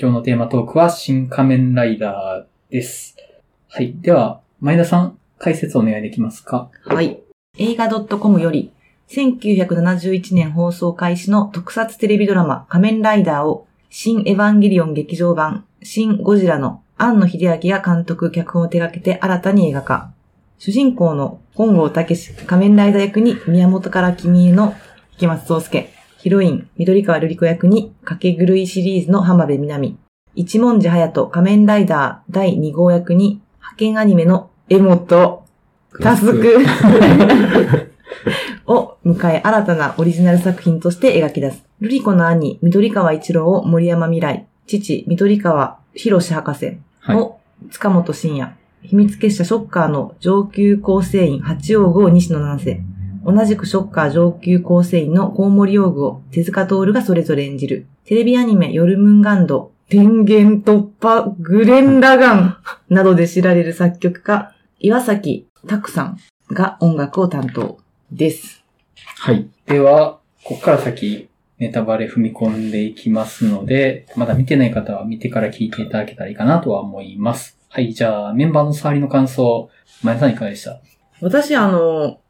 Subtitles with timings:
[0.00, 3.16] 今日のテーマトークは新仮面ライダーです。
[3.66, 3.94] はい。
[3.96, 6.70] では、前田さん、解説お願いできますか？
[6.84, 7.18] はい。
[7.58, 8.70] 映画 .com より、
[9.08, 20.12] 1971年放送開始の特撮テレビドラマ仮面ライダーを、新エヴァンゲリオン劇場版、新ゴジラの庵野秀明が監督、脚本を手掛けて新たに映画化。
[20.58, 24.74] 主人公の本郷武史仮面ライダー役に宮本から君への
[25.16, 25.90] 池松壮介。
[26.18, 29.98] ヒロイン、緑川瑠璃子役に、かけ狂いシリーズの浜辺美波。
[30.34, 35.44] 一文字隼人仮面ライダー第2号役に、派遣アニメのエモと、
[36.02, 36.58] タスク
[38.66, 41.64] を迎え新たなオリジナル作品として描き出す。
[41.80, 47.16] 瑠璃子の兄、緑川一郎を森山未来、父、緑川博士博士はい。
[47.16, 47.38] を
[47.70, 52.80] 塚本慎也、秘密結社ショッカーの上級構成員八王具を西野七瀬、
[53.24, 57.86] 同じくショッカー上級構成員のコウモリ王具を手塚徹がそれぞれ演じる。
[58.04, 62.56] テレビアニメヨルムンガンド、電源突破グレンラガン
[62.88, 66.18] などで知られる作曲家、岩崎拓さん
[66.50, 67.78] が音楽を担当
[68.10, 68.64] です。
[68.96, 69.48] はい。
[69.66, 71.28] では、ここから先、
[71.58, 77.58] ネタバレ踏み込んでいきますので、まだ見てない方は見てから聞いていただけたらいいかなとは思います。
[77.68, 77.92] はい。
[77.92, 79.68] じゃあ、メンバーの触りの感想、
[80.02, 80.80] 前田さんいかがでした？
[81.20, 82.20] 私、あの、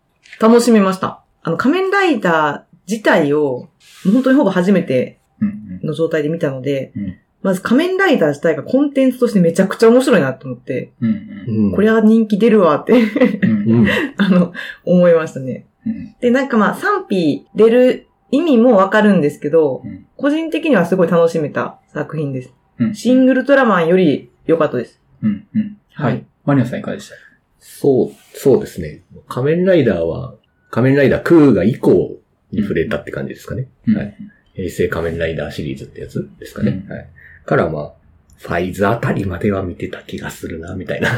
[0.40, 1.22] 楽しみました。
[1.42, 3.68] あの、仮面ライダー自体を、
[4.12, 11.10] 本当にほぼ初めてうんの状態で見たので、うんまず仮面ライダー自体がコンテンツとしてめちゃくちゃ面白いなと思って、うん。
[11.46, 13.62] うんうんこれは人気出るわって、うん。
[13.62, 13.80] うん。
[13.82, 13.88] うん。
[14.16, 14.52] あの、
[14.84, 15.64] 思いましたね。
[15.86, 16.16] うん。
[16.20, 22.52] で、なんかまあ賛否出る意味もわかるんですけど、うん個人的にはすごい楽しめた作品です。
[22.80, 22.94] うん。
[22.96, 25.00] シングルトラマンより良かったです。
[25.22, 25.46] うん。
[25.54, 25.78] うん。
[25.92, 26.24] ははいい。
[26.44, 27.14] マリオさんいかがでした？
[27.58, 29.02] そう、そうですね。
[29.28, 30.34] 仮面ライダーは、
[30.70, 32.18] 仮面ライダークーが以降
[32.52, 33.68] に触れたって感じですかね。
[33.86, 34.16] うんはい。
[34.54, 36.82] 平成仮面ライダーシリーズってやつですかね。
[36.84, 37.08] うんはい。
[37.44, 37.92] からまあ、
[38.38, 41.10] ファイズあたりまでは見てた気がするな、みたいな。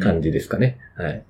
[0.00, 0.78] 感じですかね。
[0.96, 1.22] はい。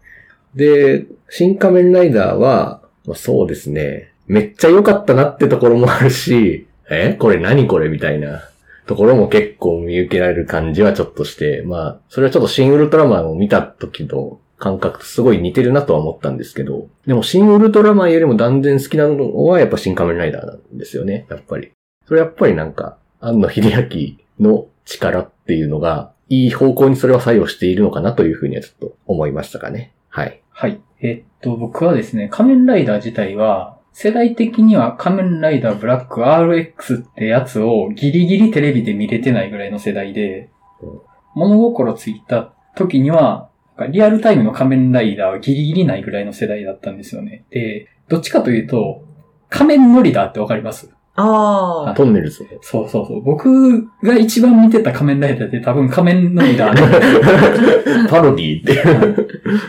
[0.55, 4.12] で、新仮面ライダーは、まあ、そうですね。
[4.26, 7.14] めっちゃ良かったなってところもあるし、え？
[7.14, 8.43] これ何これみたいな
[8.87, 21.72] ところも結構見受けられる感じはちょっとして、まあ、それはちょっとシン・ウルトラマンを見た時の感覚とすごい似てるなとは思ったんですけど、でもシン・ウルトラマンよりも断然好きなのはやっぱ新仮面ライダーなんですよね、やっぱり。
[22.06, 29.92] それやっぱりなんか、庵野秀明の力っていうのが、いい方向にそれは作用しているのかなというふうにはちょっと思いましたかね。
[30.08, 30.42] はい。
[30.48, 30.81] はい。
[31.02, 40.50] えっと、僕はですね、仮面ライダー自体は、世代的には仮面ライダーブラック RX ってやつをギリギリテレビで見れてないぐらいの世代で
[40.82, 41.00] うん、
[41.34, 43.50] 物心ついた時には、
[43.91, 47.45] リアルタイムの仮面ライダーはギリギリないぐらいの世代だったんですよね。
[47.51, 49.05] で、どっちかというと、
[49.49, 50.91] 仮面ノリダーってわかります？
[51.17, 52.45] ああ、トンネルズ。
[52.61, 53.23] そうそうそう。
[53.23, 58.75] 僕が一番見てた仮面ライダーって多分仮面ノリダーの パロディって。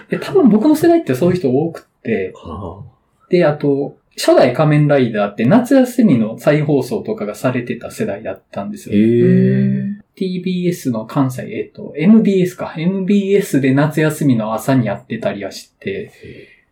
[0.10, 2.80] で多分僕の世代ってそういう人多くって、あ
[3.30, 9.28] で、あと、初代仮面ライダーって夏休みの再放送とかがされてた世代だったんですへよ。
[9.28, 10.05] え。
[10.18, 12.74] TBS の関西、えっと、MBS か。
[12.78, 16.12] MBS で夏休みの朝にやってたりはして、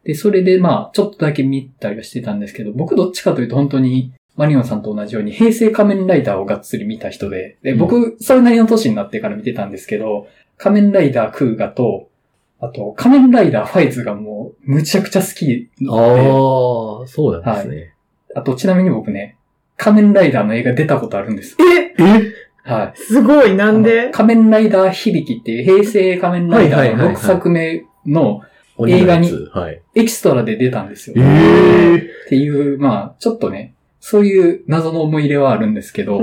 [0.03, 10.27] で、それでまあ、ちょっとだけ見たりはしてたんですけど、僕どっちかというと本当に、マリオンさんと同じように平成仮面ライダーをがっつり見た人で、で、僕、それなりの年になってから見てたんですけど、
[10.57, 12.09] 仮面ライダークウガと、
[12.59, 15.93] あと、仮面ライダーファイズがもう、むちゃくちゃ好きで、あ
[17.03, 17.93] あ、そうなんですね。
[18.35, 19.37] あと、ちなみに僕ね、
[19.77, 21.57] 仮面ライダーの映画出たことあるんです。
[21.59, 21.93] え？
[22.01, 22.32] え？
[22.63, 22.97] はい。
[22.97, 28.41] すごい、なんあでの仮面ライダー響鬼っていう平成仮面ライダーのはいはいはいはい6作目の
[28.87, 29.81] 映画にはい。
[29.95, 31.15] エキストラで出たんですよ。
[31.17, 32.29] えっえ。
[32.29, 36.21] ていう、まあ、ちょっとね、そういう謎の思い入れはあるんですけど、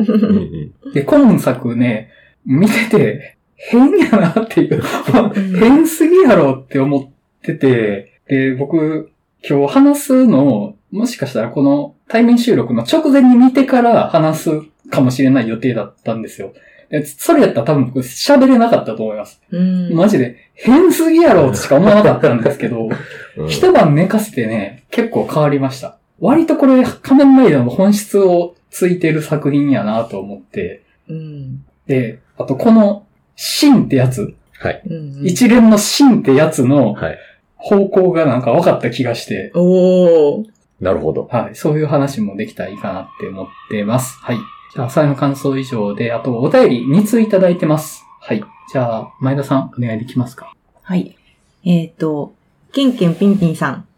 [0.92, 2.10] で、今作ね、
[2.44, 4.82] 見てて、変やなっていう、
[5.58, 9.10] 変すぎやろって思ってて、で、僕、
[9.48, 14.50] 今日話すのを、もしかしたらこの対面収録の直前に見てから話す
[14.90, 16.52] かもしれない予定だったんですよ。
[16.90, 19.40] でそれやったら多分僕喋れなかったと思います。
[19.50, 19.94] うん。
[19.94, 22.88] マジで変すぎやろってしか思わなかったんですけど、
[23.38, 23.48] うん。
[23.48, 25.98] 一晩寝かせてね、結構変わりました。
[26.18, 31.64] 割とこれ仮面ライダーの本質をついてる作品やなと思って、うん。
[31.86, 33.04] で、あとこの
[33.36, 34.82] シンってやつ、はい。
[34.84, 35.22] うん。
[35.24, 37.18] 一連のシンってやつのはい。
[37.62, 40.44] 方向がなんか分かった気がして、おー。
[40.80, 41.28] なるほど。
[41.30, 44.18] はい、そういう話もできたらいいかなって思ってます。
[44.22, 44.38] はい。
[44.72, 48.04] じゃあ、最後の感想以上で、あとお便り2通いただいてます。
[48.20, 48.44] はい。
[48.72, 50.52] じゃあ、前田さん、お願いできますか？
[50.82, 51.16] はい。
[51.64, 52.34] えっ、と、
[52.72, 53.88] ケンケンピンピンさん。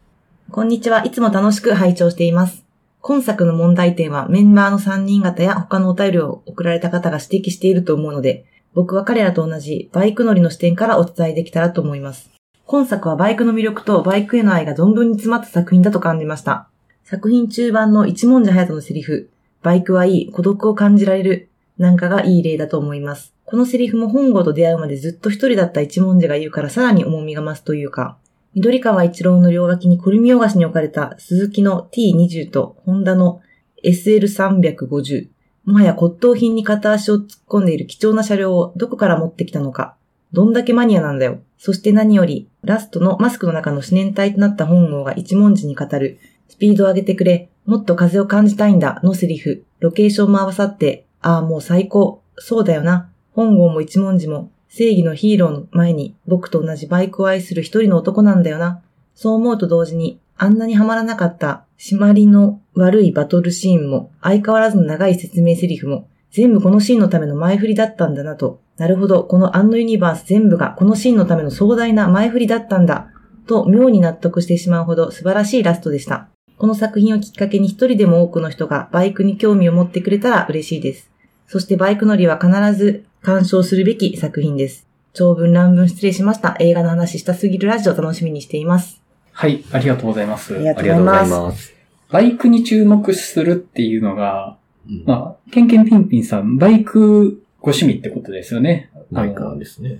[0.50, 1.04] こんにちは。
[1.04, 2.64] いつも楽しく拝聴しています。
[3.02, 12.30] 今作の問題点はメンバーの3人方や他のお便りを送られた方が指摘していると思うので、僕は彼らと同じバイク乗りの視点からお伝えできたらと思います。
[12.64, 16.70] 今作はバイクの魅力とバイクへの愛が存分に詰まった作品だと感じました。
[17.04, 19.28] 作品中盤の一文字隼人のセリフ、
[19.62, 21.48] バイクはいい、孤独を感じられる、
[21.78, 23.32] なんかがいい例だと思います。
[23.44, 28.16] このセリフも本郷と出会うまでずっと一人だった一文字が言うからさらに重みが増すというか、
[28.54, 33.40] 緑川一郎の両脇にコルミ洋菓子に置かれた鈴木の T20 とホンダの
[33.84, 35.28] SL350。
[35.64, 39.96] もはや骨董品に片足を突っ込んでいる貴重な車両をどこから持ってきたのか。
[40.32, 41.40] どんだけマニアなんだよ。
[41.58, 46.18] そして何より、ラストのマスクの中の思念体となった本郷が一文字に語る。
[46.52, 47.48] スピードを上げてくれ。
[47.64, 49.00] もっと風を感じたいんだ。
[49.02, 49.64] のセリフ。
[49.80, 52.22] ロケーションも合わさって、ああ、もう最高。
[52.36, 53.10] そうだよな。
[53.32, 58.82] 本郷も一文字も、正義のヒーローの前に、僕と同じバイクを愛する一人の男なんだよな。
[59.14, 68.60] そう思うと同時に、あんなにはまらなかった、締まりの悪いバトルシーンも、相変わらずの長い説明セリフも、全部このシーンのための前振りだったんだなと。
[68.76, 73.08] なるほど、このアンドユニバース全部がこのシーンのための壮大な前振りだったんだ。
[73.46, 76.31] と、妙に納得してしまうほど素晴らしいラストでした。
[76.62, 81.10] この作品をきっかけに一人でも多くの人がバイクに興味を持ってくれたら嬉しいです。
[81.48, 84.86] そしてバイク乗りは必ず鑑賞するべき作品です。
[85.12, 86.54] 長文乱文失礼しました。
[86.60, 89.02] 映画の話したすぎるラジオ楽しみにしています。
[89.32, 90.58] はい、ありがとうございますあ。
[90.58, 91.74] りがとうございまます。
[92.12, 94.56] バイクに注目するっていうのが、
[94.88, 98.92] うんまあ、ケンケンピンピンさん、バイクご趣味ってことですよね。
[99.10, 99.94] バイカーですね。
[99.94, 99.98] い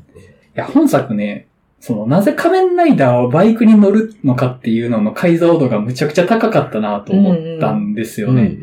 [0.55, 1.49] や、本作ね、
[1.82, 8.56] その、なぜ仮面ライダーはバイクに乗るのかっていうのの解像度がむちゃくちゃ高かったなと思ったんですよね。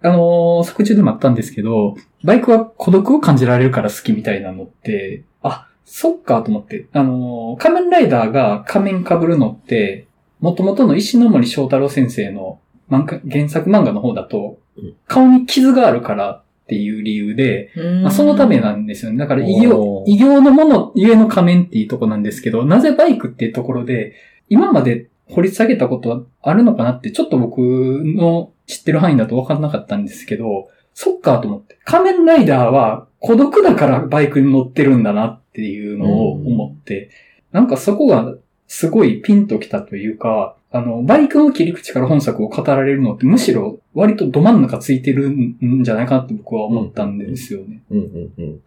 [0.00, 10.06] あのー作中でもあったんですけど、バイクは孤独を感じられるから好きみたいなのって、あ、そっかと思って、あのー仮面ライダーが仮面被るのって、
[10.38, 17.70] 元々の石ノ森章太郎先生の漫画原作漫画の方だとうん、顔に傷があるからっていう理由で、
[18.02, 19.18] まあ、そのためなんですよね。
[19.18, 24.14] だから異形お、ー異形のものゆえの仮面っていうとこなんですけど、なぜバイクっていうところで、
[24.48, 31.78] 今まで掘り下げたことはあるのかなって、ちょっと僕の知ってる範囲だと分かんなかったんですけど、そっかと思って。
[31.84, 37.10] 仮面ライダーは孤独だからバイクに乗ってるんだなっていうのを思って、
[37.52, 38.34] なんかそこが
[38.66, 47.82] すごいピンときたというか、あの、バイクの切り口から本作を語られるのってむしろ割とど真ん中ついてるんじゃないかなって僕は思ったんですよね。
[47.90, 48.44] うんうんうん。
[48.44, 48.60] うん。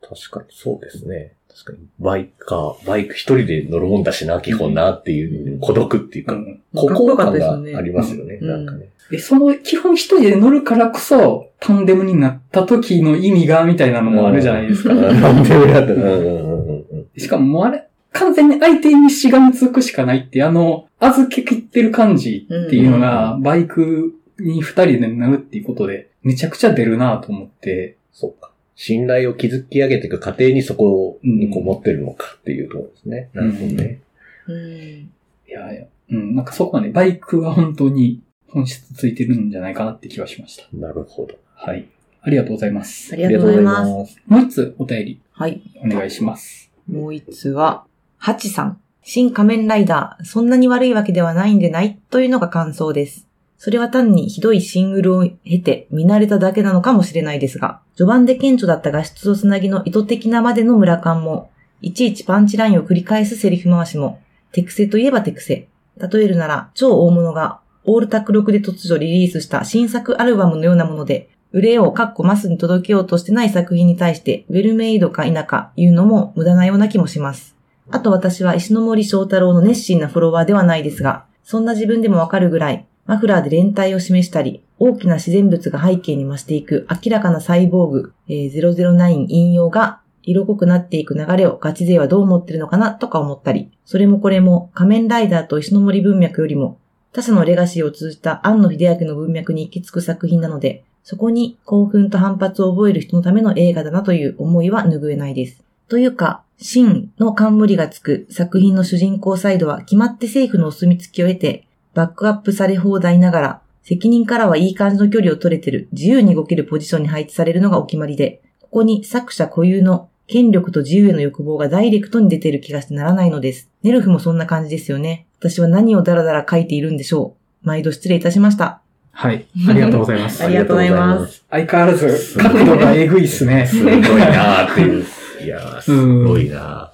[0.00, 1.32] 確かにそうですね。
[1.48, 1.78] 確かに。
[1.98, 8.38] バイクか、バイク一人で乗るもんだしな、基本なっていう、孤独っていうか、うん孤高感があねりますよね。
[8.40, 8.90] うんなんかね。
[9.10, 14.94] で、その基本一人で乗るからこそ、タンデムになった時の意味が、みたいなのもあるじゃないですか。
[14.94, 17.20] なんでもやった。
[17.20, 28.50] しかももうあれ、完全に相手にしがみつくしかないって、あの、預けきってる感じっていうのが、バイクに二人で乗るっていうことで、めちゃくちゃ出るなと思って、そうか。
[28.74, 33.28] 信頼を築き上げていく過程にそこにこもってるのかっていうところですね。
[33.32, 34.00] なるほどね。
[34.46, 34.56] うん。
[34.56, 35.10] い
[35.48, 40.64] やいや、うん、なんかそこはね、バイクが本当に本質ついてるんじゃないかなって気はしました。
[40.72, 41.34] なるほど。
[41.54, 41.88] はい。
[42.22, 43.16] ありがとうございますあ。
[43.16, 44.14] りがとうございます。
[44.14, 44.20] す。
[44.26, 45.60] もう一つお便りはい。
[45.84, 46.70] お願いします。
[46.88, 47.84] もう一つは、
[48.18, 48.80] ハチさん。
[49.02, 53.26] 新仮面ライダー、そんなに悪いわけではないんでないというのが感想です。
[53.56, 64.20] それは単にひどいシングルを経て見慣れただけなのかもしれないですが、序盤で顕著だった画質とつなぎの意図的なまでの村感も、いちいちパンチラインを繰り返すセリフ回しも、
[64.52, 65.68] 手癖といえば手癖。
[65.96, 77.57] 例えるなら、超大物がオールタク録で突如リリースした新作アルバムのようなもので、売れよう、かっこマスに届けようとしてない作品に対して、ウェルメイドか否か言うのも無駄なような気もします。
[77.90, 96.78] あと私は石森章太郎の熱心なフォロワーではないですが、そんな自分でもわかるぐらい、マフラーで連帯を示したり、大きな自然物が背景に増していく明らかなサイボーグ、えー009引用が色濃くなっていく流れをガチ勢はどう思ってるのかなとか思ったり、それもこれも仮面ライダーと石森文脈よりも
[97.12, 105.64] 他者のレガシーを通じた庵野秀明の文脈に行き着く作品なので、そこに興奮と反発を覚える人のための映画だなという思いは拭えないです。
[105.88, 123.70] というか、真の冠がつく作品の主人公サイドは決まって政府のお墨付きを得て、バックアップされ放題ながら、責任からはいい感じの距離を取れてる自由に動けるポジションに配置されるのがお決まりで、ここに作者固有の権力と自由への欲望がダイレクトに出てる気がしてならないのです。
[123.82, 125.26] ネルフもそんな感じですよね。
[125.38, 127.66] 私は何をダラダラ書いているんでしょう。
[127.66, 128.82] 毎度失礼いたしました。
[129.12, 129.46] はい。
[129.66, 130.48] ありがとうございます あ。
[130.48, 133.66] りがとうございます相変わらず、角度がえぐいっすね。
[133.66, 135.04] すごいなーっていう。
[135.44, 136.92] いやー、すごいな。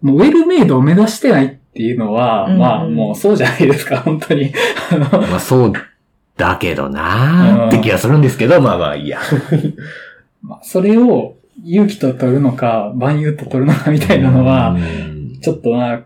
[0.00, 2.52] もうウェルメイドを目指してないっていうのは、うん。
[2.52, 4.52] うんまあもうそうじゃないですか、 本当に。
[4.92, 5.72] あのーまあそう
[6.36, 9.18] だけどなーって気がするんですけど、まあまあいいや。
[10.40, 11.34] まあ、それを
[11.64, 15.38] 勇気と取るのか、万有と取るのかみたいなのは、うん。
[15.40, 15.98] ちょっとまあ、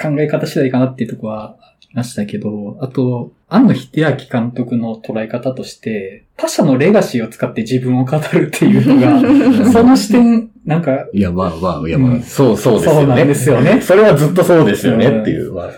[0.00, 12.96] 考え方次第かなっていうところはありましたけど、あと、庵野秀明監督の捉え方として、他者のレガシーを使って自分を語るっていうのが、 その視点、なんか、いや、まあまあ、いやまあ、うんそう、そうですよね。
[12.96, 15.52] そうなんですよねそれはずっとそうですよねっていう。
[15.52, 15.70] まあ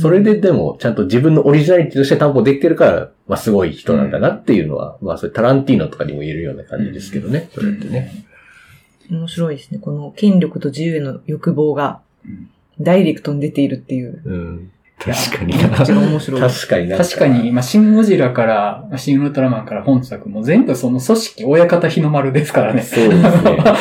[0.00, 7.48] それででも、ちゃんと自分のオリジナリティとして担保できてるから、まあすごい人なんだなっていうのは、まあそれタランティーノとかにも言えるような感じですけどね。
[7.52, 8.12] それってね。
[9.10, 9.78] 面白いですね。
[9.80, 12.48] この権力と自由への欲望がうん
[12.80, 14.22] ダイレクトに出ているっていう。
[14.24, 14.70] うん。
[14.98, 16.40] 確かにこっちが面白い。
[16.40, 22.82] 確かになん確かに、まあ、シン・ゴジラから、まあシン・ウルトラマンから本作も全部その組織、親方日の丸ですからね。
[22.82, 23.58] そうですね。
[23.64, 23.76] あ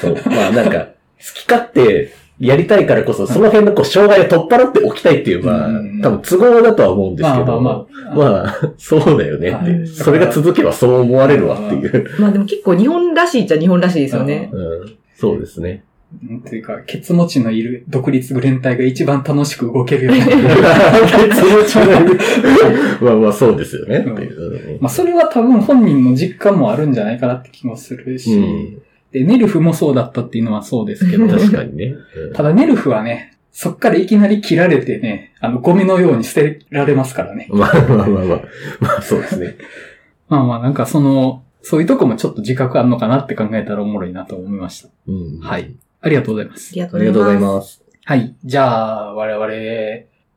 [0.00, 0.16] そう。
[0.26, 0.92] まあなんか、好
[1.34, 8.30] き勝手やりたいからこそ、その辺のこう障害を取っ払っておきたいっていう、まあうん、多分都合だとは思うんのですけど、まあまあまあ。
[8.30, 9.86] まあ、そうだよねっはいて。
[9.86, 12.20] それが続けばそう思われるわっていう。
[12.20, 14.50] まあでも結構日本らしいっちゃ日本らしいですよね。
[14.52, 14.96] うん。
[15.16, 15.84] そうですね。
[16.22, 20.26] なんていうか、ケツ持ちのいる独立連隊が一番楽しく動けるようにな
[22.02, 22.18] る。
[23.02, 24.10] まあまあそうですよねう。
[24.10, 31.94] うんまあ、それは多分本人の実感もあるんじゃないかなって気もするし、うんで、ネルフもそうだったっていうのはそうですけど、確かにね。
[32.16, 37.48] うんただネルフはね、そっからいきなり切られてね、あの、ゴミのように捨てられますからね。
[37.50, 38.42] まあまあまあまあ。
[38.80, 39.56] まあそうですね。
[40.28, 44.88] まあまあ、なんかその、そういうとこもちょっっと自覚あるのかなって考えたらおもろいなと思いました。
[45.06, 45.74] うんはい。
[46.00, 46.74] ありがとうございますあ。
[46.74, 47.42] りがとうございす。
[47.42, 47.82] ます。
[48.04, 48.34] はい。
[48.44, 49.46] じゃあ、我々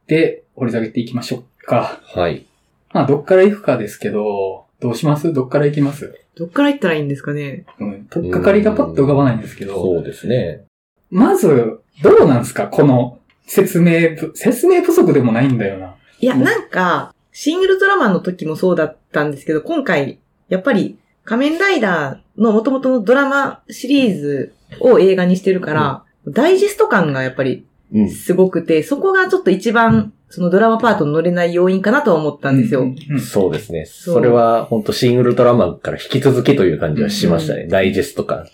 [0.08, 2.00] で掘り下げていきましょうか。
[2.04, 2.46] はい。
[2.94, 5.32] まあ、どっから行くかですけど、どうします？
[5.32, 6.18] どっから行きます？
[6.36, 7.66] どっから行ったらいいんですかね？
[7.80, 8.06] うん。
[8.06, 10.66] とっかかりがパッと浮かばないんですけど、そうですね。
[11.12, 12.68] まず、どうなんですか？
[12.68, 15.96] この説明ぶ、説明不足でもないんだよな。
[16.20, 28.10] いや、うんなんか、シン・ウルトラマンの時もそうだったんですけど、今回、やっぱり、仮面ライダーの元々のドラマシリーズを映画にしてるから、ダイジェスト感がやっぱりうん。
[28.10, 32.82] すごくて、そこがちょっと一番、そのドラマパートに乗れない要因かなとは思ったんですよ。
[32.82, 33.86] うんうんそうですね。
[33.86, 37.68] それは本当シン・ウルトラマンから引き続きという感じはしましたね。
[37.68, 38.48] ダイジェスト感。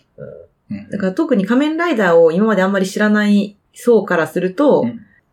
[0.69, 0.89] うん。
[0.89, 4.85] だから特に仮面ライダーを今まであんまり知らない層からすると、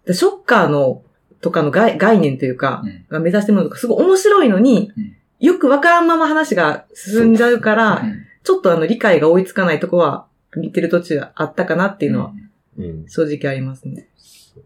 [0.06, 0.14] うん。
[0.14, 1.02] ショッカーの、
[1.40, 3.06] とかの概概念というか、うん。
[3.08, 5.16] が目指してるものとかすごい面白いのに、うん。
[5.40, 8.26] よくわからんまま話が進んじゃうから、うん。
[8.42, 10.26] ちょっとあの理解が追いつかないとこは
[10.56, 12.32] 見てる途中あったかなっていうのは
[12.78, 13.04] うん。
[13.08, 14.08] 正直ありますね。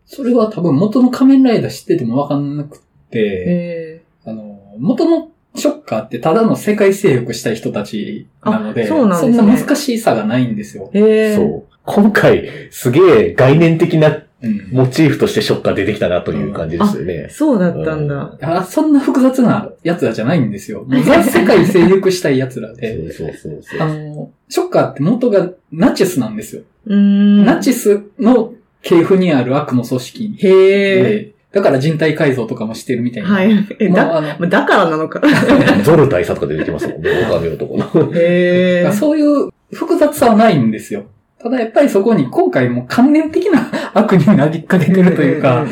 [0.07, 2.79] それは多分元の仮面ライダー知っててもわかんなく
[3.11, 10.91] て、へあの、元のショッカーってただの世界征服したい人たちなので、あそんですねそんな難しさがないんですよ。
[10.93, 11.77] そう。
[11.85, 14.28] 今回、すげえ概念的なうん
[14.71, 17.29] モチーフとしてショッカー出てきたなという感じですよね。
[17.29, 18.37] そうだったんだ。
[18.41, 20.87] あそんな複雑な奴らじゃないんですよ。
[20.89, 26.63] 世界征服したい奴らで、そうそうそうあの、ショッカーって元がナチスなんですよ。
[26.87, 27.45] うーん。
[27.45, 28.53] ナチスの
[28.83, 31.03] 系譜にある悪の組織へえ。
[31.03, 33.29] で、だから人体改造とかもしてるみたいな。
[33.29, 33.67] はい。
[33.81, 35.21] え、だ、あのまあだからなのか。
[35.83, 38.13] ゾル大佐とか出てきますもんね、狼男の。
[38.15, 38.93] へえ。
[38.93, 41.07] そういう複雑さはないんですよ。
[41.41, 45.67] ただやっぱりそこに今回も関連的な悪になりかけてるというか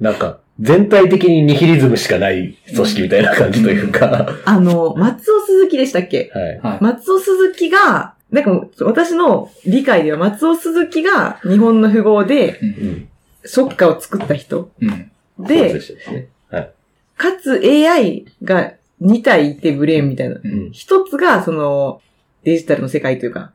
[0.00, 4.28] なんか、全体的にニヒリズムしかない組織みたいな感じというか。
[4.44, 6.30] あの、松尾鈴木でしたっけ？
[6.34, 6.58] はい。
[6.60, 6.78] はい。
[6.80, 13.08] 松尾鈴木が、なんか私の理解では松尾鈴木が日本の富豪でううんん。
[13.46, 15.10] ショッカーを作った人うん。
[15.38, 16.28] でね。
[16.50, 16.70] はい。
[17.16, 20.36] かつ AI が2体いてブレーンみたいな。
[20.36, 20.70] うん。
[20.72, 22.00] 一つがその
[22.44, 23.52] デジタルの世界というか。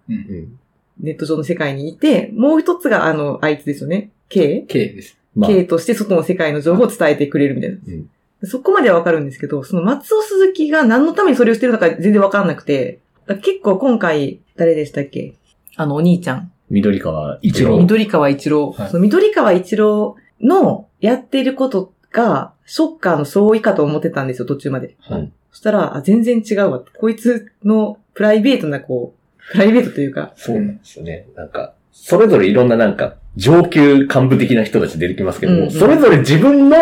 [0.99, 4.11] ネット上の世界にいて、もう一つがあの、あいつですよね。
[4.29, 4.65] K?
[4.67, 5.17] K です。
[5.35, 7.77] まあ、K として外の世界の情報を伝えてくれるみたいな。
[7.87, 8.09] うん
[8.41, 15.33] そこまではわかるんですけど、その松尾鈴木が何のためにそれをしてるのか全然わかんなくて、結構今回、誰でしたっけ？
[15.75, 16.51] あの、お兄ちゃん。
[16.69, 18.71] 緑川一郎緑川一郎。
[18.71, 24.95] はいその緑川一郎のやっていることが、ショッカーの相違かと思ってたんですよ、途中まで。
[25.01, 25.31] はい。
[25.51, 26.81] そしたら、あ全然違うわ。
[26.97, 29.18] こいつのプライベートな、こう、
[29.51, 31.27] プライベートというか、そうなんですよね。
[31.35, 36.77] なんか、それぞれいろんななんか、上級幹部的な人たち出てきますけども、うんうんそれぞれ自分の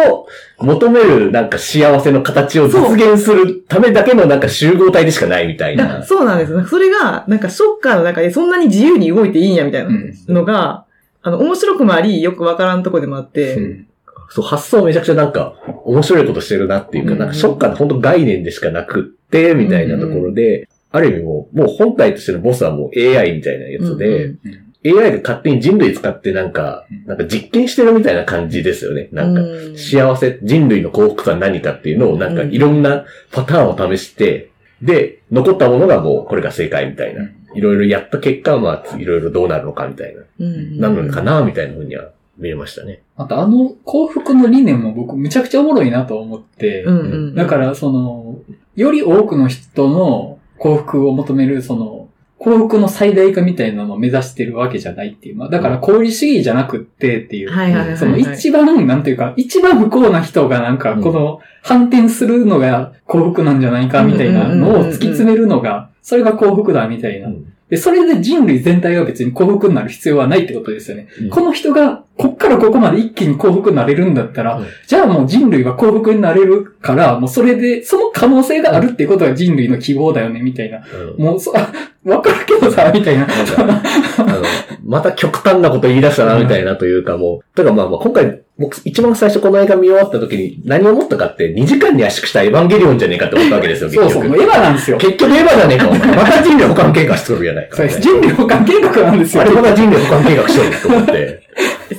[0.60, 6.04] 求めるなんか幸せの形を実現するためだけのなんか集合体でしかないみたいだな。
[6.04, 6.66] そうなんですよ。
[6.66, 10.86] それが、なんかショッカーの中でそんなに自由に動いていいんや、みたいなうんのが、
[11.22, 13.88] あの、面白くもあり、よくわからんとこでもあって、うん。
[14.30, 15.56] そう、発想めちゃくちゃなんか、
[15.86, 29.10] 面白いことしてるなっていうか、うんなんかショッカーって本当概念でしかなくって、みたいなところで、ある意味もう、もう本体としてのボスはもう AI みたいなやつで、うんうん AI が勝手に人類使ってなんか、なんか実験してるみたいな感じですよね。
[29.12, 34.52] なんか、うん幸せ、人類の幸福とは何かっていうのをなんかうんいろんなパターンを試して、
[34.82, 37.28] で、残ったものがもうこれが正解みたいな。
[37.56, 40.22] いろいろやった結果、まあ、いろいろどうなるのかみたいな。
[40.40, 43.02] うんなのかなみたいな風には見えましたね。
[43.16, 47.02] あとあの幸福の理念も僕むちゃくちゃおもろいなと思って、うんう
[47.32, 47.36] ん。
[47.36, 48.40] だからその、
[48.76, 52.10] より多くの人の幸福を求めるその、
[52.40, 55.38] 幸福の最大化みたいなのを目指してるわけじゃないっていう。
[55.38, 57.52] まあ、だから功利主義じゃなくってっていう。
[57.52, 57.98] はいはいはいはい。
[57.98, 67.30] その一番、なんていうか、一番不幸な人がなんか、この反転するのが幸福なんじゃないかみたいなのを突き詰めるのが、それが幸福だみたいな。
[67.70, 71.08] で、それで人類全体が別に幸福になる必要はないってことですよね。
[71.22, 80.82] うんこの人が、こっからここまで一気に幸福になれるんだったら、うんじゃあもう人類は幸福になれるから、もうそれで、その可能性があるってことが人類の希望だよね、みたいな。
[81.18, 81.72] うんもう、そ、あ
[82.08, 83.26] わかるけどさ、みたいな。
[83.26, 83.82] なんか、
[84.20, 84.44] あの、
[84.86, 94.14] また極端なこと言い出したな、みたいなというかもう、だからまあまあ今回、僕一番最初この映画見終わった時に何を思ったかって2時間に圧縮したエヴァンゲリオンじゃねえかって思ったわけですよ、結局。
[94.14, 94.98] そうそう、エヴァなんですよ。
[94.98, 96.00] 結局エヴァじゃねえか、お前。
[96.16, 97.76] また人類保管計画しとるやないか。
[97.78, 99.44] そうです人類保管計画なんですよ。
[99.44, 101.42] あれまた人類保管計画しとると思って。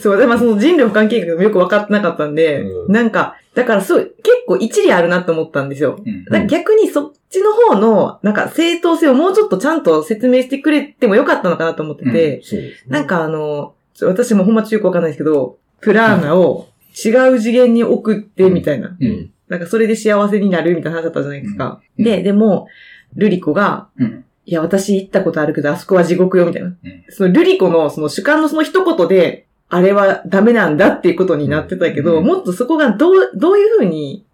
[0.01, 6.01] そう、でもその人類保管計画もよく分かってなかったんで、うんなんか、だからそう、結構一理あるなと思ったんですよ。
[6.31, 16.69] うん逆にそっちの方の、なんか正当性をもうちょっとちゃんと説明してくれてもよかったのかなと思ってて、そうですなん、かあの、私もほんま中古わかんないですけど、プラーナを
[17.05, 18.97] 違う次元に送ってみたいな。
[18.99, 19.31] うん。
[19.49, 21.81] なんかそれで幸せになるみたいな話だったじゃないですか。
[21.99, 22.69] うんで、でも、
[23.15, 24.25] ルリコが、うん。
[24.45, 26.69] いや、私行ったことあるけど、あそこは地獄よ、みたいな。
[26.69, 26.79] ん
[27.09, 32.25] そのルリコのその主観のその一言で、あれはダメなんだっていうことになってたけど、うん。
[32.25, 34.25] もっとそこがどう、どういうふうに、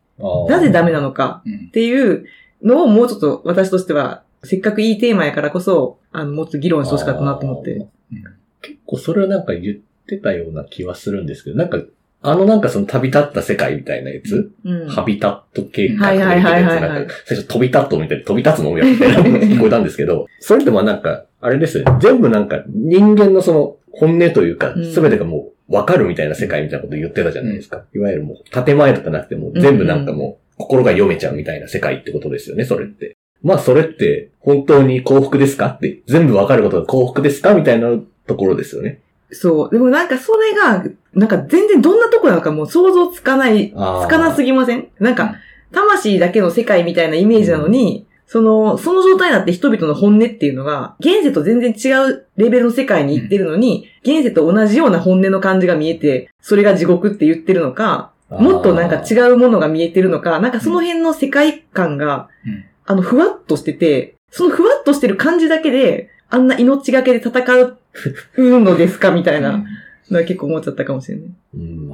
[0.48, 1.66] なぜダメなのかうん。
[1.68, 2.26] っていう
[2.62, 7.86] のをもうちょっと私としては、せっかくいいテーマやからこそ、あの、もっと議論してほしかったなと思って。
[8.62, 11.78] 結構それはなんか言ってたような気はするんですけど、なんか、
[12.26, 14.88] あのなんかその旅立った世界みたいなやつ、うん。
[14.88, 18.98] ハビタット計画はいはいはいはいはいなんか最初飛び立っとみたいな、飛び立つのみたい。
[18.98, 21.98] な聞こえたんですけど、それってまあなんか、あれですよね。
[22.00, 27.84] 全部なんか人間のその本音というかうん、すべてがもう分かるみたいな世界みたいなこと言ってたじゃないですか。
[27.94, 33.16] いわゆるもう建前とかなくても全部なんかもう心が読めちゃうみたいな世界ってことですよね、それって。
[33.42, 39.00] まあそれって本当に幸福ですかって、全部分かることが幸福ですかみたいなところですよね。
[39.30, 39.70] そう。
[39.70, 44.88] でもなんかそれが、なんか全然どんなとこなのかもう想像つかない、つかなすぎません？
[45.00, 45.36] なんか、
[45.72, 62.64] 魂だけの世界みたいなイメージなのに、その、その状態になって人々の本音っていうのが、現世と全然違うレベルの世界に行ってるのに、現世と同じような本音の感じが見えて、それが地獄って言ってるのか、もっとなんか違うものが見えてるのか、なんかその辺の世界観が、うん。
[62.86, 69.64] あの、ふわっとしてて、そのふわっとしてる感じだけで、あんな命がけで戦うのですかみたいな
[70.14, 71.26] のは結構思っちゃったかもしれない。
[71.54, 71.88] うん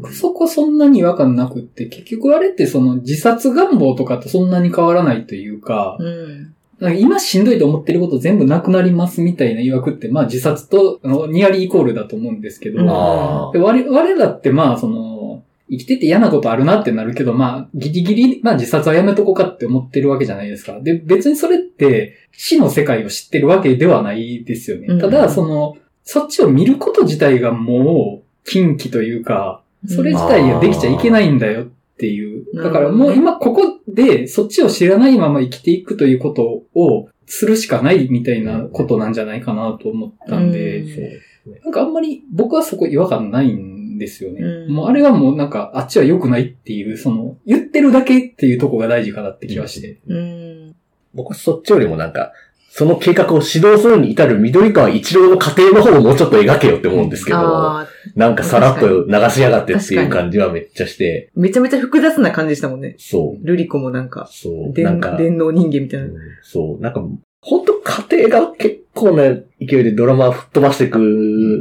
[0.00, 6.54] 僕そこそんなに違和感なくって、結局あれってその自殺願望とかとそんなに変わらないというか、うん。
[6.80, 20.80] なんか今しんどいと思ってること全部なくなりますみたいな曰くって、まあ自殺とあのニアリーイコールだと思うんですけど、うんあで我我だってまあその、生きてて嫌なことあるなってなるけど、まあギリギリ、まあ自殺はやめとこうかって思ってるわけじゃないですか。
[20.80, 24.86] で、別にそれって死の世界を知ってるわけではないですよね。
[24.88, 25.76] うんただ、その、
[26.12, 31.68] そっちを見ること自体がもう禁忌というか、それ自体ができちゃいけないんだよっ
[31.98, 32.46] ていう。
[32.52, 41.20] うんだからもう今ここでそっちを知らないまま生きていくということをするしかないみたいなことなんじゃないかなと思ったんで、うん
[41.62, 44.40] なんかあんまり僕はそこ違和感ないんですよね。
[44.40, 50.00] うんもうあれはもうなんかあっちは良くないっていう、その言ってるだけっていうとこが大事かなって気はして。
[50.08, 50.76] うん。
[51.14, 52.32] 僕はそっちよりもなんか、
[52.72, 62.94] その計画を指導するに至る緑川一郎の過程の方をもうちょっと描けよって思うんですけど、なんかさらっと流しやがってっていう感じはめっちゃして、めちゃめちゃ複雑な感じでしたもんね。
[62.98, 66.06] そう、ルリコもなんか、そう、な電んか、電脳人間みたいな。
[66.06, 67.02] うんそう、なんか、
[67.42, 70.98] 本当家庭が結構な勢いでドラマを吹っ飛ばしていく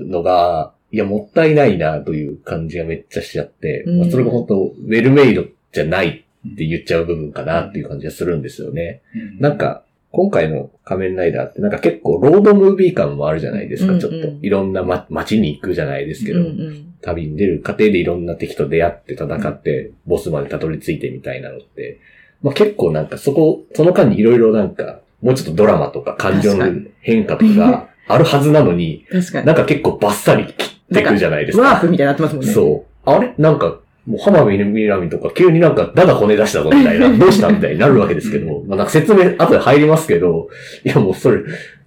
[0.07, 3.99] のが、いや、もったいないなという感じがめっちゃしちゃって、うん。
[3.99, 9.01] まあそれが本当ウェルメイドじゃないって言っちゃう部分かなっていう感じがするんですよね。
[9.39, 14.17] なんか、今回の仮面ライダーってなんか結構ロードムービー感もあるじゃないですか、うんうんちょっと。
[14.41, 16.93] いろんな、ま、街に行くじゃないですけど、うんうん。
[17.01, 21.99] 旅に出る過程でいろんな敵と出会って戦って、ボスまでたどり着いてみたいなのって、
[22.41, 26.65] まあ、結構なんかそこ、その間にいろいろなんか、もうちょっとドラマとか感情の
[27.01, 29.45] 変化とかが あるはずなのに、確かに。
[29.45, 31.63] なんか結構バッサリ切ってくるじゃないですか。
[31.63, 32.51] ワープみたいになってますもんね。
[32.51, 33.09] そう。
[33.09, 33.33] あれ？
[33.37, 40.49] なんか、もう浜辺美波とか急になんかだだ骨出したぞみたいな、 どうしたみたいになるわけですけど、まあなんか説明後で入りますけど、
[40.83, 41.41] いやもうそれ、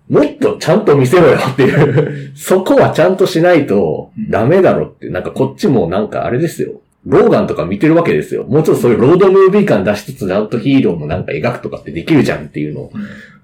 [0.09, 6.81] もっとちゃんと見せろよっていう、そこはちゃんとしないとダメだろって、なんかこっちもなんかあれですよ。
[7.05, 8.45] ローガンとか見てるわけですよ。
[8.45, 12.93] もうちょっとそういうロードムービー感出しつつ、ちゃんとヒーローのなんか描くとかってできるじゃんっていうのを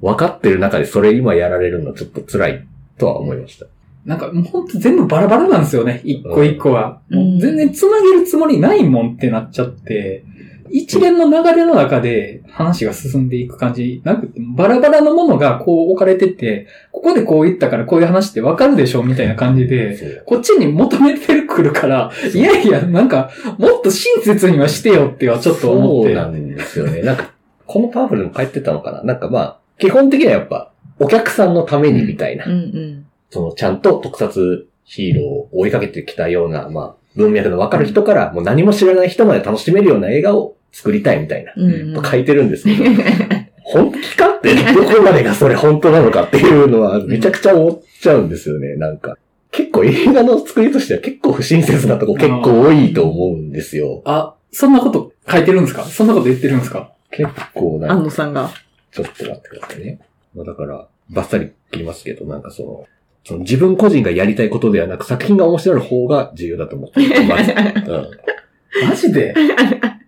[0.01, 3.67] 分かってる中でそれ今やられるのちょっと辛いとは思いました。
[4.09, 6.01] なんかもうほんと全部バラバラなんですよね。
[6.03, 7.03] 一個一個は。
[7.11, 10.25] うん全然繋げるつもりないもんってなっちゃって、
[10.71, 26.15] 一連の流れの中で話が進んでいく感じなくて、バラバラのものがこう置かれてて、ここでこう言ったからこういう話ってわかるでしょみたいな感じで、こっちに求めてくるから、いやいや、なんか、もっと親切にはしてよってはちょっと思って。
[26.15, 27.03] そうなんですよね。
[27.03, 27.31] なんか、
[27.67, 33.08] このパワフルも書いてたのかななんかまあ、基本的にはやっぱ、お客さんのためにみたいなうんうん。
[33.31, 41.53] そのちゃんと特撮ヒーローを追いかけてきたような、まあ、文脈のわかる人から、もう何も知らない人まで楽しめるような映画を作りたいみたいな。
[42.01, 42.85] と書いてるんですけど、
[43.65, 49.17] 本気かって、どこまでがそれ本当なのかっていうのは、めちゃくちゃ思っちゃうんですよね、なんか。
[49.51, 54.03] 結構映画の作りとしては結構不親切なとこ結構多いと思うんですよ。
[54.05, 55.85] あ、そんなこと書いてるんですか？
[55.85, 56.93] そんなこと言ってるんですか？
[57.11, 58.51] 結構な安野さんが。
[58.93, 59.99] ちょっと待ってくださいね。
[60.35, 62.85] まあだから、バッサリ切りますけど、なんかその、
[63.29, 67.53] その自分個人がやりたいことではなく作品が面白い方が重要だと思ってます。
[67.53, 67.53] う
[68.87, 69.35] んマジで？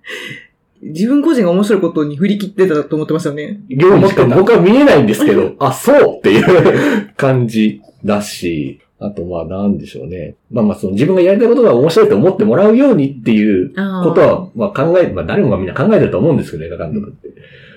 [0.81, 3.61] 自分個人が面白いことに振り切ってたと思ってましたよね。
[4.09, 10.37] しか僕は見えないんですけど、 あ、そうっていう感じだし、あとまあなんでしょうね。
[10.51, 17.29] まあまあその自分がやりたいことが面白いと思ってもらうようにっていうことは、まあ考え、まあ誰もがみんな考えてると思うんですけど、映画監督って。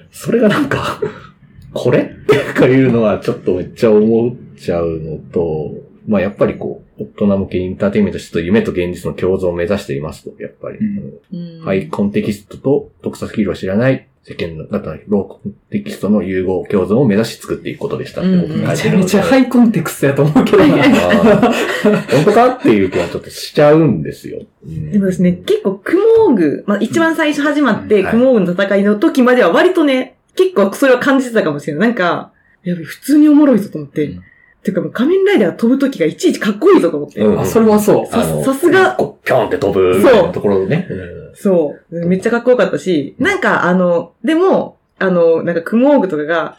[0.10, 1.01] それがなんか、
[1.73, 5.71] これってかいうのはちょっとめっちゃ思っちゃうのと、
[6.07, 10.77] まあやっぱりこう、大人向けエンターテインメントとして夢と現実の共存を目指していますと、やっぱり。
[10.77, 19.09] うんうんハイコンテキストと特撮ヒーローを知らない世間の、だったらローコンテキストの融合共存を目指し作っていくことでしたってことに書めいてるので。
[19.09, 24.41] ちゃめちゃハイコンテクストやと思うけど本当かっていう気はちょっとしちゃうんですよ。
[24.65, 31.89] うんでもですね、結構、クモーグ、まあ一番最初始まって、うんはいクモーグの戦いの時までは割とね、結構それは感じてたかもしれない。
[31.89, 32.31] なんか、
[32.63, 34.05] やべ、普通におもろいぞと思って。
[34.05, 34.23] うん
[34.63, 37.19] てかもう仮面ライダーが飛ぶ時がいちいちかっこいいぞと思って。
[37.19, 38.06] うんあ、それはそう。
[38.06, 40.88] さあのさすがこう、ぴょんって飛ぶみたいなところね。
[40.89, 40.93] う
[41.32, 42.08] んそう。
[42.08, 46.58] めっちゃかっこよかったし、なんかあの、でも、あの、なんかクモーグとかが、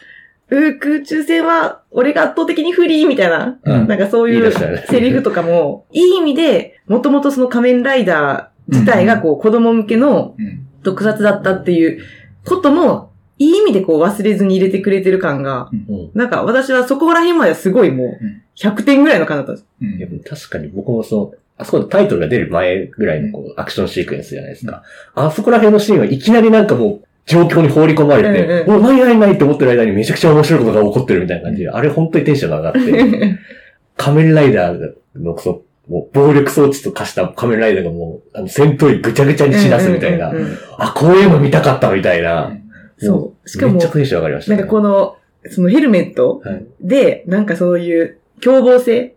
[0.50, 12.04] うー空中戦は俺が圧倒的に不利みたいな、うんなんかそういう言い出したよねセリフとかも、いい意味で、もともとその仮面ライダー自体がこう子供向けのうん特撮だったっていう
[12.44, 16.10] ことも、いい意味でこう忘れずに入れてくれてる感が、うん。
[16.14, 18.10] なんか私はそこら辺まではすごいもうん。
[18.10, 20.12] う、100点ぐらいの感じだったんです。
[20.12, 20.20] うん。
[20.20, 24.82] 確かに僕もその、あそこでタイトルが出る前ぐらいのこうアクションシークエンスじゃないですか。
[25.14, 33.38] あそこら辺のシーンはいきなりなんかもう、状況に放り込まれて、うんお、何何何って思ってる間にめちゃくちゃ面白いことが起こってるみたいな感じで、あれ本当にテンションが上がって、
[33.96, 40.30] 仮面ライダーのそもう暴力装置と化した仮面ライダーがもう、あの戦闘員ぐちゃぐちゃにしだすみたいな。
[40.30, 42.52] うん、うんうんあ、こういうの見たかったみたいな。
[42.98, 43.48] そう。
[43.48, 45.16] しかもめっちゃ、テンション上がりました、なんかこの、
[45.50, 46.66] そのヘルメットはい。
[46.80, 49.14] で、なんかそういう凶暴性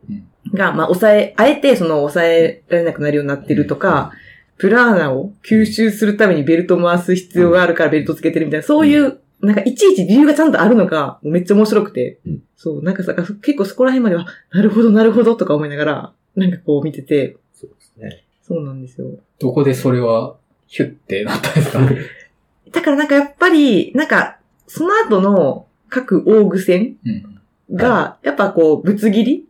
[0.53, 4.11] が、まあ抑え、あえてその抑えられなくなるようになってるとか、
[4.57, 12.43] プラーナを吸収するためにベルトを回す必要があるからベルトつけてるみたいな、そういう、なんかいちいち理由がちゃんとあるのが、めっちゃ面白くて、うん。
[12.55, 18.23] そう、なんかさ、結構そこら辺までは、なるほど、なるほどとか思いながら、なんかこう見てて、そうですね。
[18.41, 19.07] そうなんですよ。
[19.39, 20.35] どこでそれは、
[20.65, 21.79] ヒュッてなったんですか？
[22.71, 27.75] だからなんかやっぱり、なんか、その後の各大具戦うん。
[27.75, 29.45] が、やっぱこう、ぶつ切り。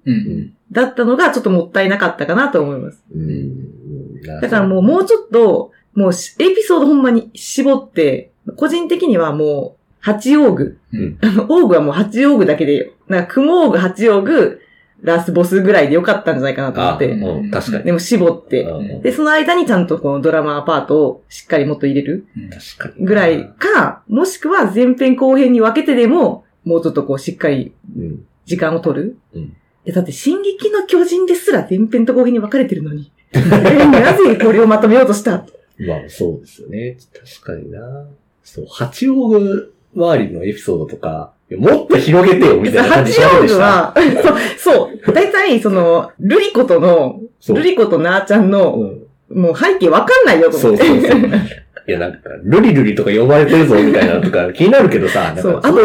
[0.72, 3.04] だったのがちょっともったいなかったかなと思います。
[3.14, 4.22] うん。
[4.42, 10.80] だからもう、もうちょっと、もうし、エピソードほんまに絞って、個人的にはもう、八王具。
[10.94, 14.62] うんあの、 王具はもう八王具だけで、なんか、雲王具、八王具、
[15.02, 17.12] ラスボスぐらいでよかったんじゃないかなと思っあ、て。
[17.12, 17.84] うん、確かに。
[17.84, 18.64] でも絞って。
[18.64, 23.06] うんで、その間にちゃんとこのドラマパートをしっかりもっと入れるうん確かに。
[23.06, 28.26] ぐらいか、もしくは前編後編に分けてでも、もうちょっとこうしっかりうん。
[28.46, 29.18] 時間を取る。
[29.34, 29.56] うん
[29.86, 33.10] えだって、進撃の巨人ですら前編と後編に分かれてるのに。
[33.34, 35.46] えなぜこれをまとめようとした？
[35.80, 36.98] まあ、そうですよね。
[37.42, 38.06] 確かにな。
[38.44, 43.58] そう、八王具周りのエピソードとか、もっと広げてよ、みたいな感じしません八王でした。
[43.58, 43.94] 具は、
[44.60, 50.86] そう、そう、大体、その、ルリコとの、ルリコとなーちゃんの、うんもう背景わかんないよと思って。
[50.86, 51.20] そうそうそう。
[51.90, 55.80] いや、なんか、ルリルリとか呼ばれてるぞ、みたいなのとか 気になるけどさ、なんかそう、あの、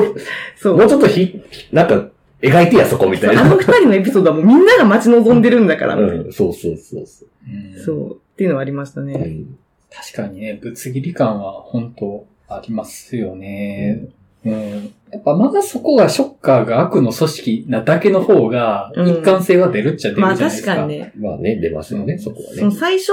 [0.57, 0.77] そう。
[0.77, 1.41] もうちょっとひ、
[1.73, 2.09] なんか、
[2.41, 3.43] 描いてや、そこ、みたいな。
[3.43, 5.97] あの二人のエピソードはもうみんなが待ち望んでるんだから。
[5.97, 7.29] うん、そうそうそうそう。
[7.49, 8.13] うんそう。
[8.15, 9.15] っていうのはありましたね。
[9.15, 9.59] うん
[9.95, 14.09] 確かにね、ぶつ切り感は本当ありますよね。
[14.45, 14.95] うん。
[15.11, 20.75] やっぱまだそこがショッカーが悪の組織なだけの方が、うん一貫性は出るっちゃ出るじゃまあないですか。
[20.75, 21.13] 確かにね。
[21.19, 22.59] まあね、出ますよね、そこはね。
[22.59, 23.13] その最初、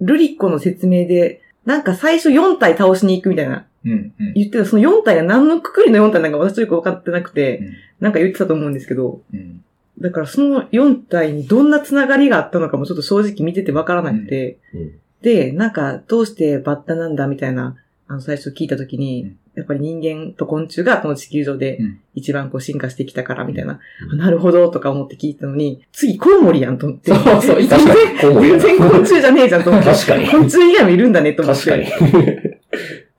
[0.00, 4.32] ルリッコの説明で、なんか最初4体倒しに行くみたいなうん、うん。
[4.34, 7.66] 言ってた、その4体が何のくくりの4体なんか私よく分かってなくて、うん
[8.00, 9.64] なんか言ってたと思うんですけど、うん
[9.96, 17.76] だからその4体にどんなつながりがあったのかもちょっと正直見てて分からなくて、うんで、なんかどうしてバッタなんだみたいな、
[18.14, 23.78] あの最初聞いたときに、うんやっぱり人間と昆虫がこの地球上でうん一番こう進化してきたからみたいな、
[24.10, 27.14] うんあなるほどとか思って聞いたのに、次コウモリやんと思って。
[27.14, 27.88] そうそう全然
[28.20, 29.90] 全然昆虫じゃねえじゃんと思って。
[29.90, 31.70] 確かに昆虫以外もいるんだねと思って。
[31.70, 32.24] 確かに。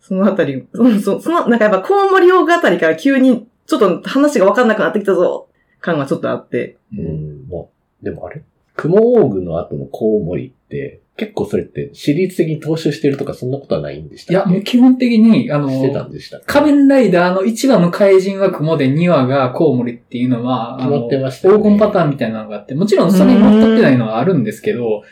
[0.01, 5.47] そのあたり、その、そその、なんかやっぱコウモリ王あたりから急にちょっと話が分かんなくなってきたぞ、
[5.79, 6.77] 感がちょっとあって。
[6.91, 8.43] うん、もう、でもあれ？
[8.75, 16.45] クモオーグの後のコウモリって、結構それって、私立的に踏襲してるとかそんなことはないんでしたいや、もう基本的に、あの、してたんでしたっけ？
[16.47, 25.03] 仮面ライダーの1話の怪人は雲で2話がコウモリっていうのは、あの決まってましたよね黄金パターンみたいなのがあって、もちろんそれに乗っ取ってないのはあるんですけど、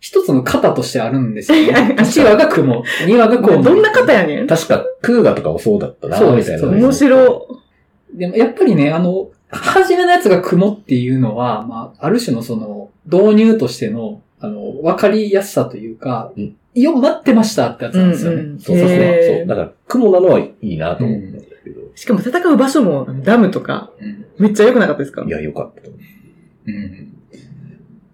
[0.00, 1.94] 一つの型としてあるんですよ、ね。
[1.96, 3.64] 1話が雲、2話がコウモリ。
[3.64, 4.46] どんな方やねん？
[4.48, 6.76] 確か、クーガとかもそうだったな、そうですみたいな。
[6.78, 7.60] 面白。
[8.14, 18.36] でもやっぱりね、あの、初めのやつが雲っていうのは、まあ、ある種のその、導入としての、あの、わかりやすさというか、うんよ、待ってましたってやつなんですよね。
[18.36, 18.98] うんうんそうそうそう。
[18.98, 21.80] そうだから、雲なのはいいなと思ったんだけど。
[21.94, 25.22] しかも戦う場所もダムとか、うんめっちゃ良くなかったですか？
[25.24, 26.00] いや、よかったと思う。
[26.66, 27.12] うん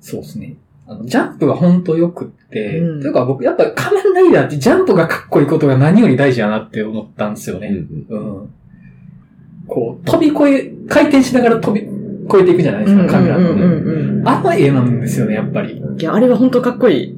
[0.01, 0.57] そうですね。
[0.87, 7.69] あの、ジャンプが本当良くって、うんというか僕、やっぱ仮面ライダーってジャンプがかっこいいことが何より大事やなって思ったんですようんね。
[8.09, 8.55] うん。
[9.69, 11.87] こう、飛び越え、回転しながら飛び
[12.29, 13.53] 越えていくじゃないですか、カメラの。
[13.53, 15.83] うんうんうんうんあの絵なんですよね、やっぱり。
[15.99, 17.13] いや、あれは本当かっこいい。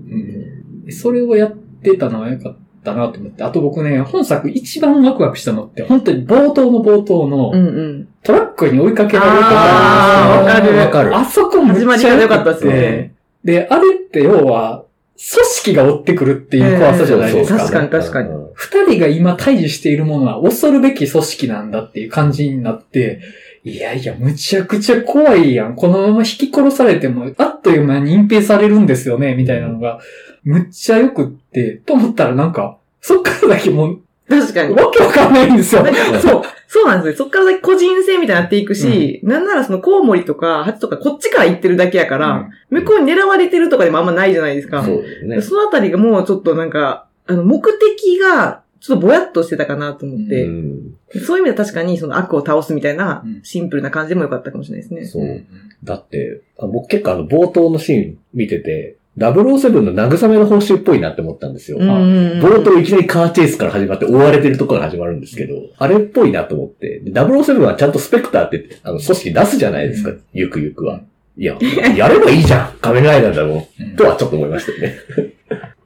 [0.86, 0.92] うん。
[0.92, 3.42] それをやってたのは良かったなと思って。
[3.42, 8.08] あと僕ね、本作一番ワクワクしたのって、本当に冒頭の冒頭のうんうん。
[8.22, 13.14] トラックに追いかけられるとあーわかるわかるあそこめっちゃ始まりが良かったですね。
[13.44, 14.84] で、あれって要は、
[15.16, 17.58] 組織が追ってくるっていう怖さじゃないですか。
[17.58, 23.20] 確かに確かにうん二人が今対峙しているものは恐るべき組織なんだっていう感じになって、
[23.62, 25.76] いやいや、むちゃくちゃ怖いやん。
[25.76, 30.00] このまま引き殺されても、あっという間に隠蔽されるんですよね、みたいなのが、
[30.44, 34.74] むっちゃよくって、と思ったらなんか、そっからだけもう、確かに。
[34.74, 35.84] わけわかんないんですよ。
[36.22, 37.24] そう、そうなんですよ。
[37.24, 44.84] そっから先個人性みたいになっていくし、なんならそのコウモリとかハチとかこっちから行ってるだけやから、向こうに狙われてるとかでもあんまないじゃないですか。
[44.84, 45.42] そうですね。
[45.42, 50.94] そのあたりがもうちょっとなんか、あの、目的が、ちょっとぼやっとしてたかなと思って、うん。
[51.24, 55.04] そういう意味では確かにその悪を倒すみたいなうん、シンプルな感じでもよかったかもしれないですね。
[55.04, 55.44] そう。
[55.84, 61.78] だって、あ僕結構あの冒頭のシーン見てて、007の慰めの報酬っぽいなって思ったんですよ。
[61.78, 71.00] 冒頭いきなりカーチェイスから始まって追われてるところから始まるんですけど、あれっぽいなと思って、で007はちゃんとスペクターってあの組織出すじゃないですか、うゆくゆくは。
[71.36, 71.58] いや、
[71.96, 72.78] やればいいじゃん。
[72.80, 73.92] 仮面ライダーだろうん。
[73.92, 74.98] うとはちょっと思いましたよね。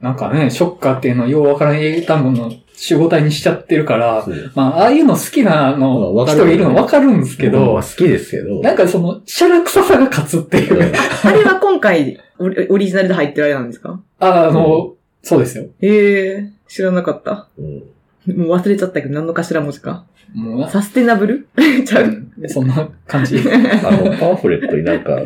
[0.01, 2.53] なんかね、ショッカーっていうのをようわからん英単語の
[2.87, 8.61] 集合体にしちゃってるから、まあ、ああいうの好きなまあの人がいるのわかるんですけどまあ、好きですけど。
[8.61, 10.93] なんかその、シャラ臭さが勝つっていう。
[11.25, 14.01] あれは今回オリジナルで入ってるあれなんですか？
[14.19, 15.65] ああの、そうですよ。
[15.81, 17.49] へえ、知らなかった。
[17.59, 17.83] うん
[18.27, 20.05] もう忘れちゃったけど、何の頭文字か。
[20.35, 21.47] もうな、サステナブル？
[21.87, 22.05] ちゃう。
[22.05, 23.39] うんそんな感じ。
[23.39, 25.21] あの、パンフレットになんか、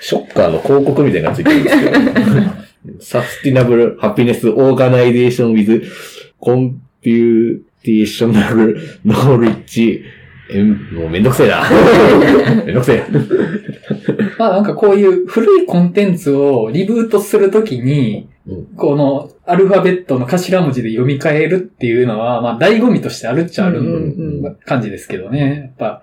[0.00, 5.84] ショッカーの広告みたいなのがついてるんですけど、 Sustainable Happiness Organization with
[6.42, 10.02] Computational Knowledge
[10.50, 11.62] Em もうめんどくせえな。
[12.66, 13.04] めんどくせえ。
[14.40, 25.72] まあなんかこういう古いコンテンツをリブートするときに、うんこのアルファベットの頭文字で読み替えるっていうのは、まあ醍醐味としてあるっちゃある感じですけどね。
[25.78, 26.02] やっぱ、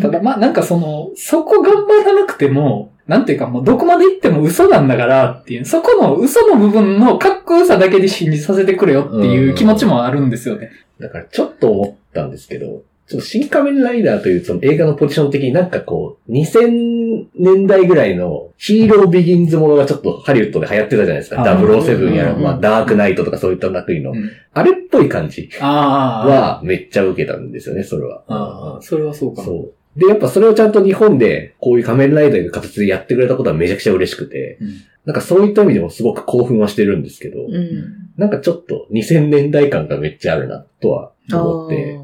[0.00, 10.70] ただまあなんかその、そこ頑張らなくても、なんていうかもうどこまで行っても嘘なんだからっていう、そこの嘘の部分のかっこよさだけで信じさせてくれよっていう気持ちもあるんですよね。
[10.98, 21.42] だからちょっと思ったんですけど、ちょっと新仮面ライダーというその映画のポジション的になんかこう、2000年代ぐらいのヒーロービギンズものがちょっとハリウッドで流行ってたじゃないですか。
[21.42, 24.12] あ007やら、うんまあダークナイトとかそういった類の。
[24.12, 26.28] うんあれっぽい感じああ。
[26.28, 28.22] はめっちゃ受けたんですよね、それは。
[28.28, 29.46] ああ、それはそうかも。
[29.46, 29.72] そう。
[29.96, 34.74] で、やっぱそれをちゃんと日本でこういう仮面ライダーの形でやってくれたことはめちゃくちゃ嬉しくて、うん。
[35.04, 38.10] なんかそういった意味でもすごく興奮はしてるんですけど、うん。
[38.16, 42.00] なんかちょっと2000年代感がめっちゃあるなとは思って、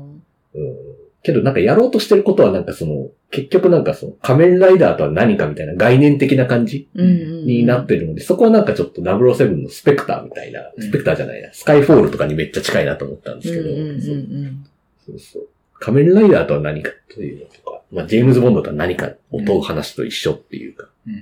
[0.55, 0.77] うん。
[1.23, 13.69] けどなんかやろうとしてることはなんかその、結局なんかその仮面ライダーとは何かみたいな概念的な感じになってるので、そこはなんかちょっと007のスペクターみたいな、うんスペクターじゃないな、スカイフォールとかにめっちゃ近いなと思ったんですけど、
[15.07, 15.49] そうそう。
[15.79, 20.89] 仮面ライダーとは何かというのとか、まあ、ジェームズ・ボンドとは何かを問う話と一緒っていうか。
[21.07, 21.15] うん。
[21.15, 21.19] い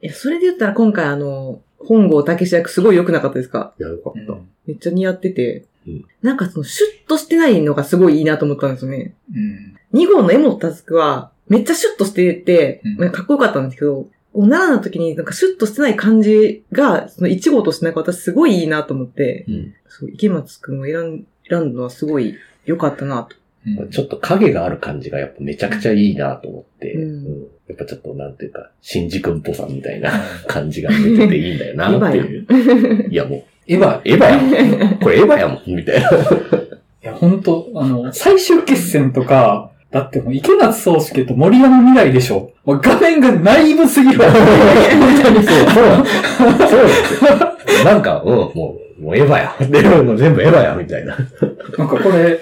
[0.00, 3.74] や、それで言ったら今回あの、本郷武史役すごい良くなかったですか？
[3.78, 4.32] いや、よかった。
[4.32, 4.48] うん。
[4.66, 5.66] めっちゃ似合ってて。
[5.86, 9.14] うんなんかその、シュッとしてないのがすごいいいなと思ったんですよね。
[9.34, 10.00] うん。
[10.00, 19.74] 2号のエモタスクは、めっちゃシュッとしてて、かかっこよかったんですけど、こう7の時になんかシュッとしてない感じが、その1号としてなんか私すごいいいなと思って、うん。
[19.88, 23.34] そう、池松くんを選ん選んだのはすごい良かったなと。
[23.66, 30.10] うんちょっと影がある感じがやっぱめちゃくちゃいいなと思って、うんうんやっぱちょっとなんていうか、新次君っぽさみたいな
[30.46, 33.08] 感じが出てていいんだよなっていう。
[33.08, 34.98] いやもう、エヴァ、エヴァやもん。
[35.00, 36.10] これエヴァやもん、みたいな。
[36.10, 36.12] い
[37.02, 42.50] や、本当あの、最終決戦とか、だってもう池松壮介と森山未来でしょ。
[42.64, 44.18] もう画面がナイブすぎる。
[44.18, 46.04] そう、そうなん。
[46.68, 47.84] そうですよ。
[47.84, 49.54] なんか、うん、もう、もうエヴァや。
[49.60, 51.16] で、もう全部エヴァや、みたいな。
[51.78, 52.38] なんかこれ、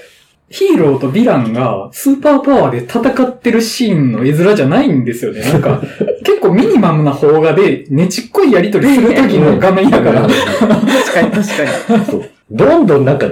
[0.50, 5.42] ヒーローとヴィランがスーパーパワーで戦ってるシーンの絵面じゃないんですよね。
[5.42, 5.80] なんか、
[6.24, 10.22] 結構ミニマムな邦画で、ねちっこいやりとりする時の画面やから。
[10.22, 10.32] 確
[11.14, 12.04] かに確かに。
[12.04, 12.24] そう。
[12.50, 13.26] どんどんなんか、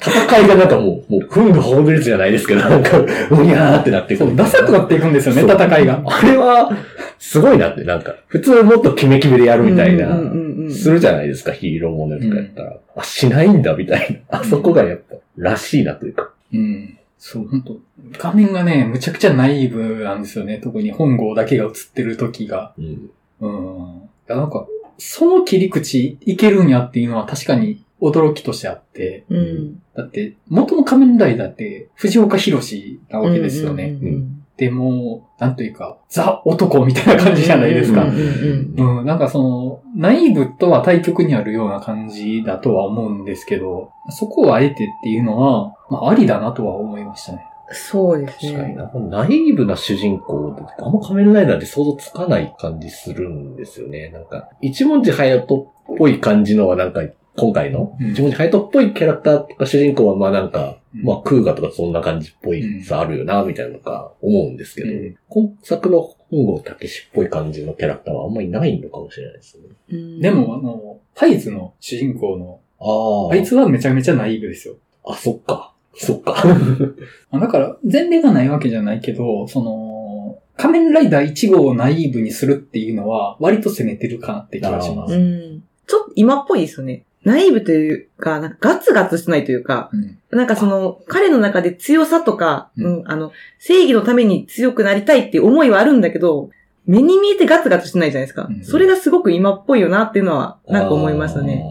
[0.00, 3.04] 戦いがなんかもう、もう、ふんがほぐれつじゃないですけど、なんか、う
[3.42, 4.28] にゃーってなってくる。
[4.28, 6.02] そう、ダサくなっていくんですよね、戦いが。
[6.06, 6.70] あれは、
[7.18, 12.76] すごいなって、なんか、普通もっとキメキメでやるみたいなうんうんうんうん、するじゃないですか、ヒーローものとかやったら。
[12.96, 14.38] あ、しないんだ、みたいな。
[14.38, 16.30] あそこがやっぱ、らしいなというか。
[16.52, 16.98] うん。
[17.18, 17.78] そう、本当
[18.18, 20.58] 画面がね、むちゃくちゃナイーブなんですよね。
[20.58, 22.74] 特に本郷だけが映ってる時が。
[22.78, 23.10] うん。
[23.40, 23.96] うん。
[23.98, 24.66] いや、なんか、
[24.98, 29.24] その切り口いけるんやっていうのは確かに驚きとしてあって。
[29.28, 29.82] うん。
[29.94, 33.98] だって、元の仮面ライダーって藤岡弘なわけですよね。
[34.00, 38.04] うんうんでも、なんというか、ザ男みたいな感じじゃないですか。
[38.04, 47.46] うんうんうんうん、なんかその、ナイーブとは対極にあるような感じだとは思うんですけど、そこをあえてっていうのは、まあ、ありだなとは思いましたね。
[47.72, 48.52] そうですね。
[48.52, 48.76] 確かに
[49.08, 49.24] な。
[49.24, 54.10] ナイーブな主人公って、あんま仮面ライダーで想像つかない感じするんですよね。
[54.10, 57.00] なんか、一文字隼人っぽい感じのはなんか、
[57.38, 69.64] 今回の、うん一文字隼人っぽいキャラクターとか主人公はまあなんか、うんまあクーガとかそんな感じっぽいさあるよな、みたいなのか思うんですけど、うん今作の本郷武史っぽい感じのキャラクターはあんまりないのかもしれないですね。
[69.92, 74.76] うんでも、あの、ファイズの主人公の、ああいつはめちゃめちゃナイーブですよ。
[75.04, 75.74] あ、そっか。
[75.94, 76.34] そっか。
[77.30, 85.16] あだから、前例がないわけじゃないけど、その、仮面ライダー1号をナイーブにするっていうのは、割と攻めてるかなって気がしまうす。
[85.18, 85.62] ん。
[85.86, 87.04] ちょっと今っぽいですよね。
[87.24, 96.50] ナイーブというか、なんかガツガツしてないというか、うんなんかその、彼の中で強さとか、ううんん、あの、正義のために強くなりたいっていう思いはあるんだけど、
[96.86, 98.46] 目に見えてガツガツしてないじゃないですか。
[98.48, 101.64] うんそれがすごく今っぽいよなっていうのは、なんか思いましたね。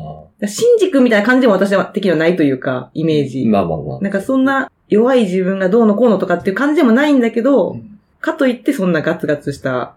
[0.45, 3.45] シンジ君みたいな感じも私は的にはないというか、イメージ。
[3.45, 3.99] まあまあまあ。
[4.01, 9.95] なんかそんな弱い自分がどうのこうのとかっていう感じでもないんだけど、うんかといってそんなガツガツした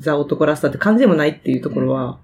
[0.00, 2.18] ザ男らしさって感じでもないっていうところは、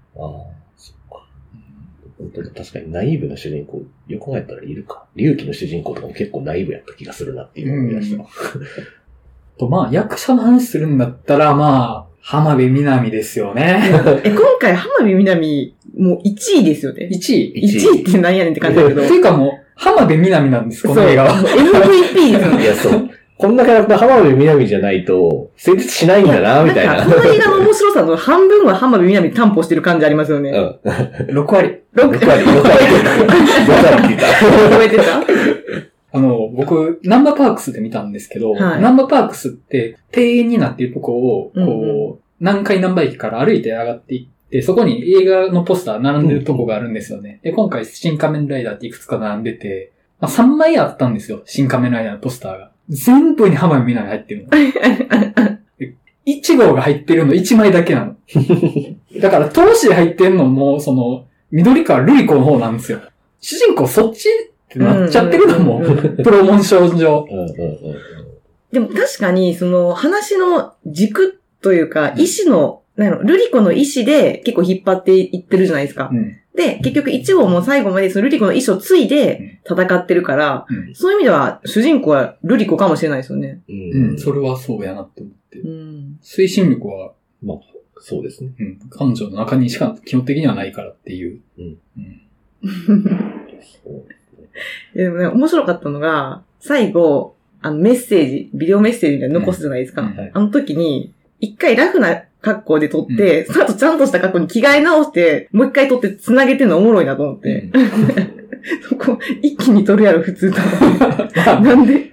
[2.55, 5.05] 確かにナイーブな主人公、よく考えたらいるか。
[5.15, 8.25] 龍騎の主人公とかも結構ナイーブやった気がするなっていう思い出した。
[9.57, 10.97] と、まあ、役者の話するん。
[10.97, 13.81] だったら、まあ、浜辺美波ですよね。
[14.23, 17.09] え、今回浜辺美波、もう1位ですよね。
[17.11, 17.53] 1位。
[17.55, 18.37] 1位ってなん。
[18.37, 18.53] やねん。
[18.53, 19.03] って感じだけど。
[19.03, 20.69] っていうかもう、浜辺美波なん。
[20.69, 21.35] です、この映画は。
[21.35, 22.63] MVP ですよね。
[22.63, 23.09] いや、そう。
[23.41, 27.05] こんなキャラクター浜辺美波じゃないと、成立しないんだな、みたいな。
[27.05, 30.51] んかこの映画の面白さの半分は浜辺美波担保してる感じありますよね。
[30.51, 30.79] うん。
[31.41, 31.81] 6割。
[31.95, 32.43] 6 6割、6割。
[32.43, 34.05] 6割。
[34.05, 34.27] って言った。
[34.69, 35.03] 覚えてた
[36.13, 47.39] あの、僕、ナンバーパークスで見たんですけど、はいナンバーパークスって庭園になっているとこを、こう、うん南海南波駅から歩いて上がっていって、そこに映画のポスター並んでるとこがあるんですよね。
[47.43, 51.43] で、今回、新仮面ライダーっていくつか並んでて、まあ、3枚あったんですよ。
[51.45, 52.70] 新仮面ライダーのポスターが。
[52.91, 54.49] 全部に浜辺美波入ってるの。
[56.27, 58.15] 1号が入ってるの1枚だけなの。
[59.19, 63.01] だから、投資で入ってんのも、その、緑川瑠璃子の方なんですよ。
[63.39, 65.81] 主人公そっちってなっちゃってるのも、
[66.23, 67.27] プロモーション上。
[68.71, 76.09] でも確かに、その話の軸というか、意志の、なんやろ、ルリコの意志で結構引っ張っていってるじゃないですか。
[76.11, 76.37] うん。
[76.55, 80.95] で、結局一号も最後までそのルリコの意志を継いで戦ってるから、うん。
[80.95, 83.61] そういう意味では主人公はルリコかもしれないですよね。
[83.69, 84.11] うん。
[84.11, 84.19] うん。
[84.19, 85.67] それはそうやなって思ってう。
[85.67, 86.19] ん。
[86.21, 87.57] 推進力は、まあ、
[87.99, 88.51] そうですね。
[88.59, 88.79] うん。
[88.89, 91.39] 彼女の中にしか基本的にはないからっていう。
[91.57, 91.77] うん。
[91.97, 92.21] うん。
[93.83, 100.01] そうで もね、面白かったのが、最後、あのメッセージ、ビデオメッセージみたいなの残すじゃないですか。
[100.01, 107.69] うんはいあの時に、一回ラフな格好で撮って、その後ちゃんとした格好に着替え直して、もう一回撮って繋げてるのおもろいなと思って。
[108.87, 110.57] そこ、一気に撮るやろ、普通と。
[111.61, 112.11] なんで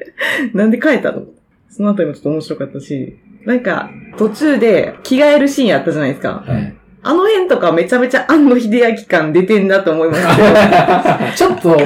[0.54, 1.24] なんで変えたの？
[1.68, 6.42] そのあたりもちょっと面白かったし、なんか、途中で着替えるシーンあったじゃないですか。
[6.46, 11.32] はいあの辺とかめちゃめちゃ庵野秀明感出てんなと思いました。
[11.32, 11.78] ちょっと、うん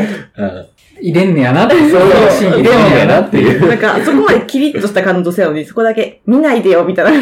[1.03, 1.92] 入れんねやなって、 そうい
[2.28, 2.53] うシーン。
[2.53, 3.68] 入れんねやなっていう。
[3.68, 7.20] なんか、そこまでキリッとした感じのせやのに、そこだけ見ないでよ、みたいな。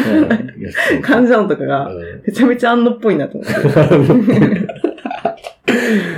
[1.01, 2.03] 感じなのとかが、うん。
[2.25, 3.55] めちゃめちゃ庵野っぽいなと思って。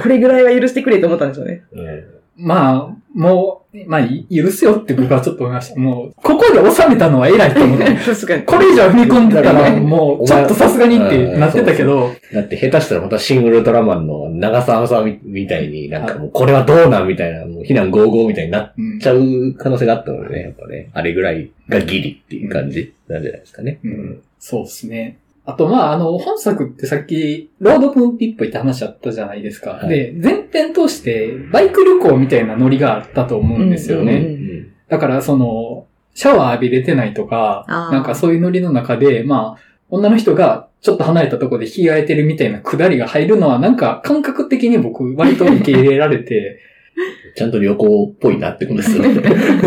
[0.03, 1.64] これぐらいは許してくれと思ったんでしょうね。
[1.74, 2.03] うん
[2.36, 5.79] まあ、もう、まあ、い許すよって僕はちょっと思いました。
[5.79, 7.86] もう、ここで収めたのは偉いと思って。
[8.05, 8.43] 確かに。
[8.43, 23.79] これ以上踏み込んでたら、うんもう、ちょっとさすがにってなってたけど、だって下手したらまたシン・ウルトラマンの長澤さんみみたいになんかもうこれはどうなんみたいな、もう非難合々みたいになっうんちゃう可能性があったのでね、やっぱね、あれぐらいがギリっていう感じなんじゃないですかね。
[23.84, 25.19] うんそうですね。
[25.45, 29.71] あと、まあ、あの、本作ってさっき、ロードムーンピッポイって話あったじゃないですか。
[29.71, 34.17] はいで、前編通して、バイク旅行みたいなノリがあったと思うんですよね。
[34.17, 46.59] うんうんうんだから、その、シャワー浴びれてないとか、なんかそういうノリの中で、まあ、女の人がちょっと離れたところで着替えてるみたいなくだりが入るのは、なんか感覚的に僕割と受け入れられて、
[47.35, 49.21] ちゃんと旅行っぽいなってことですよね。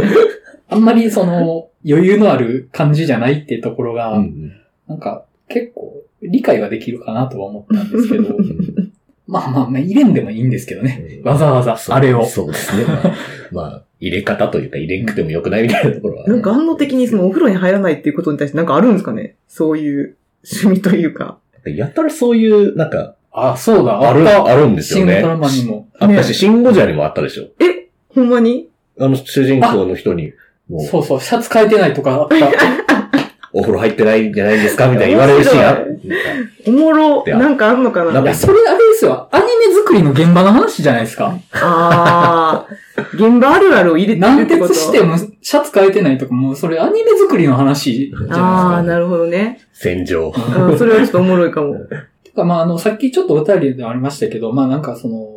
[0.68, 4.52] あんまりその余裕のある感じじゃないっていうところが、うん
[4.86, 8.92] なんか結構理解はできるかなとは思ったんですけど、うん
[9.26, 11.20] まあまあ、まあ入れんでもいいんですけどね。
[11.20, 12.24] うんわざわざあれを。
[12.26, 12.84] そうですね。
[12.84, 13.14] まあ、
[13.52, 16.26] まあ入れ方というか入れんくてもよくないみたいなところは。
[16.28, 19.36] なんか安野的にそのお風呂に入らないっていうことに対してなんかあるんですかね？
[19.48, 21.38] そういう趣味というか。
[21.66, 24.28] やったらそういう、なんか、あ、そうだ、ある。
[24.28, 25.22] あるんですよねシン。
[25.28, 25.88] ラマンにも。
[25.98, 27.48] あったし、シンゴジラにもあったでしょ。
[27.58, 28.68] えほんまに？
[29.00, 30.32] あの主人公の人に、
[30.68, 32.36] もう、そうそう、シャツ変えてないとかあった。
[33.58, 36.00] お風呂入ってないんじゃないですかみたいに言われるシーンある。
[36.66, 39.28] おもろ、なんかあるのかななんかいや、それあれですよ。
[39.32, 41.38] アニメ作りの現場の話じゃないですか。
[41.52, 44.74] あー、現場あるあるを入れてる軟ってこと？
[44.74, 48.82] 鉄してもシャツ変えてないとか、もうそれアニメ作りの話じゃないですあかー、。
[48.82, 49.60] なるほどね。
[49.72, 50.32] 戦場。
[50.36, 51.76] あそれはちょっとおもろいかも。
[52.24, 55.28] てか、まあ、あの、さっきちょっとお便りでありましたけど、まあなんかその、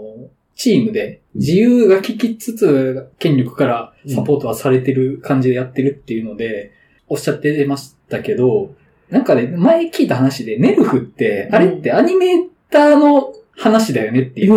[0.56, 6.74] チームで自由が利きつつ、権力からサポートはされてる感じでやってるっていうので、
[7.10, 8.74] おっしゃってましたけど、
[9.10, 14.54] なんかね、前聞いた話で、ネルフって、あれってアニメーターの話だよねっていう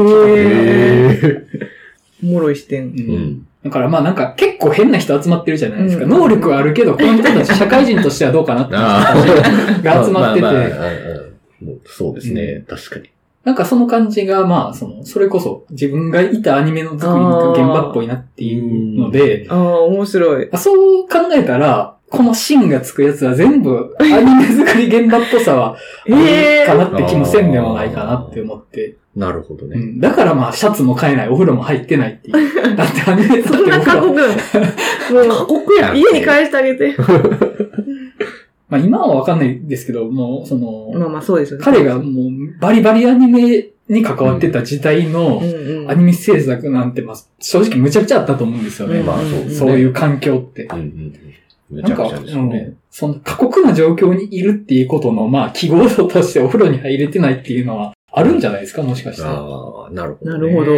[2.23, 2.85] おもろい視点。
[2.85, 3.47] うんん。
[3.65, 6.05] だからまあなんか結構変な人集まってるじゃないですか。
[6.05, 11.33] うん能力はあるけど、この人たち社会人としてはどうかなっていう人たちが集まってて、まあまあうんうん
[11.63, 13.11] もうそうですね、確かに。
[13.45, 20.49] なんかその感じがまあ、その、それこそ自分がいたアニメの作りの現場っぽいなっていうので、ああ、面白い。
[20.53, 26.13] あそう考えたら、この芯がつくやつは全部 アニメ作り現場っぽさはあえ
[26.59, 28.97] えるかなって気もせんでもないかなって思って。
[29.17, 29.79] なるほどね。
[29.79, 32.37] うん、だからまあ、シャツも買えない、お風呂も入ってないっていう。
[32.77, 35.99] だってアニメ作そんなってお風呂過酷も過酷やう、ん。
[35.99, 36.95] 家に帰してあげて。
[38.69, 41.65] まあ今はわかんないですけど、もう、その、まあまあそうですよね。
[41.65, 42.27] 彼がもう
[42.61, 45.91] バリバリアニメに関わってた時代のうんうん。
[45.91, 49.01] アニメ制作なんて、まあ、正直むちゃくちゃあったと思うんですよね。
[49.01, 49.51] うんまあそう。
[49.51, 50.65] そういう環境って。
[50.65, 51.33] うんうんうん。
[51.73, 52.59] めなんか、ちゃくちゃですよね。
[52.59, 59.23] うんその過酷な状況にいるっていうことの、まあ、記号度としてお風呂に入れてないっていうのはあるんじゃないですか、もしかして。
[59.23, 60.73] ああ、なるほど、なるほど。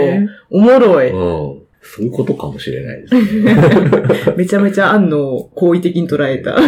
[0.51, 1.11] おもろい。
[1.11, 1.15] う
[1.61, 1.65] ん。
[1.83, 3.57] そういうことかもしれないですね。
[4.39, 6.53] めちゃめちゃ安野を好意的に捉えた。
[6.57, 6.63] い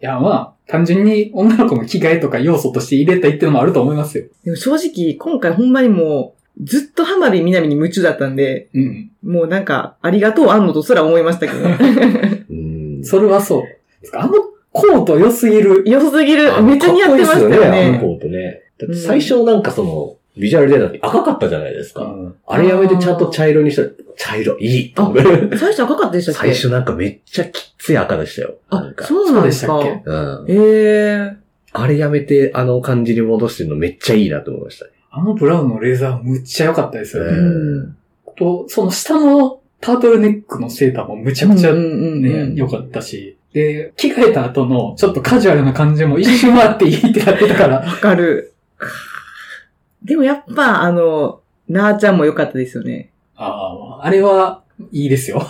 [0.00, 4.24] や、まあ、単純に女の子の着替えとか要素として入れたいっていうのもあると思いますよ。
[4.44, 9.10] でも正直、今回ほんまにもう、ずっと浜辺美波に夢中だったんで、うん。
[9.22, 11.58] もうなんか、ありがとう安野とすら思いましたけど。
[13.04, 13.62] それはそう。
[14.14, 14.32] あの
[14.72, 15.82] コート良すぎる。
[15.86, 16.60] 良すぎるあ。
[16.62, 17.98] めっちゃ似合ってましたよね、あのね。
[18.00, 18.62] コートね。
[18.78, 22.02] だって最初なんかその、ビジュアルデータって赤かったじゃないですか。
[22.04, 23.88] うんあれやめてちゃんと茶色にしたら、
[24.18, 25.16] 茶色いいと思う
[25.56, 26.40] 最初赤かったでしたっけ？
[26.40, 28.56] 最初なんかめっちゃきっつい赤でしたよ。
[28.70, 29.02] なあ。
[29.04, 29.78] そうなんですか？
[29.78, 30.46] でしたっうん。
[30.48, 31.36] ええ
[31.72, 34.90] あれやめてあの感じに戻してるのめっちゃいいなと思いましたね。
[35.16, 37.30] あのブラウンのレーザーむっちゃ良かったですよね。
[37.30, 37.96] ううん。
[38.36, 43.38] と、その下のタートルネックのセーターもむちゃくちゃうんうんうんね、うん良かったし。
[43.54, 47.78] で、着替えた後のちょっとカジュアルな感じも一瞬あっていいってなってたから。
[47.78, 48.52] わかる。
[50.04, 53.10] でもやっぱ、あの、なーちゃんも良かったですよね。
[53.36, 54.62] ああ、あれは
[54.92, 55.48] いいですよ。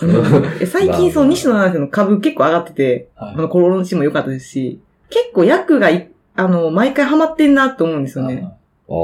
[0.61, 8.56] え最近、その西野七瀬の株結構上がってて、はいあの、コロロのシーンも良かったですし、結構役がい、あの、毎回ハマってんなと思うんですよね。
[8.89, 8.95] ああ、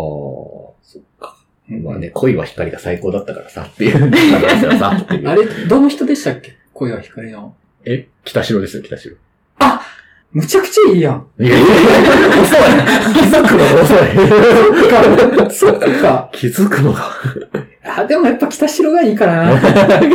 [0.83, 1.37] そっか。
[1.71, 5.29] うんまあね、恋は光が最高だったからさ、っていう 話はさ、っていう。
[5.29, 6.57] あれ、どの人でしたっけ？
[6.75, 7.55] 恋は光の。
[7.85, 8.09] え？
[8.25, 9.17] 北城ですよ、北城。
[10.33, 11.27] むちゃくちゃいいやん。
[11.39, 12.59] いやいやいや、遅い
[13.13, 16.31] 気づくのが遅いそっか。
[16.33, 17.11] 気づくのが。
[17.85, 19.61] あ、でもやっぱ北城がいいからな。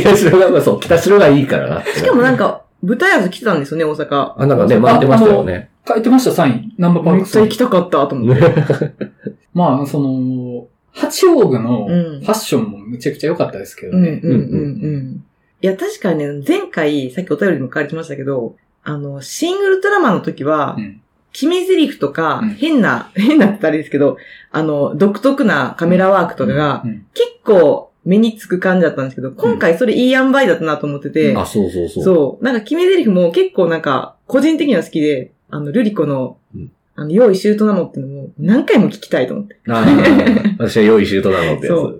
[0.02, 1.84] 北城が、そう、北城がいいからな。
[1.86, 4.34] しかもなんか、舞台挨拶来てたんですよね、大阪。
[4.38, 5.70] あ、なんかね、回ってましたよね。
[5.88, 6.74] 書いてました、サイン。
[6.78, 8.44] ナンバーパーめっちゃ行きたかったと思って。
[9.54, 14.20] まあ、その、八王子のフうんァッションもめちゃくちゃ良かったですけどね。
[14.24, 15.24] うんうんうんうん。
[15.62, 21.02] いや、確かにね、前回、さっきお便りにも書かれてましたけど、あの、シン・ウルトラマンの時は、うん
[21.34, 24.18] 決め台詞とかうん、変な、 変なって言ったらあれですけど、
[24.52, 32.04] あの、独特なカメラワークとかが、うん結構目につく感じだったんですけど、今回それいい塩梅だったなと思ってて、あ、そうそうそう。
[32.04, 32.44] そう。
[32.44, 39.60] なんか決め台詞も結構なんか、個人的には好きで、あの、ルリコの、うんあの、用意周到なのってのも、何回も聞きたいと思って。
[39.68, 41.76] あー 私は用意周到なのってやつ。
[41.76, 41.98] はいはい。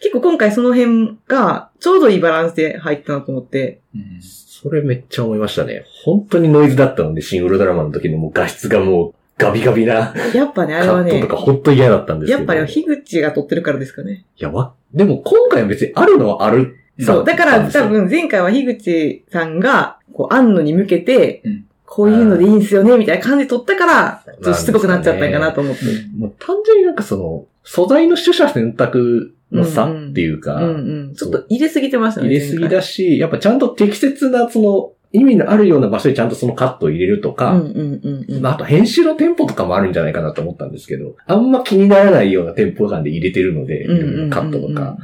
[0.00, 5.84] 結構今回その辺が、ちょうどいいバランスで入ったなと思って、うんそれめっちゃ思いましたね。
[6.02, 12.38] 本当にノイズだったので、シン・ウルトラマンの時のもう画質がもうガビガビなやっぱね、あれはねカットとか、本当嫌だったんですけど。
[12.38, 14.24] やっぱり樋口が撮ってるからですかね。
[14.36, 16.76] いや、わ、でも今回は別にあるのはある。
[16.98, 17.24] そう。
[17.24, 21.66] だから多分前回は樋口さんが、こう、安野に向けてうん、
[21.96, 25.82] こういうのでいいんすよね、みたいな感じで撮ったから、ちょっとしつこくなっちゃったんかなと思って。
[26.14, 31.14] もう単純になんかその、素材の取捨選択の差っていうか、うんうん。
[31.14, 32.26] ちょっと入れすぎてましたね。
[32.26, 43.86] 入れすぎ前だし、やっぱちゃんと適切なその、意味のあるような場所にちゃんとそのカットを入れるとか、あ、あと編集のテンポとかもあるんじゃないかなと思ったんですけど、あんま気にならないようなテンポ感で入れてるので、
[44.28, 44.98] カットとか。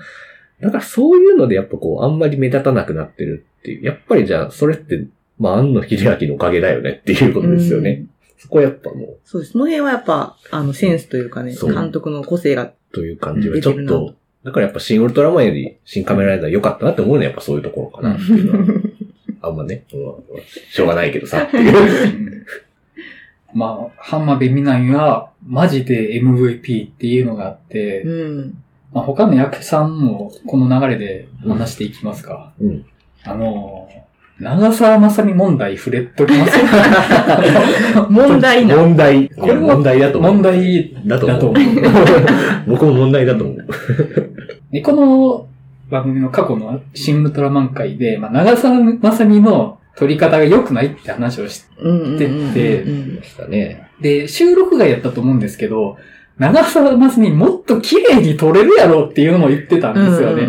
[0.60, 3.84] だからそういうのでやっぱこう、あんまり目立たなくなってるっていう。
[3.84, 5.06] やっぱりじゃあ、それって、
[5.42, 7.90] まあ、庵野秀明のおかげだよねっていうことですよね。
[7.90, 8.08] うん
[8.42, 9.52] そこはやっぱもう、そうです。
[9.52, 18.80] その辺はやっぱ、あの、センスというかね、監督の個性が、という感じはちょっと、だからやっぱ新ウルトラマンより新カメラライダー良かったなって思うのはやっぱそういうところかなっていうのは。
[19.42, 22.46] あんまね、うんしょうがないけどさっていう。
[23.54, 28.64] まあ、浜辺美波は、マジで MVP っていうのがあって、うん。
[28.92, 32.52] まあ、他の役者さんもこの流れで話していきますか。
[32.60, 32.84] うん
[33.24, 33.88] あの、
[34.42, 36.58] 長澤まさみ問題触れときます？
[38.10, 38.76] 問題な。
[38.76, 39.28] 問題。
[39.28, 40.32] これは問題だと思う。
[40.34, 41.64] 問題だと思う思う。
[42.66, 43.56] 僕も問題だと思う。
[44.72, 45.46] で、この
[45.88, 53.86] 番組の過去のシン・ウルトラマン会で、まあ、長澤まさみの撮り方が良くないって話をしてうんましたね。
[54.00, 55.98] で、収録外やったと思うんですけど、
[56.38, 60.46] 長澤まさみもっと綺麗に撮れるやろっていうのを言ってたんですよね。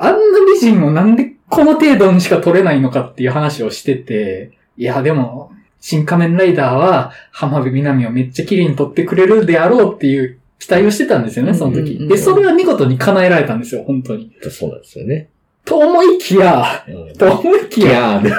[0.00, 0.18] あんな
[0.54, 11.80] 美人をなんでこの程度にしか撮れないのかっていう話をしてて、いや、でも、新仮面ライダーは浜辺美波をめっちゃ綺麗に撮ってくれるであろうっていう期待をしてたんですよね、その時。
[11.80, 14.32] うんうんうんで、それは見事に叶えられたんですよ、本当に。
[14.50, 15.28] そうなんですよね。
[15.64, 18.36] と思いきや、うんと思いきいや、出る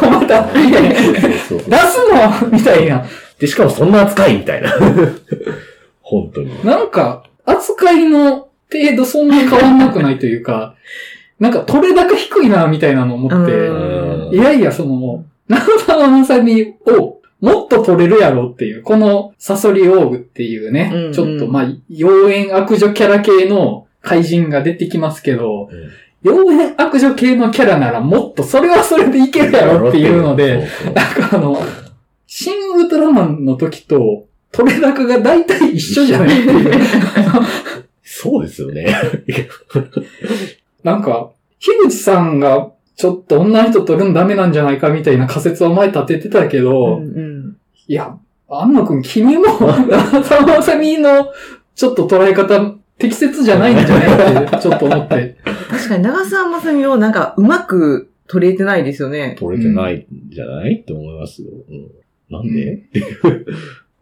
[0.00, 0.58] のまた、出
[1.40, 3.04] すのみたいな。
[3.38, 4.72] で、しかもそんな扱いみたいな。
[6.00, 6.64] 本当に。
[6.64, 10.76] なんか、扱いの程度そんな変わんなくないというか、
[11.38, 14.34] なんか取れ高低いな、みたいなのを思って、うん。
[14.34, 21.12] いやいや、その、長澤まさみをもっと取れるやろっていう、このサソリオーグっていうね、うんうん。
[21.12, 25.70] ちょっとまあ、妖艶悪女キャラ系の怪人が出てきますけど、
[26.24, 30.94] 妖艶悪女系のキャラならもっとそれはそれでいけるやろっていうので、、そうそう。
[30.94, 31.62] なんかあの、
[32.26, 36.74] シン・ウルトラマンの時と、取れ高が大体一緒じゃないっていう。
[38.02, 38.86] そうですよね。
[40.82, 47.56] なんか、樋口さんが、ちょっと女の人取るのダメなんじゃないかみたいな仮説を前立ててたけど、うんうん
[47.86, 48.18] いや、
[48.48, 51.32] 安野くん君も、長澤まさみの、
[51.74, 55.36] ちょっと捉え方、適切じゃないんじゃないって、ちょっと思って。
[55.70, 59.36] 確かに長澤まさみをなんかうまく取れてないですよね。
[59.38, 61.48] 取れてないんじゃないって思いますよ。
[61.68, 61.88] うん
[62.30, 62.82] なんで、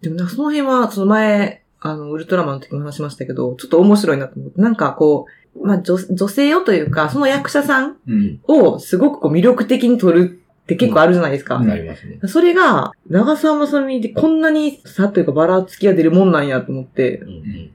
[0.03, 8.41] でもなんかその辺は、その前、あの、ウルトラマンの時も話しましたけど、ちょっと面白いなと思って、なんかこう、まあ女女性よというか、その役者さんうん。
[8.49, 11.57] をすごくこう魅力的に撮るって結構あるじゃないですか。
[11.57, 12.19] うんありますね。
[12.27, 17.71] それが、長澤まさみでこんなに差というかばらつきが出るもんなんやと思ってう、んうん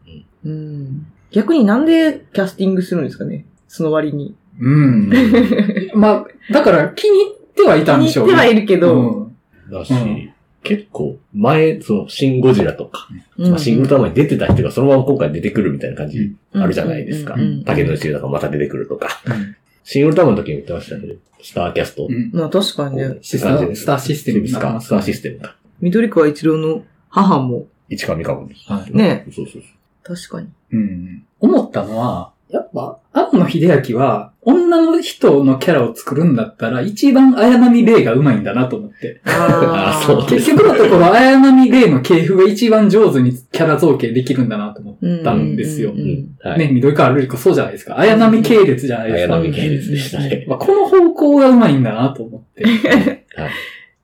[0.45, 0.55] うんう
[0.89, 1.07] ん。
[1.31, 3.45] 逆になんでキャスティングするんですかね？
[3.67, 4.35] その割に。
[4.59, 5.11] うん。
[5.95, 8.33] まあ、だから気に入ってはいたんでしょうね。
[8.33, 10.30] 気に入ってはいるけど、うんだし、うん
[10.63, 13.07] 結構、前、その、シン・ゴジラとか、
[13.37, 17.35] うんまあ、シン・ウルトラマンに出てた人がそのまま今回出てくるみたいな感じあるじゃないですか。
[17.65, 19.09] 竹野内豊がまた出てくるとか。
[19.25, 22.07] うんシン・ウルトラマンの時に言ってましたけど、スターキャスト。
[22.07, 25.55] うんまあ確かにね、シスタースターシステムにスター、なってますスターシステムか。
[25.79, 28.49] 緑川一郎の母も、市上かも。
[28.67, 29.61] はいね、そうそうそう。
[30.03, 30.49] 確かに。
[30.71, 31.23] うん。
[31.39, 39.21] 思ったのは、やっぱ、庵野秀明は、女の人のキャラを作るんだったら、一番綾波レイが上手いんだなと思って。
[39.25, 45.93] あそう 結局のところ、綾波レイの系譜が一番上手にキャラ造形できるんだなと思ったんですよ。
[45.93, 47.97] ね、緑川瑠璃子そうじゃないですか。
[47.99, 49.35] 綾波系列じゃないですか。
[49.35, 50.45] 綾波系列でしたね。
[50.49, 52.63] まあ、この方向が上手いんだなと思って。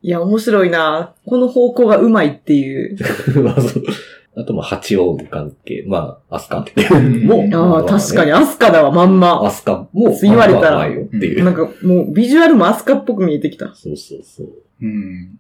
[0.04, 2.98] いや、面白いなこの方向がうまいっていう。
[4.38, 5.84] まあと、まあ、八音関係。
[5.88, 7.50] まあ、アスカんも。
[7.52, 9.44] ああ、確かに、アスカだわ、まんま。
[9.44, 11.44] アスカも、言われたらっていう。
[11.44, 13.74] なんか、もう、ビジュアルもアスカっぽく見えてきた。
[13.74, 14.50] そうそうそう。
[14.82, 15.40] うん。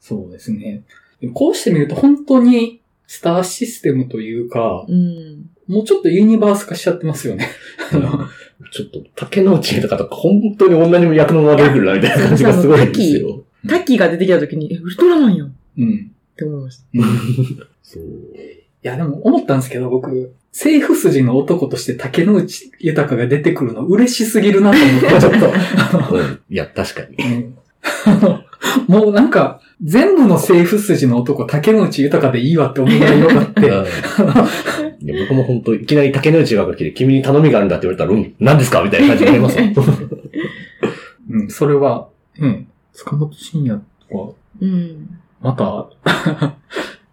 [0.00, 0.84] そうですね。
[1.34, 5.50] こうしてみると本当にスターシステムというか、うん。
[5.66, 7.48] もうちょっとユニバース化しちゃってますよね。
[8.72, 13.44] ちょっと、竹之内とかと本当に同じ役のまま出てくるな、みたいな感じがすごいんですよ。
[13.68, 16.12] タキが出てきた時に、え、ウルトラマンやんっうん。
[16.38, 16.84] て思いました。
[16.94, 18.02] うんいそう。
[18.82, 25.32] や、でも思ったんですけど、僕、政府筋の男として竹之内豊が出てくるの嬉しすぎるなと思って、 ちょっ
[26.08, 26.16] と。
[26.16, 27.52] うんいや、確かに。
[28.88, 33.68] もうなんか、全部の政府筋の男、竹之内豊でいいわって思いよかって。
[33.68, 33.86] うん
[35.00, 39.74] いや僕も本当いきなり竹之内が来て、君に頼みがあるんだって言われたら、うん、何ですかみたいな感じになりますもん。
[41.30, 42.08] うん、それは、
[42.40, 43.80] うん、塚本晋也
[44.10, 45.17] とか、うん。
[45.40, 45.88] また、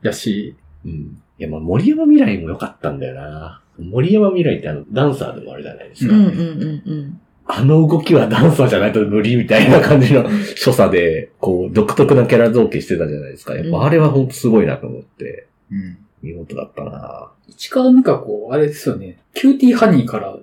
[0.01, 0.55] やし、
[0.85, 0.91] うん。
[1.39, 3.61] いや、まあ、森山未來も良かったんだよな。
[3.79, 6.13] 森山未來ってあの、ダンサーでもあるじゃないですか。
[6.15, 7.19] うんうんうんうん。
[7.47, 13.55] あの動きはダンサーじゃないと無理みたいな感じの所作で、こう、独特なキャラ造形してたじゃないですか。
[13.55, 15.97] やっぱあれは本当すごいなと思って、うん。
[16.23, 19.17] 見事だったな市川実日子、あれですよね。
[19.35, 20.35] キューティーハニーから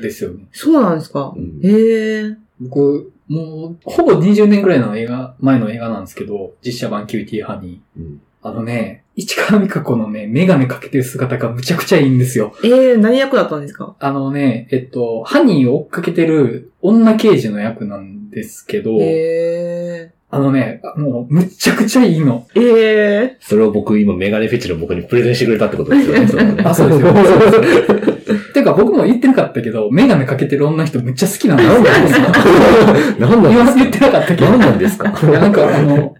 [0.00, 0.46] ですよね。
[0.52, 1.34] そうなんですか？
[1.36, 2.36] うんへえ。
[2.60, 8.00] 僕、もう、ほぼ20年ぐらいの映画、前の映画なんですけど、実写版キューティーハニー。
[8.00, 8.20] うん。
[8.42, 12.54] あのね、市川実日子のね、メガネかけてる姿がむちゃくちゃいいんですよ。
[12.64, 13.96] ええ、何役だったんですか？
[13.98, 22.46] あのね、えっと、ハニーを追っかけてる女刑事の役なんですけど、えあのね、もう、むちゃくちゃいいの。
[22.54, 22.60] え。
[22.60, 22.64] え
[23.34, 23.36] え。
[23.40, 26.28] それを僕、今メガネフェチの僕にプレゼンしてくれたってことですよね。
[26.28, 27.12] そねあ、そうですよ。
[28.54, 31.74] てか僕も言ってなかったけど、メガネかけてる女の人めっちゃ好きなんですよ。
[33.18, 33.74] 何なんですか？
[33.76, 34.46] 言ってなかったけど。
[34.50, 35.12] 何なんですか？
[35.28, 36.14] いや、なんかあの、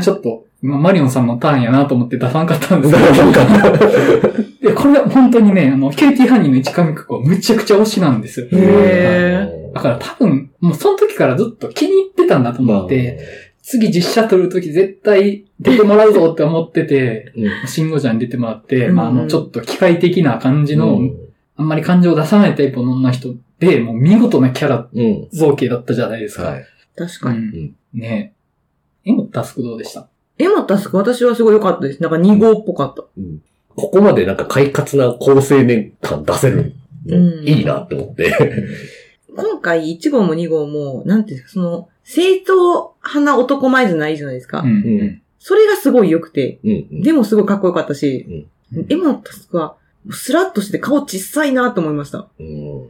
[0.00, 3.06] ちょっと、今マリオンさんのターンやなと思って出さんかったんですけど、
[4.62, 8.46] いや、これは本当にね、あの、ケイティハニーの市上区はむちゃくちゃ推しなんですよ。
[8.52, 13.18] へだから多分、もうその時からずっと気に入ってたんだと思って、
[13.66, 21.00] 次実写撮る時絶対出てもらうぞって思ってて、うん、シンゴちゃんに出てもらって、うんまあ、あの、ちょっと機械的な感じの、
[21.56, 25.28] あんまり感情を出さないタイプの女の人で、もう見事なキャラうん。
[25.32, 26.44] 造形だったじゃないですか。
[26.44, 26.64] はい。
[26.94, 27.38] 確かに。
[27.38, 27.74] うん。
[27.94, 28.34] ね
[29.06, 29.10] え。
[29.10, 30.08] エモタスクどうでした？
[30.38, 32.02] エマタスク、私はすごい良かったです。
[32.02, 33.04] なんか2号っぽかった。
[33.16, 33.42] うん
[33.76, 38.32] ここまでなんか快活な高青年感出せるの、うんいいなって思って。
[39.36, 44.60] 今回1号も2号も、なんていうんですか、その、正統派な男前じゃないじゃないですか。
[44.60, 44.68] うん。
[44.68, 45.22] うん。
[45.38, 47.02] それがすごい良くて、うん。
[47.02, 48.46] でもすごいかっこよかったし、うん
[48.88, 49.76] エマタスクは、
[50.10, 52.26] スラッとして顔小さいなと思いました。
[52.40, 52.88] うん。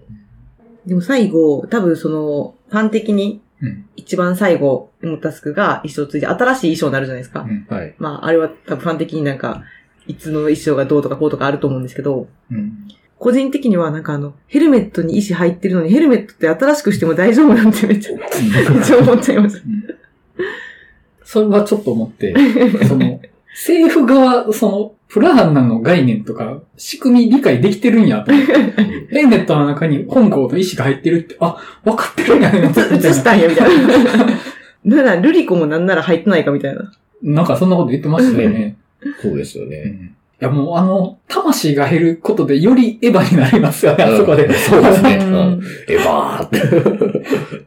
[0.87, 3.89] でも最後、多分その、ファン的にうん。
[3.97, 7.41] 一番最後、エモタスクが衣装ついて新しい衣装になるじゃないですか。
[7.41, 7.67] うん。
[7.69, 7.95] はい。
[7.99, 9.65] まあ、あれは多分ファン的になんか、
[10.07, 12.89] いつの衣装がどうとかこうとかあると思うんですけど、うん。
[13.25, 19.63] 個人的にはなんかあの、ヘルメットに石入ってるのにヘルメットって新しくしても大丈夫なんてめっちゃ、めっちゃ思っちゃいました。
[21.25, 22.35] それはちょっと思って、
[22.87, 23.23] その、
[23.55, 28.53] 政府側、その、プラハンナの概念とか、仕組み理解できてるんやと思って。
[29.09, 32.97] ヘルメットの中に本校と石が入ってるって、あ、分かってるんやね、みたいな。
[32.97, 34.27] 映したんや、みたいな。
[35.03, 36.93] なら、ルリコもなんなら入ってないかみたいな。
[37.23, 38.77] なんかそんなこと言ってましたよね。
[39.23, 39.77] そうですよね。
[39.79, 44.53] うんいやもうあの、魂が減ることでよりエヴァになりますよね、あそこで。
[44.55, 45.17] そうですね。
[45.17, 47.25] う うんんエヴァーって。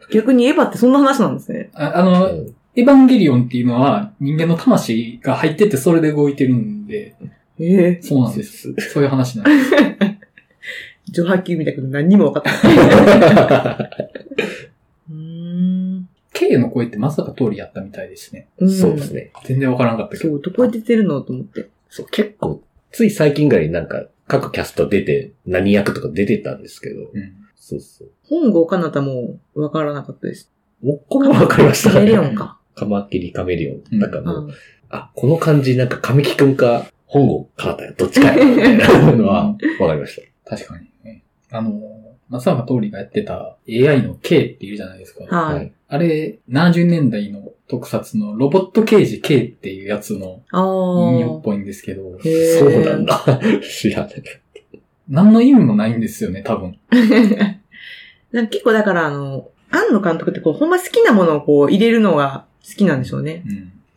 [0.14, 1.70] 逆にエヴァってそんな話なんですね。
[1.74, 2.30] ああの、
[2.76, 7.16] エヴァンゲリオンっていうのは人間の魂が入っててそれで動いてるんで、
[7.60, 8.74] ええそうなんです。
[8.92, 9.72] そういう話なんです。
[11.12, 12.78] 上波球見たけど何にも分かってない。
[15.10, 18.48] うーん K の声ってまさか通りやったみたいですね。
[18.60, 19.32] うんそうですね。
[19.46, 20.30] 全然わからんかったけど。
[20.30, 21.70] そう、どこへ出てるのと思って。
[21.90, 22.62] そう、結構、
[22.92, 27.34] つい最近ぐらいになんか、各キャスト出て、何役とか出てたんですけど、うん。
[27.56, 28.10] そうそう。
[28.24, 30.52] 本郷かなたも分からなかったです。
[30.82, 32.60] もうこれはわかりましたカメレオンか。
[32.76, 33.82] カマキリカメレオン。
[33.92, 34.52] うんなんかもう、
[34.90, 40.56] ああ、この感じなんか神木くんか、本郷かなたや、どっちかや、 みたいなのは、わかりました。
[40.56, 41.24] 確かにね。
[41.50, 41.82] あの、
[42.30, 45.24] 松坂通りがやってた AI の K っていうじゃないですか。
[45.26, 45.74] はい。
[45.88, 51.12] あれ、70年代の特撮のロボット刑事 K っていうやつのああ。
[51.12, 53.20] 引用っぽいんですけど、そうなんだ。
[53.62, 54.24] 知らない。
[55.10, 56.78] 何の意味もないんですよね、多分。
[58.32, 63.44] なんか結構だからあの、庵野監督ってこう、ほんま好きなものをこう入れるのが好きなんでしょうね。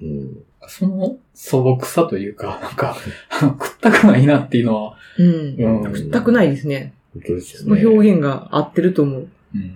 [0.01, 0.09] うん。
[0.09, 0.43] うん。
[0.67, 2.97] その素朴さというか、なんか、
[3.41, 5.27] 食ったくないなっていうのは、うん。
[5.59, 6.93] うん食ったくないですね。
[7.13, 7.81] 本当ですね。
[7.83, 9.29] の表現が合ってると思う。
[9.55, 9.73] うん。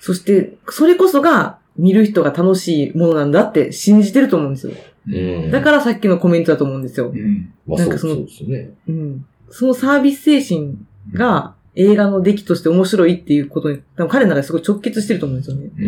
[0.00, 4.72] そして、それこそが見る人が楽しいものなんだって信じてると思うんですよ。
[5.08, 7.12] うんだからさっきのコメントだと思うんですよう。
[7.12, 7.52] ん。
[7.66, 8.70] まあそうなんかそのそうですね。
[8.88, 9.26] うん。
[9.50, 10.76] そのサービス精神
[11.12, 15.70] が映画の出来として面白いっていうことに、多分彼の中ですごい直結してると思うんですよね。
[15.76, 15.82] う。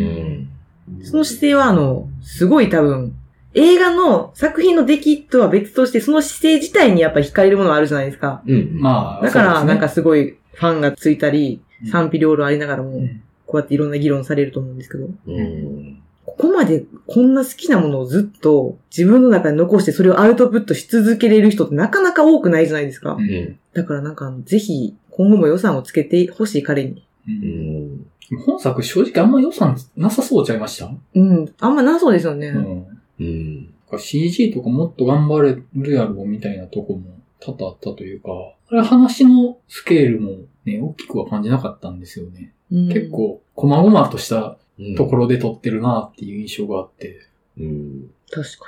[0.91, 1.05] うんん。
[1.05, 3.15] その姿勢はあの、すごい多分、
[3.55, 8.43] 映画の作品の出来とは別として、その姿勢自体にやっぱり惹かれるものがあるじゃないですか。
[8.47, 8.81] うん。
[8.81, 12.99] まあ、だから、なんかそすごいファンがついたり、うん賛否両論ありながらも
[13.47, 16.01] こうやっていろんな議論されると思うんですけど、うん。
[16.27, 23.19] ここまでこんな好きなものをずっと自分の中に残してそれをアウトプットし続けれる人ってなかなか多くないじゃないですか。
[23.75, 27.05] だからなんか、ぜひ、今後も予算をつけてほしい彼に。
[28.47, 30.91] 本作正直あんま予算なさそうちゃいました？
[31.15, 31.53] うん。
[31.61, 32.49] あんまなそうですよね。
[32.49, 32.87] うん。
[33.21, 33.75] うん。
[33.99, 37.03] CG とかもっと頑張れるやろみたいなとこも
[37.39, 38.31] 多々あったというか、
[38.71, 40.31] あれ話のスケールも
[40.65, 42.54] ね、大きくは感じなかったんですよね。
[42.73, 43.11] うん結。
[43.11, 47.21] 構、細々としたうんところで撮ってるなっていう印象があって。
[47.59, 48.11] うん。
[48.31, 48.67] 確か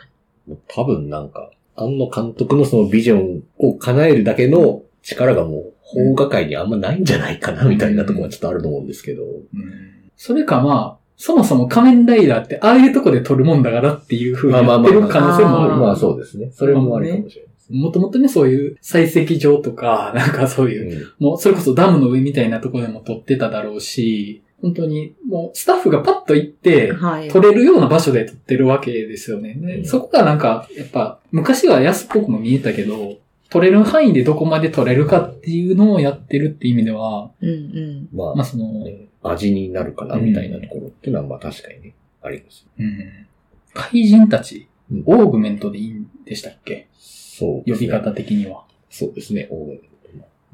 [0.69, 9.25] 多分なんか、庵野監督のそのビジョンを叶えるだけの力がもう、邦画界にあんまないんじゃないかな、みたいなところはちょっとあると思うんですけど。
[9.25, 15.77] うんそれかまあ、そもそも仮面ライダーってああいうとこで撮るもんだからっていう風にやってる可能性もある。
[15.77, 16.51] まあそうですね。
[16.53, 17.56] それもあるかもしれないですね。
[17.71, 26.93] もともとね、そういう採石場とか、 なんかそういう、もうそれこそダムの上みたいなところでも撮ってただろうし、本当にもうスタッフがパッと行って。
[27.31, 29.55] 撮れるような場所で撮ってるわけですよね。
[29.55, 33.19] でうんそこがなんか、やっぱ、昔は安っぽくも見えたけど、
[33.51, 38.09] 撮れる範囲でどこまで撮れるかっていうのをやってるっていう意味では、うんうん。
[38.13, 42.67] まあ、まあその、ね味になるかな、みたいなところっていうのは、まあ確かにね、あります。
[42.79, 42.99] うん。
[43.75, 46.87] 怪人たち、うんオーグメントでいいんでしたっけ？
[47.39, 47.75] そうね。
[47.75, 48.65] 呼び方的には。
[48.89, 49.49] そうですね。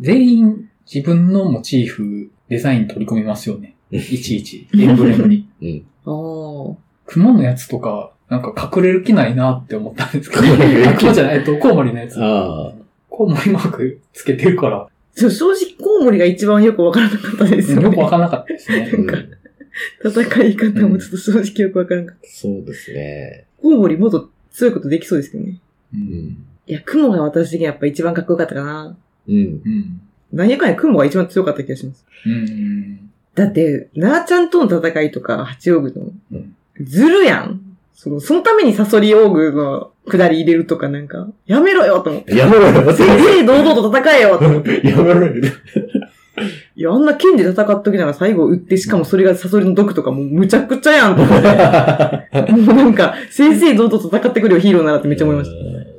[0.01, 3.77] 全員自分のモチーフ、デザイン取り込みますよね。
[3.93, 5.49] う んいちいち、エンブレムに。
[5.63, 5.85] うん。
[6.05, 6.77] ああ。
[7.07, 10.43] 雲のやつとか、なんか隠れる気ないなって思ったんですけど。
[10.99, 12.21] 雲じゃない、えっと、コウモリのやつ。
[12.21, 12.75] ああ。
[13.09, 17.85] コウモリマークつけてるから、そう正直、コウモリが一番よくわからなかったですよね。
[17.85, 18.91] よくわからなかったですね。
[18.93, 19.07] うん
[20.05, 22.29] 戦い方もちょっと正直よくわからなかった。
[22.29, 23.47] そうですね。
[23.61, 25.61] コウモリもっと強いことできそうですけどね。
[25.95, 25.97] う。
[25.97, 26.37] うんん。
[26.67, 28.97] いや、雲が私的にはやっぱ一番かっこよかったかな。
[29.29, 29.35] うん。
[29.37, 30.01] うん。
[30.33, 32.05] 何やかんや雲が一番強かった気がします。
[32.27, 33.11] うん。
[33.35, 37.61] だって、なーちゃんとの戦いとか、八王宮のうん、ずるやん。
[37.95, 42.37] その、そのためにサソリ王宮の下り入れるとかなんか、やめろよと思って。
[42.37, 42.73] やめろよ。
[42.93, 44.81] 正々堂々と戦えよと思って。
[44.87, 45.33] やめろよ。
[46.75, 51.47] いや、あんな剣で戦っときながら最後撃って、しかもそれがサソリの毒とかもうむちゃくちゃやんと思って。
[52.53, 55.92] もうなんか、正々堂々と戦ってくるよヒーローならってめっちゃ思いました。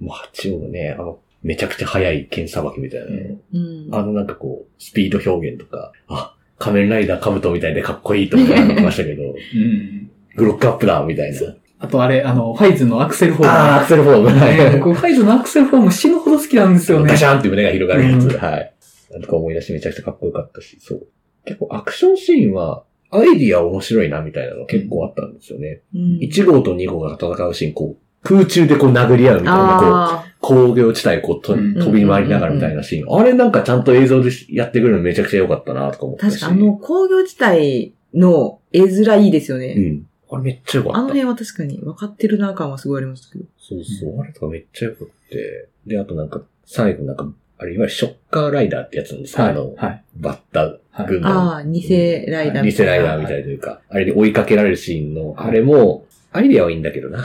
[0.00, 3.38] もう八王のね、あの、めちゃくちゃ速い剣さばきみたいなね。
[3.52, 3.88] うん。
[3.94, 10.10] あのなんかこう、スピード表現とか、あ、仮面ライダーカブトみたいでかっこいいと思ってましたけど、 うん。
[10.34, 11.38] グロックアップだみたいな。
[11.78, 13.52] あとあれ、あの、ファイズのアクセルフォーム。
[13.52, 14.32] ああ、アクセルフォーム。
[14.32, 17.16] ね僕、ファイズのアクセルフォーム死ぬほど好きなんですよねガ。
[17.16, 18.24] シャンって胸が広がるやつ。
[18.24, 18.72] うんはい。
[19.10, 21.06] なんとか思い出してめちゃくちゃかっこよかったし、そう。
[21.44, 25.82] 結構アクションシーンは、アイディア面白いなみたいなの結構あったんですよね。
[25.94, 33.20] うん1号と2号が戦うシーン、こう、空中でこう殴り合うみたいな、あこう、工業地帯こう飛び回りながらみたいなシーン。
[33.20, 36.26] あれなんかちゃんと映像でやってくるのめちゃくちゃ良かったなとか思っあ。
[36.26, 36.40] たし。
[36.40, 39.74] 確かあの工業地帯の絵面いいですよね。
[39.76, 40.06] うん。
[40.28, 40.98] あれめっちゃ良かった。
[40.98, 43.44] あの辺は確かに分かってるな感はすごいありましたけど。
[43.58, 45.68] そうそう、あれとかめっちゃ良くって。
[45.86, 51.28] で、あとなんか、最後なんか、あれ、いわゆるショッカーライダーってやつなんですか、はいあの、はいバッタはい軍の。
[51.28, 51.80] ああ、偽
[52.28, 52.92] ライダー偽みたいな。
[52.92, 56.05] ライダーみたいというか、あれに追いかけられるシーンの、あれも、
[56.36, 57.24] アイデアはいいんだけどな。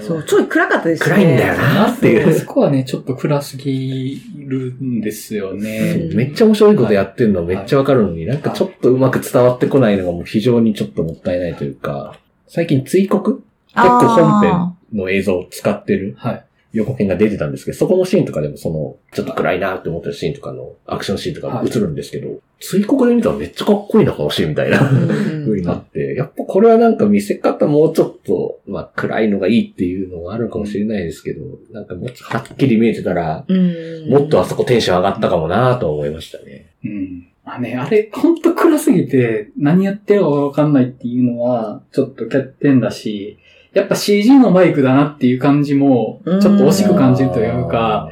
[0.00, 1.14] そう、ちょい暗かったですね。
[1.16, 1.90] 暗いんだよな。
[1.90, 2.32] っていう。
[2.32, 6.08] そこはね、ちょっと暗すぎるんですよね。
[6.10, 6.16] うん。
[6.16, 13.42] めっちゃ面白いことやってるのめっちゃわかるのに、なんかちょっとうまく伝わってこないのがもう非常にちょっともったいないというか、最近追告？
[13.74, 14.52] 結構本編
[14.92, 16.14] の映像を使ってる？
[16.18, 16.44] はい。
[16.72, 24.80] 予告編が出てたんですけど、そこのシーンとかでもその、ちょっと暗いなって思ってるシーンとかのアクションシーンとかも映るんですけど、追告で見たらめっちゃかっこいいな、このシーンみたいな。
[24.80, 34.10] うん風になって、やっぱこれはなんか見せ方もうちょっと、まあ暗いのがいいっていうのがあるかもしれないですけど、なんかもうちょっとはっきり見えてたら、うん。
[34.10, 36.70] もっとあそこテンション上がったかもなと思いましたね。
[36.84, 37.26] うん。
[37.44, 43.38] まあね、あれ、ほんと暗すぎて、何やってるかわかんないっていうのは、ちょっと欠点だし、
[43.74, 48.10] やっぱ CG のバイクだなっていう感じも、ちょっと惜しく感じるというか、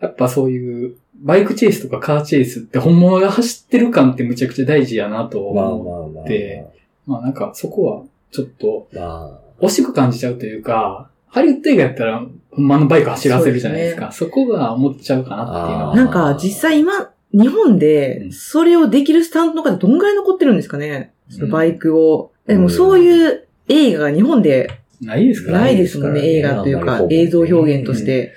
[0.00, 6.12] やっぱそういうバイクチェイスとかカーチェイスって本物が走ってる感ってむちゃくちゃ大事やなとまあ思う。
[6.12, 6.28] まあまあ。
[6.28, 6.64] で
[7.06, 14.12] まあなんかそこはちょっとま惜しく感じちゃうというか、ハリウッド映画やったらほんまのバイク走らせるじゃないですか。
[14.12, 15.96] そこが思っちゃうかなっていうのは。
[15.96, 21.12] なんか実際今、日本うでんそれをできるスタントの方どんぐらい残ってるんですかね？
[21.28, 22.32] そのバイクを。
[22.46, 28.32] でもそういう映画が日本でないですからないですもんね、映画というか映像表現として。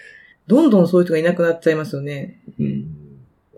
[0.45, 2.41] どんどんそういう人がいなくなっちゃいますよね。
[2.49, 2.85] あ、うん。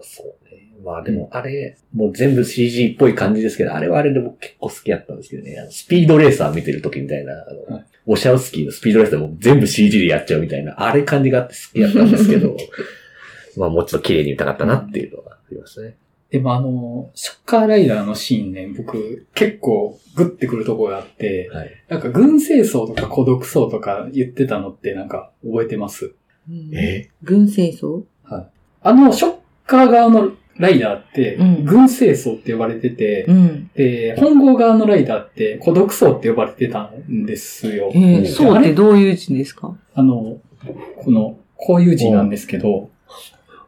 [0.01, 0.71] そうね。
[0.83, 5.67] まあでもあれ、もう全部 CG っぽい感じですけど、あれはあれでも結構好きだったんですけどね。
[5.71, 12.55] スピードレーサー見てる時みたいな、あの、はいオシャウスキーのスピードレーサーも全部 CG でやっちゃうみたいな、あれ感じがあって好きだったんですけど、
[13.57, 15.95] まあもうちょっと綺麗に見たかったなっていうのはありますね。
[16.35, 21.71] でもあの、ショッカーライダーのシーンね、僕結構グッてくるところがあって、はい。
[21.87, 26.13] なんか軍政層とか孤独層とか言ってたのってなんか覚えてます？
[26.73, 27.09] え？
[27.23, 28.03] 軍政争
[28.81, 33.69] あの、ショッカー側のライダーって、うん軍政層って呼ばれてて、うん。
[33.73, 37.97] で、本郷側のライダーって孤独層って呼ばれてたんですよえ。
[37.97, 39.73] ー、そうってどういう字ですか？
[39.93, 40.41] あの、
[40.97, 42.89] この、こういう字なんですけど、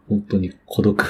[0.09, 1.05] 本当に孤独。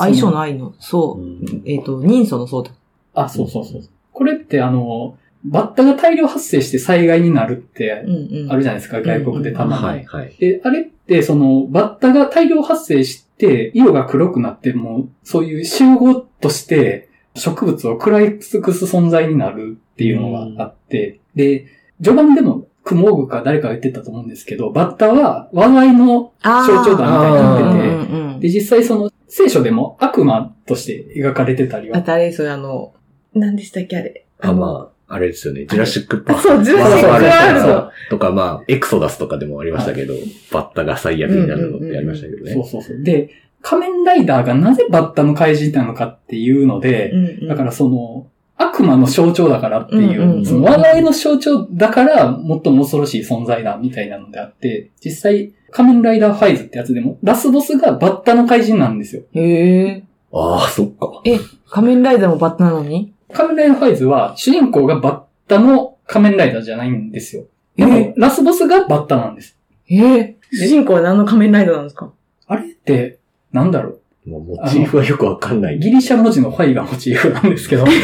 [0.00, 1.24] 相性の愛の、そうう。
[1.24, 2.70] んえっ、と、人相のそうだ。
[3.14, 3.82] あ、そうそうそう。
[4.12, 8.52] これってあの、バッタが大量発生して災害になるってうんうん。
[8.52, 9.82] あるじゃないですか、外国でたまに。
[9.82, 10.34] はい、はい。
[10.38, 21.66] で、あれって、その、バッタが大量発生して、色が黒くなっても、そういう集合として、植物を食らい尽くす存在になるっていうのがあって、で、
[22.02, 32.92] 序盤でも、クモーグか誰かが言ってたと思うんですけど、バッタは災いのあ象徴だみたいになってて、うんうんうんで、実際その、聖書でも悪魔として描かれてたりはあとあれですよ、あの、
[33.32, 34.26] 何でしたっけ、あれ。
[34.40, 35.66] あ、まあ、あれですよね。
[35.66, 36.42] ジュラシックパーク。
[36.42, 40.14] そうジュラシックまあそうワールドそうとか、まあ、エクソダスとかでもありましたけど、
[40.50, 42.52] バッタが災厄になるのってありましたけどね。
[42.52, 43.02] そうそうそう。
[43.02, 43.30] で、
[43.62, 48.26] 仮面ライダーがなぜバッタの怪人なのかっていうので、うんうんだからその、
[48.56, 59.22] 悪魔の象徴だからっていう、その災いの象徴だから最も恐ろしい存在だみたいなのであって、実際、仮面ライダーファイズってやつでも、ラスボスがバッタの怪人なんですよ。
[59.32, 60.02] へえ。
[60.32, 61.22] ああ、そっか。
[61.68, 63.12] 仮面ライダーもバッタなのに？
[63.32, 67.44] 仮面ライダーファイズは、主人公がバッタの仮面ライダーじゃないんですよ。
[67.76, 69.56] でもえ、ラスボスがバッタなんです。
[69.88, 70.36] ええ。
[70.52, 72.12] 主人公は何の仮面ライダーなんですか？
[72.46, 73.18] あれって、
[73.52, 74.30] なんだろう。
[74.30, 75.78] もうモチーフはよくわかんない。
[75.78, 77.84] ギリシャ文字のファイがモチーフなんですけど。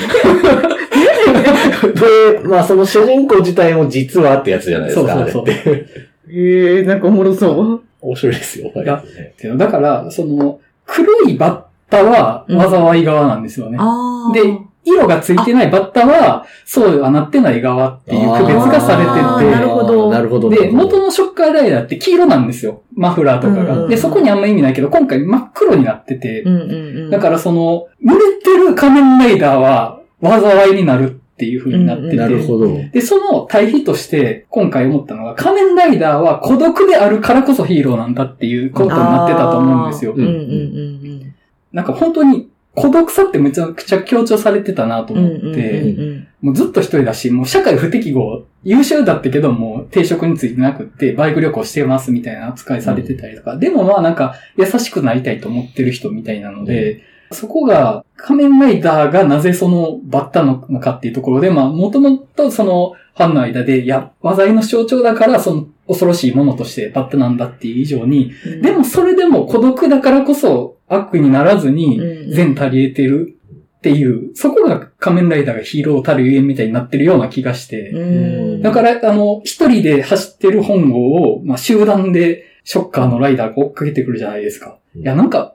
[2.41, 5.13] で、まあその主人公自体も実はってやつじゃないですか。
[5.15, 5.87] そうそうそうあれって。
[6.31, 7.83] へえ、なんかおもろそう。
[8.01, 8.73] 面白いですよ。
[8.85, 9.03] や
[9.39, 13.79] けどだから、その、黒いバッタは災い側なんですよね。
[13.81, 20.49] あで、色がついてないバッタは、そうはなってない側っていう区別がさあーなるほどなるほど。
[20.49, 22.83] れてて、で、元のショッカーライダーって黄色なんですよ。
[22.95, 23.61] マフラーとかが。
[23.63, 26.75] うんうんうんで、そこにあんま意味ないけど、今回真っ黒になってて、うんうんう
[27.09, 27.11] ん。
[27.11, 32.67] だからその、濡れてる仮面ライダーは、災いになるっていう風になってて、なるほど。
[32.93, 40.15] で、その対比として、今回思ったのが、仮面ライダーは孤独であるからこそヒーローなんだっていうことになってたと思うんですよ。
[40.17, 40.21] うん。
[40.21, 40.29] うん。
[40.29, 41.35] うん
[41.73, 45.21] なんか本当に孤独さってめちゃくちゃ強調されてたなとうん。
[45.21, 46.29] うん思っうんて、うん。
[46.41, 68.63] もうずっと一人だし、もう社会不適合、優秀だったけども定職についてなくって、バイク旅行してますみたいな扱いされてたりとか、でもまあなんか優しくなりたいと思ってる人みたいなので、そこが仮面ライダーがなぜそのバッタなのかっていうところで、まあもともとそのファンの間で、いや、災いの象徴だからその恐ろしいものとしてバッタなんだっていう以上に、うん。
[68.63, 73.37] でもそれでも孤独だからこそ悪にならずにうん、善足り得てる
[73.79, 78.63] っていう、そこが仮面ライダーがヒーローたるゆえんみたいになってるような気がして、うん。
[78.63, 84.79] だから、あの、一人で走ってる本郷を、まあ、集団でショッカーのライダーが追っかけてくるじゃないですか。
[84.97, 85.55] うんいや、なんか、あ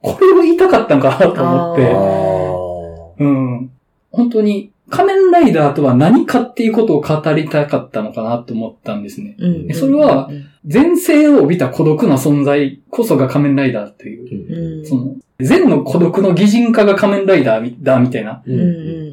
[0.00, 3.70] これを言いたかったんかなと思っあて、ーうん。
[4.10, 9.34] 本当に、仮面ライダーとは何かっていうことを語りたかったのかなと思ったんですね。
[9.38, 9.74] うん。
[9.74, 10.30] それは、
[10.70, 14.86] 前世を帯びた孤独な存在こそが仮面ライダーという、うん。
[14.86, 18.42] その、善の孤独の擬人化が仮面ライダーだみたいな。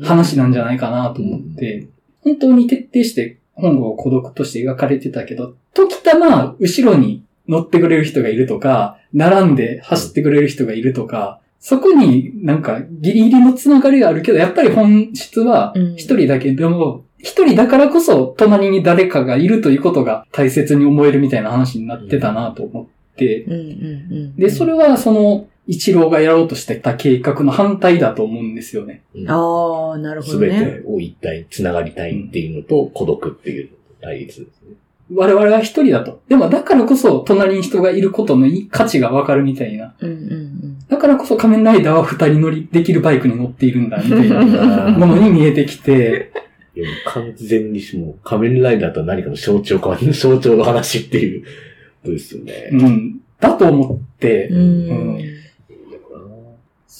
[0.03, 1.87] 話なんじゃないかなと思って、
[2.21, 23.63] 本当に徹底して本郷を孤独として描かれてたけど、時たま後ろに乗ってくれる人がいるとか、並んで走ってくれる人がいるとか、そこになんかギリギリのつながりがあるけど、やっぱり本質はうん一人だけでも、一人だからこそ隣に誰かがいるということが大切に思えるみたいな話になってたなと思って、うんうんう
[24.31, 24.35] ん。
[24.35, 29.03] で、それはその、一郎がやろうとしてた計画の反対だと思うんですよね。
[29.27, 30.65] ああ、なるほすべどね。
[30.65, 33.69] てを一体繋がりたいっていうのと孤独っていう
[34.01, 34.75] 対立ですね。
[35.11, 36.21] 我々は一人だと。
[36.27, 39.93] でもだからこそ隣に人がいることの価値がわかるみたいな。
[39.99, 46.31] うんうんだからこそ仮面ライダーは二人乗りできるバイクに乗っているんだ、みたいなものに見えてきて、
[46.75, 51.49] いやもう完全にもう仮面ライダーとは何かの象徴か、象徴の話っていうこ
[52.05, 52.69] とですよね。
[52.71, 53.19] うん。
[53.39, 54.57] だと思って、うん。
[54.57, 54.59] う
[55.19, 55.43] ん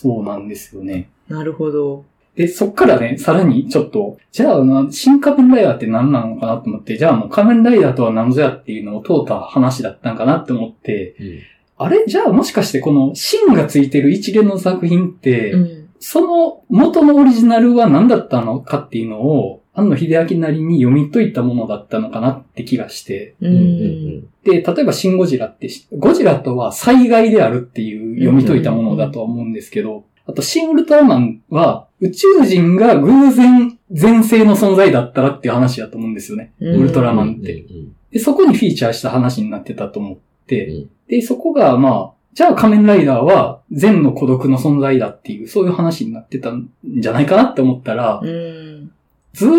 [0.04, 1.08] そうなんですよね。
[1.30, 2.04] なるほど。
[2.36, 11.39] で、そっからね、さらにちょっと、じゃあな、新仮面ライダーって何なのかなと思って、じゃあもう仮面ライダーとは何ぞやっていうのを通った話だったんかなって思って、うん
[11.75, 12.05] あれ？
[12.05, 15.89] じゃあもしかしてこの芯がついてる一連の作品って、うん。
[15.99, 23.36] その元のオリジナルは何だったのかっていうのを、安野秀明なりに読み解いたものだったのかなって気がして。
[23.41, 25.67] で、例えばシン・ゴジラって、
[25.97, 36.53] ゴジラとは災害であるっていう読み解いたものだとは思うんですけど、あとシン・ウルトラマンは宇宙人が偶然前世の存在だったらっていう話だと思うんですよね。
[36.59, 37.65] うんウルトラマンって。
[38.11, 40.17] で、そこにフィーチャーした話になってたと思っ
[40.47, 48.91] て、うんで、そこがまあ、じゃあ仮面ライダーは善の孤独の存在だっていう、そういう話になってたんじゃないかなって思ったら、うん。
[49.34, 49.49] ずっ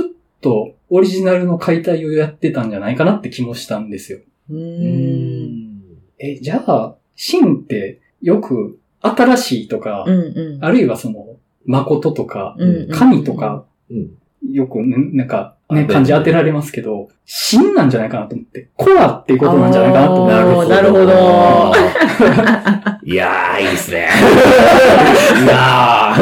[0.41, 4.19] とオリジナルの解体をやってたんじゃないかなって気もしたんですよ。
[4.51, 5.83] うん。
[6.19, 10.65] え、じゃあ、真ってよく新しいとか、うんうん。
[10.65, 11.37] あるいはその、
[11.67, 14.11] 誠とか、うん神とか、うん
[14.53, 20.71] よくね、なんか、ね、あ漢字当てられますけど、真なんじゃないかなと思って、コアっていうことなんじゃないかなと思って。
[20.71, 21.05] なるほど
[23.05, 24.09] いやー、いいですね。
[25.45, 26.15] いや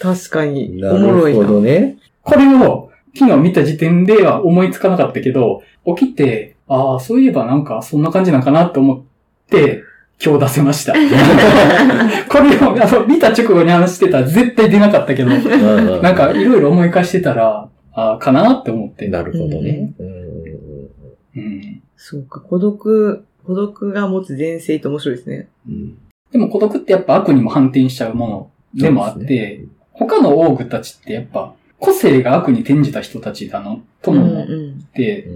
[0.00, 0.80] 確かに。
[0.80, 0.92] ー。
[0.92, 1.40] おもろいな。
[1.40, 1.96] なるほどね。
[2.22, 5.62] これを昨日見た時点では思いつかなかったけど、
[5.96, 9.02] 起きて、ああ、そういえばなんかそんな感じなんかなと思っ
[9.50, 9.82] て、
[10.22, 10.92] 今日出せました。
[12.28, 19.08] これをあの見た直後に話してたら絶対出なかったけど、ななんかいろいろ思い返してたら、ああ、かなって思って。
[19.08, 19.92] なるほどね。
[19.98, 21.82] うん。
[21.96, 25.48] そうか、孤独、孤独が持つ前世って面白いですね。
[25.68, 25.98] うん
[26.32, 35.26] でも孤独ってやっぱ悪にも反転しちゃうものでもあって、ね他のオーグたちってやっぱ個性が悪に転じた人たちだなとも思っうんうんて、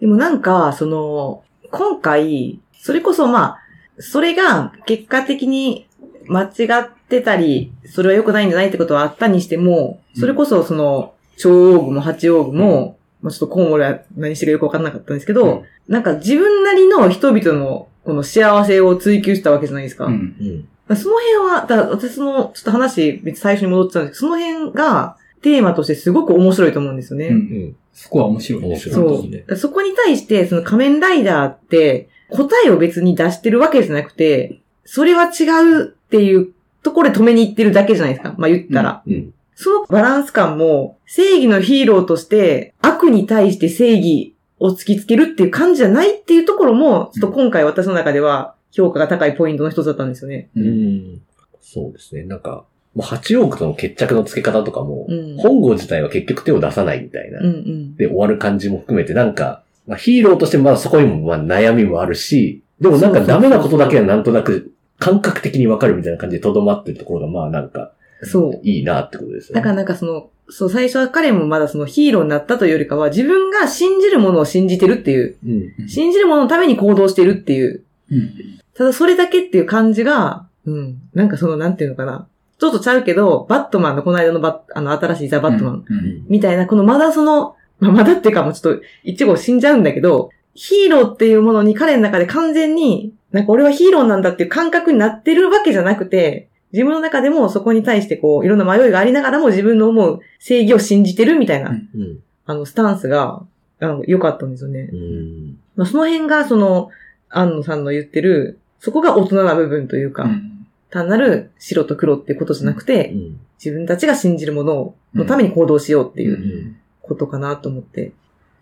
[0.00, 3.58] でもなんか、その、今回、それこそまあ、
[3.98, 5.86] それが結果的に
[6.26, 20.06] 間違ってたり、それは良くないんじゃないってことはあったにしても、それこそその、超王具も八王具も、まあちょっとコウモリは何してるかよくわかんなかったんですけど、なんか自分なりの人々のこの幸せを追求したわけじゃないですか。
[20.06, 20.12] うん。
[20.12, 27.26] うんその辺は、だ私その、ちょっと話、別に最初に戻ってたんですけど、その辺がテーマとしてすごく面白いと思うんですよね。
[27.28, 29.56] うんうんそこは面白いですよねう。
[29.56, 36.52] そこに対して、その仮面ライダーって、答えを別に出してるわけじゃなくて、それは違うっていう
[36.82, 38.34] ところで止めに行ってるだけじゃないですか。
[38.38, 39.02] まあ言ったら。
[39.06, 50.48] うんそのバランス感も、正義のヒーローとして、悪に対して正義を突きつけるっていう感じじゃないっていうところも、ちょっと今回私の中では評価が高いポイントの一つだったんですよね。
[50.54, 50.60] う。
[50.60, 51.22] うんん
[51.60, 52.22] そうですね。
[52.22, 55.36] なんか、もう8億との決着の付け方とかも、うん。
[55.38, 57.40] 本郷自体は結局手を出さないみたいな。
[57.40, 57.96] うんうん。
[57.96, 68.60] で終わる感じも含めて、なんか、まあ、ヒーローとしてまだそこにもまあ悩みもあるし、でもなんかダメなことだけはなんとなく感覚的にわかるみたいな感じで留まってるところがまあなんかそう。
[68.62, 69.60] いいなってことですよね。
[69.60, 75.88] だからなんかその、そう、最初は彼もまだそのヒーローになったというよりかは、自分が信じるものを信じてるっていう、うん。
[75.88, 78.32] 信じるもののために行動してるっていう、うん。
[78.74, 82.26] ただそれだけっていう感じが、うん、なんかその、なんていうのかな。
[82.58, 86.24] ちょっとちゃうけど、バットマンのこの間のバッ、あの、新しいザ・バットマンうん。
[86.28, 102.18] みたいな、このまだその、まあ、まだっていうかもうちょっと一語死んじゃうんだけど、ヒーローっていうものに彼の中で完全に、なんか俺はヒーローなんだっていう感覚になってるわけじゃなくて、自分の中でもそこに対してこう、いろんな迷いがありながらも自分の思う正義を信じてるみたいな、うんうん。
[102.46, 103.44] あの、スタンスが、
[103.80, 104.90] あの、良かったんですよね。
[104.92, 105.58] うん。
[105.76, 106.90] まあ、その辺がその、
[107.30, 110.66] 安野さんの言ってる、そこが大人な部分というか、うん。
[110.90, 113.40] 単なる白と黒っていうことじゃなくて、うん。
[113.62, 116.76] 自分たちが信じるもののために行動しようっていううん
[117.08, 118.12] ことかなと思って。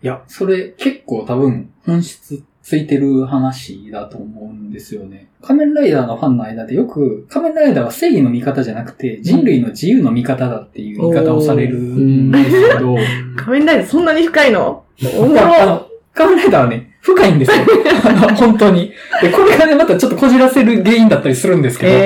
[0.01, 5.27] いや、それ結構多分本質ついてる話だと思うんですよね。
[5.41, 12.95] 仮面ライダーのファンの間でよく仮面ライダーは正義の味方じゃなくて人類の自由の味方だっていう言い方をされるんですけど、
[13.37, 14.83] 仮面ライダーそんなに深いの？
[15.17, 17.57] おもろの仮面ライダーはね、深いんですよ。
[18.03, 18.91] あの本当に。
[19.21, 21.91] で、これがね、またちょっとこじらせる原因だったりするんですけど。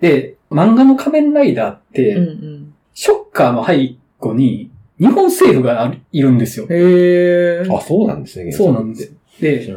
[0.00, 2.74] で、漫画の仮面ライダーって、うんうん。
[2.92, 6.66] ショッカーの背後に日本政府がいるんですよ。
[6.68, 7.74] へー。
[7.74, 8.52] あ、そうなんですね。
[8.52, 9.12] そうなんです。
[9.38, 9.74] 知で。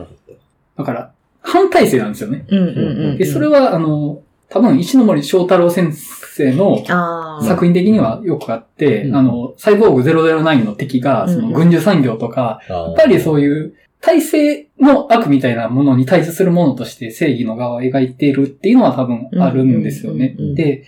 [0.77, 1.11] だから、
[1.41, 2.45] 反体制なんですよね。
[2.49, 3.17] うんうんうん。
[3.17, 7.45] で、それは、あの、多分石ノ森章太郎先生のああ。
[7.45, 20.55] 作品的にはよくあって、うんあの、サイボーグ009の敵が、その軍需産業とか、ややっぱりそういう体制の悪みたいなものに対峙するものとして正義の側を描いているっていうのは多分あるんですよねうんうんうんうん。
[20.55, 20.85] で、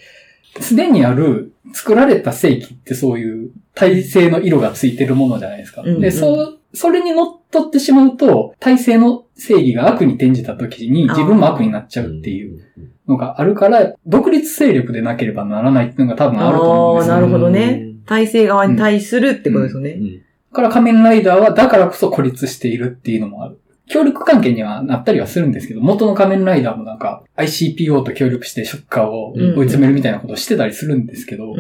[0.59, 5.81] すでにある作られた正義ってそういう体制の色がついてるものじゃないですか。
[5.81, 12.61] うんうんで、そう、それに乗っ取ってしまうと、体制の正義が悪に転じた時に自分も悪になっちゃうっていう
[13.07, 17.87] のがあるから、独立勢力でなければならないっていうのが多分あると思うんですよああ、なるほどね。
[18.05, 19.91] 体制側に対するってことですよね。
[19.91, 20.21] うん
[20.55, 23.59] だから仮面ライダーはだからこそ孤立しているっていうのもある。
[23.87, 31.55] 協力関係にはなったりはするんですけど、元の仮面ライダーもなんか ICPO と協力してショッカーを追い詰めるみたいなことをしてたりするんですけど、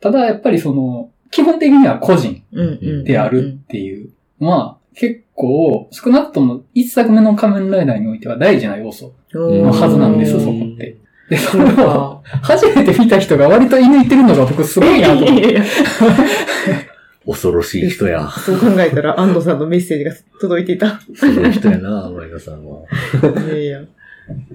[0.00, 2.42] ただやっぱりその、基本的には個人。
[3.04, 4.10] であるっていう
[4.40, 9.62] のは、結構、少なくとも一作目の仮面ライダーにおいては大事な要素うん。
[9.64, 10.96] のはずなんですそこって。
[11.28, 12.20] で、それをか。
[12.42, 15.62] 初めて見た人が割と射抜いてるのが僕すごいなと思って。
[17.26, 18.28] 恐ろしい人や。
[18.44, 21.00] そう考えたら、安藤さんのメッセージが届いていた。
[21.14, 22.82] そういう人やな、前田さんは。
[23.46, 23.80] いやいや。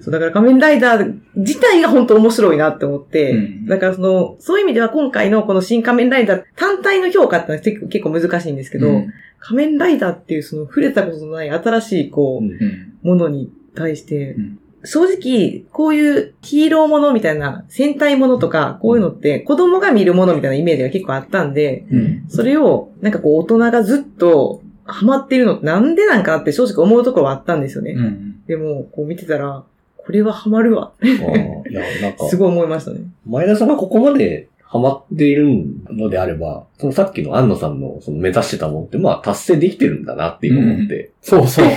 [0.01, 27.91] そう、だから仮面ライダー自体が本当面白いなって思って、うんだからその、そういう意味では今回のこの新仮面ライダー単体の評価ってのは結構難しいんですけど、うん仮面ライダーっていうその触れたことのない新しいこう、うんうんものに対して、うん正直、こういうヒーローものみたいな、戦隊ものとか、こういうのって子供が見るものみたいなイメージが結構あったんで、うんそれを、なんかこう大人がずっとハマってるのってなんでなんかなって正直思うところはあったんですよね。
[27.91, 29.63] うんでも、こう見てたら、
[29.95, 30.91] これはハマるわ。
[30.99, 33.01] あーいや、なんか、 すごい思いましたね。
[33.27, 35.47] 前田さんがここまでハマっている
[35.89, 41.11] のであれば、そのさっきの安野さんのその目指してたものって、まあ達成できてるんだなって今思って。
[41.21, 41.67] そうそう。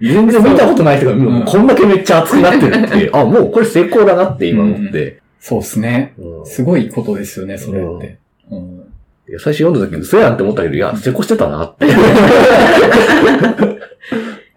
[0.00, 5.20] 全然見たことない人が、んもうこんだけめっちゃ熱くなってるって、あ、もうこれ成功だなって今思って。
[5.38, 6.14] そうですね。
[6.16, 8.18] うんすごいことですよね、それって。
[8.50, 8.84] うん
[9.28, 11.86] いや最初読んだ時嘘やんって思ったけど、いや、成功してたなって。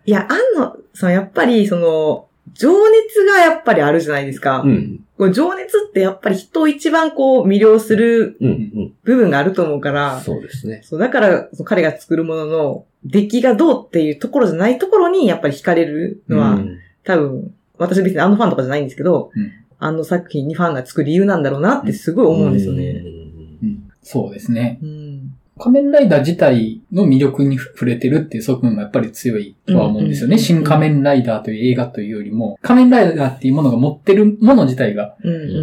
[0.06, 2.27] いや、安野さん、やっぱり、その、
[2.58, 4.62] 情熱がやっぱりあるじゃないですか。
[4.62, 5.06] うん。
[5.18, 8.50] この情熱ってやっぱり人を一番こう魅了するうん。
[8.50, 8.94] うん。
[9.04, 10.82] 部分があると思うから、そうですね。
[10.84, 23.04] そうだから彼が作るものの出来がどうっていうところじゃないところにやっぱり惹かれるのは、うん多分、私別にあのファンとかじゃないんですけど、うんあの作品にファンがつく理由なんだろうなってすごい思うんですよね。
[23.62, 24.80] うんそうですね。
[24.82, 25.07] うん。
[25.60, 30.38] 仮面ライダー自体の魅力に触れてるっていう側面もやっぱり強いとは思うんですよね。
[30.38, 35.16] 新仮面ライダーという映画というよりも、仮面ライダーっていうものが持ってるもの自体が。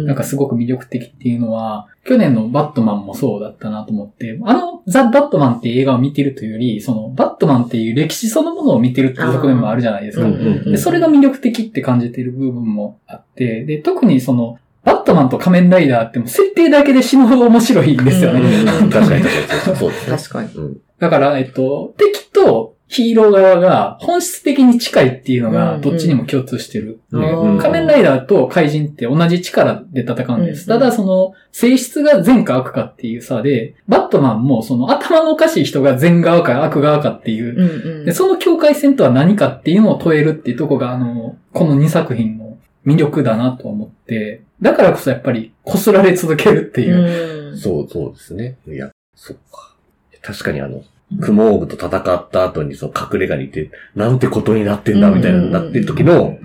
[0.05, 10.29] なんかすごく魅力的っていうのは、去年のバットマンもそうだったなと思って、あのザ・バットマンっていう映画を見てるというより、そのバットマンっていう歴史そのものを見てるっていう側面もあるじゃないですか。
[10.69, 18.39] で、それが魅力的って感じてる部分もあって、で、特にその、バットマンと仮面ライダーってもう設定だけで死ぬほど面白いんですよね。
[18.39, 19.77] うん 確かに確かに。
[19.77, 20.17] そうですね。
[20.17, 20.49] 確かに。
[20.55, 20.77] うん。
[20.99, 26.99] だから、えっと、敵とヒーロー側が本質的に近いっていうのがどっちにも共通してる。
[27.11, 30.71] うんでうん仮面ライダーと怪人って同じ力で戦うんです。
[30.71, 38.05] うんただ、その、性質が善か悪かっていう差で、バットマンもその頭のおかしい人が善側か悪側かっていう。
[38.05, 42.54] でその境界線とは何かっていうのを問えるっていうところが、あの、この2作品の
[42.85, 47.51] 魅力だなと思って、だからこそやっぱり擦られ続けるっていう。
[47.51, 47.57] うん。
[47.57, 48.57] そう、そうですね。
[48.67, 49.75] いや、そっか。
[50.21, 50.83] 確かにあの、
[51.21, 56.37] クモーグと戦った後にその隠れ家にいて、なんてことになってんだみたいなのになってる時の、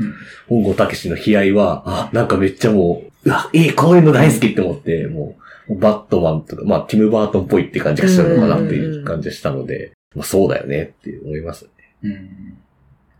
[0.49, 5.37] 本郷武史の悲哀は、あ、なんかめっちゃもう、うわ、いい、こういうの大好きって思って、も
[5.69, 11.69] う、バットマンとか、まあ、ティム・バートンっぽいって感じがしたのかなっていう感じがしたので、まあ、そうだよねって思います。
[12.03, 12.59] うん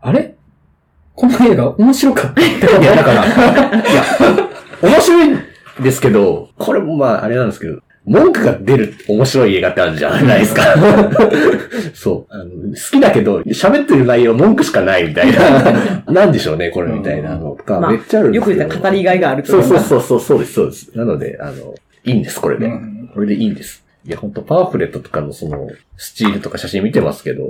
[0.03, 0.35] あれ
[1.21, 4.03] この映画面白かったいや、だから、いや、
[4.81, 5.39] 面白いん
[5.83, 10.63] ですけど、これもまあ、あれなんですけど、文句が出る面白い映画ってあるじゃないですか。
[11.93, 12.33] そう。
[12.33, 16.03] あの好きだけど、喋ってる内容文句しかないみたいな。
[16.11, 18.61] なんでしょうね、これみたいなのとか、まあめっちゃあるんですけど。
[18.61, 19.63] よく言ったら語りがいがあるとそう。
[19.63, 20.97] そうそうそう、そうです、そうです。
[20.97, 22.65] なので、あの、いいんです、これで。
[22.65, 23.83] うんこれでいいんです。
[24.05, 27.43] いや、本当パンフレットとかのその、スチールとか写真見てますけど、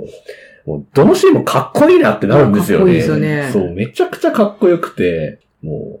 [0.66, 2.84] もう、どのシーンもかっこいいなってなるんですよね。
[2.84, 6.00] かっこいいですよねそう、めちゃくちゃかっこよくて、も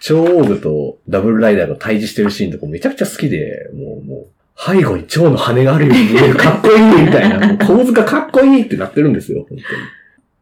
[0.00, 4.26] 超オーグとダブルライダーが対峙してるシーンとかめちゃくちゃ好きで、もう、もう、
[4.56, 9.58] 背後に蝶の羽があるように見える、かっこいいみたいな、構図がかっこいいってなってるんですよ、本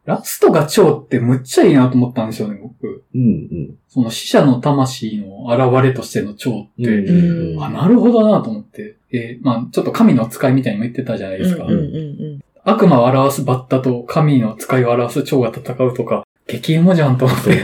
[0.05, 3.03] ラストが蝶ってむっちゃいいなと思ったんですよね、僕。
[3.13, 3.23] 当に。
[3.23, 7.55] うん、その死者の魂の現れとしての蝶って、うん。
[7.55, 8.97] うんあ、なるほどなと思って。
[9.13, 11.65] えーまあちょっと神の使いみたいにも言ってたじゃないですか。
[11.65, 12.30] うんうんうん
[12.63, 17.49] 悪魔を表すバッタと神の使いを表す蝶が戦うとか、激エモじゃんと思って。
[17.53, 17.63] いや、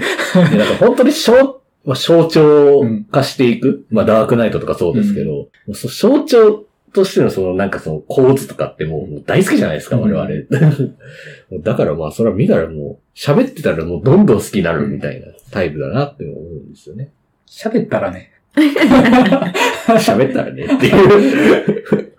[0.58, 3.86] だから本当に小、まあ、象徴化していく。
[3.90, 10.90] まあ、ダークナイトとかそうですけど、もうそ象徴としてのそのなんかその構図とかってもう大好きじゃないですか、うん我々。
[11.64, 17.12] だからまあ、それは見たらもう、喋ってたらもうどんどん好きになるみたいなタイプだなって思うんですよね。
[17.48, 18.32] 喋ったらね。
[18.58, 22.14] 喋ったらねっていう。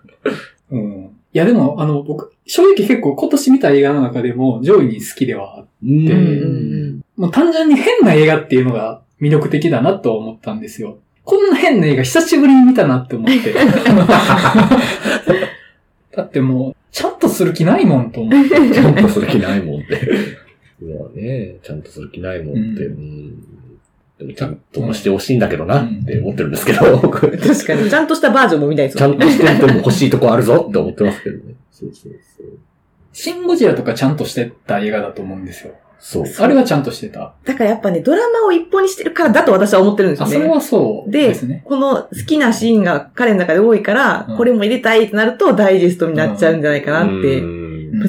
[0.71, 0.98] うん。
[1.31, 7.01] いやでも、あの、僕、正直結構今年見た映画の中でも上位に好きではあっうでうんうんん。
[7.17, 10.97] もう単純に変な映画っていうのが魅力的だなと思ったんですよ。
[11.23, 13.53] こんな変な映画久しぶりに見たなって思って。
[16.15, 18.49] だってもう、ちゃんとする気ないもんと思って。
[18.73, 20.01] ちゃんとする気ないもんって。
[20.81, 22.85] まあね、ちゃんとする気ないもんって。
[22.85, 23.58] ううん
[24.19, 27.89] でもちゃんともしてほしいんだけどなって思ってるんですけど、僕確かに。
[27.89, 29.25] ちゃんとしたバージョンも見たいですちゃもんね。
[29.25, 31.55] んとしてても欲しいとこあるぞって思ってますけどね。
[31.71, 32.47] そうそうそう。
[33.13, 35.73] シン・ゴジラとかちゃんとしてた映画だと思うんですよ。
[35.99, 36.25] そう。
[36.39, 37.33] あれはちゃんとしてた？
[37.45, 40.35] だからやっぱね、ドラマを一本にしてるからだと私は思ってるんですよあ、ね。
[40.35, 41.63] それはそうでね。
[41.65, 47.39] この好きなシーンが彼の中で多いから、うんこれも入れたいってなるとダイジェストになっちゃうんじゃないかなって。
[47.39, 47.58] うん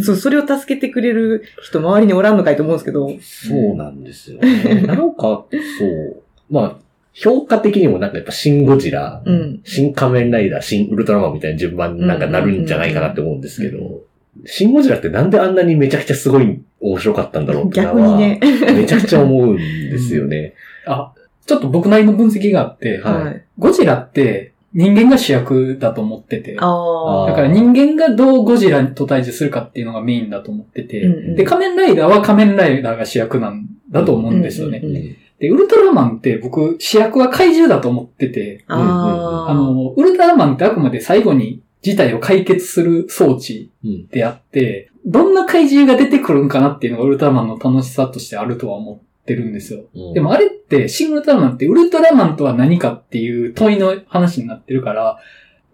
[0.03, 3.09] そうそれを助けてくれる人周りにおらんのかいと思うんですけど。
[3.21, 4.83] そうなんですよね。
[4.87, 5.49] なんか、そ
[5.87, 6.23] う。
[6.51, 6.77] まあ、
[7.13, 9.61] 評価的にもなんかやっぱシン・ゴジラ、うん。
[9.65, 14.01] 新仮面ライダー、新ウルトラマンみたいな順番になんかなるんじゃないかなって思うんですけうんど、
[14.47, 18.41] シン・ゴジラってなんであんなにめちゃくちゃすごい面白かったんだろうって逆にね。
[18.75, 20.55] めちゃくちゃ思うんですよね。
[20.87, 21.13] あ、
[21.47, 23.43] ちょっと僕なりの分析があって、はいはい。
[23.59, 31.37] ゴジラって人間が主役だと思ってて、あだから人間がどうゴジラと対峙するかっていうのがメインだと思ってて、うんうん。
[31.37, 34.81] で、仮面ライダーは仮面ライダーが主役なんだと思うんですよね。
[34.83, 44.07] うんうんで、ウルトラマンって僕主役は怪獣だと思ってて、あの、ウルトラマンってあくまで最後に事態を解決する装置うん。
[44.09, 49.85] であって、どんな怪獣が出てくるんかなっていうのがウルトラマンの楽しさとしてあるとは思ってるんですよ。
[49.95, 55.19] うんでもあれって、シン・ウルトラマンってウルトラマンとは何かっていう問いの話になってるから、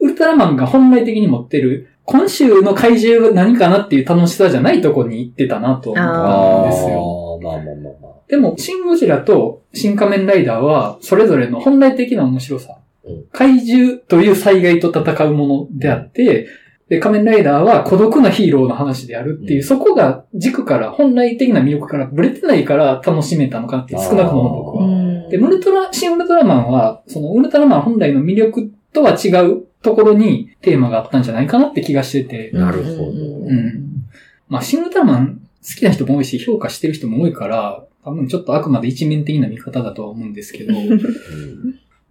[0.00, 7.40] ウルトラマンが本来的に持ってる、今週の怪獣が何かなっていう楽しさじゃないとこに行ってたなと思ったんですよ。
[7.42, 8.12] まあまあまあまあ。
[8.28, 13.24] でも、シン・ゴジラとシン・仮面ライダーは、それぞれの本来的な面白さうん。
[13.32, 16.46] 怪獣という災害と戦うものであって、
[16.88, 19.66] で、仮面ライダーは孤独なヒーローの話であるっていう、うん。
[19.66, 24.86] そこが軸から、本来的な魅力からブレてないから楽しめたのかなって、少なくとも僕うは。
[24.86, 25.28] ん。
[25.28, 33.04] で、ウルトラ、新ウルトラマンは、そのウルトラマン本来の魅力とは違うところにテーマがあったんじゃないかなって気がしてて、なるほど。
[33.06, 34.04] うん。
[34.48, 41.00] まあ、新ウルトラマン好きな人も多いし、評価してる人も多いから、多分ちょっとあくまで一面的な見方だとは思うんですけど、う ん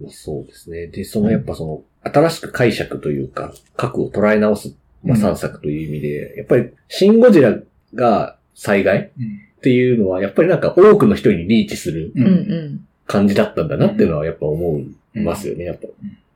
[0.02, 0.88] まあそうですね。
[0.88, 5.24] で、そのやっぱその、新しく解釈というか、核を捉え直す、まあ、うん。
[5.24, 7.58] 3作という意味で、やっぱり、シン・ゴジラ
[7.94, 9.40] が災害うん。
[9.58, 12.28] っていうのは、やっぱりなんか多くの人にリーチするううん。
[12.76, 14.80] ん感じだったんだなっていうのはやっぱ思
[15.16, 15.88] いますよね、やっぱ。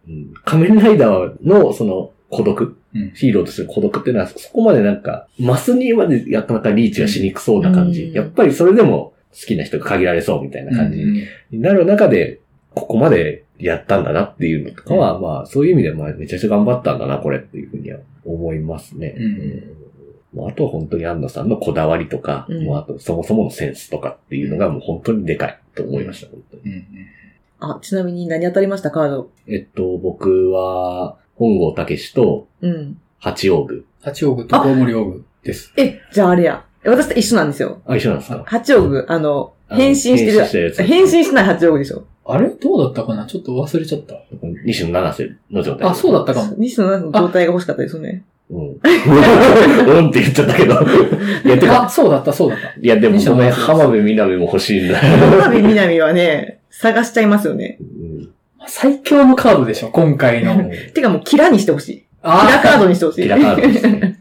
[0.07, 0.33] うん。
[0.45, 3.11] 仮面ライダーのその孤独、うん。
[3.15, 8.05] ヒーローとしての孤独っていうのは、そこまでなんか、マスにまでやったなかリーチがしにくそうな感じ。
[8.05, 8.13] うん。
[8.13, 11.13] やっぱりそれでも好きな人が限られそうみたいな感じうん。
[11.51, 12.39] になる中で、
[12.75, 19.15] ここまでやったんだなっていうのとかは、まあ、そういう意味ではまあめちゃくちゃ頑張ったんだな、これっていうふうには思いますね。
[19.17, 19.63] うん
[20.31, 26.63] もうあとは本当にアンナさんのこだわりとか、うんもうあとそもそものセンスとかっていうのがもう本当にでかいと思いました、本当に。
[26.75, 26.85] うん
[27.61, 28.89] あ、ちなみに何当たりました？
[28.89, 29.31] カード。
[29.45, 32.97] えっと、僕は、本郷武史とうん。
[33.17, 33.85] 八王具。
[34.01, 35.73] 八王具とコウモリ王具です。
[35.75, 36.63] え、じゃああれや。
[36.85, 37.81] 私と一緒なんですよ。
[37.85, 38.43] あ、一緒なんですか？
[38.47, 40.45] 八王具、あの、変身してる。
[40.85, 42.05] 変身してない八王具でしょ。
[42.31, 42.49] あれ？
[42.49, 43.25] どうだったかな？
[43.25, 44.15] ちょっと忘れちゃった。
[44.65, 45.87] 西野七瀬の状態。
[45.89, 46.53] あ、そうだったかも。
[46.57, 48.23] 西野の状態が欲しかったですよね。
[48.49, 48.67] うん。
[48.67, 48.75] うん
[50.09, 50.73] って言っちゃったけど。
[51.45, 52.67] いや、てか、あ、そうだった、そうだった。
[52.79, 54.97] いや、でもごめん、七瀬浜辺美波も欲しいんだ。
[54.97, 57.77] 浜辺美波はね、探しちゃいますよね。
[57.79, 58.29] うん
[58.67, 60.69] 最強のカードでしょ、今回の。
[60.93, 61.97] てかもうキラにしてほしい。
[61.97, 63.23] キあラカードにしてほしい。
[63.23, 64.19] キラカードですね。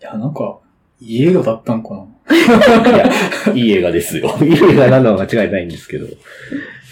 [0.00, 0.58] いや、なんか、
[1.00, 2.04] いい映画だったんかな。
[2.36, 3.10] いや、
[3.54, 4.36] いい映画ですよ。
[4.40, 6.06] いい映画なのは間違いないんですけど。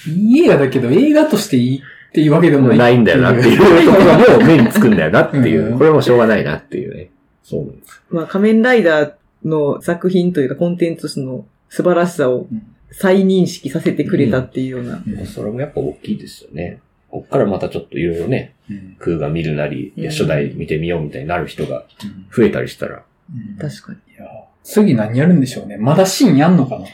[0.08, 1.80] いい映画だけど、映画としていいっ
[2.12, 2.78] ていうわけでもない。
[2.78, 5.74] ないんだよなっていうと ころも目につくんだよなっていうう。
[5.74, 7.10] んこれもしょうがないなっていうね。
[7.42, 8.02] そうなんです。
[8.10, 9.12] まあ仮面ライダー
[9.44, 12.62] の作品というかコンテンツの素晴らしさをうん
[12.94, 15.02] 再認識させてくれたっていうような。
[15.06, 16.78] うんそれもやっぱ大きいですよね。
[17.08, 23.02] こっからまたちょっといろいろね、うん空が見るなり、初代見てみようみたいになる人がうん増えたりしたら、
[23.34, 23.98] うん確かに。
[24.14, 24.26] いや
[24.62, 25.78] 次何やるんでしょうね。
[25.78, 26.84] まだシーンやんのかな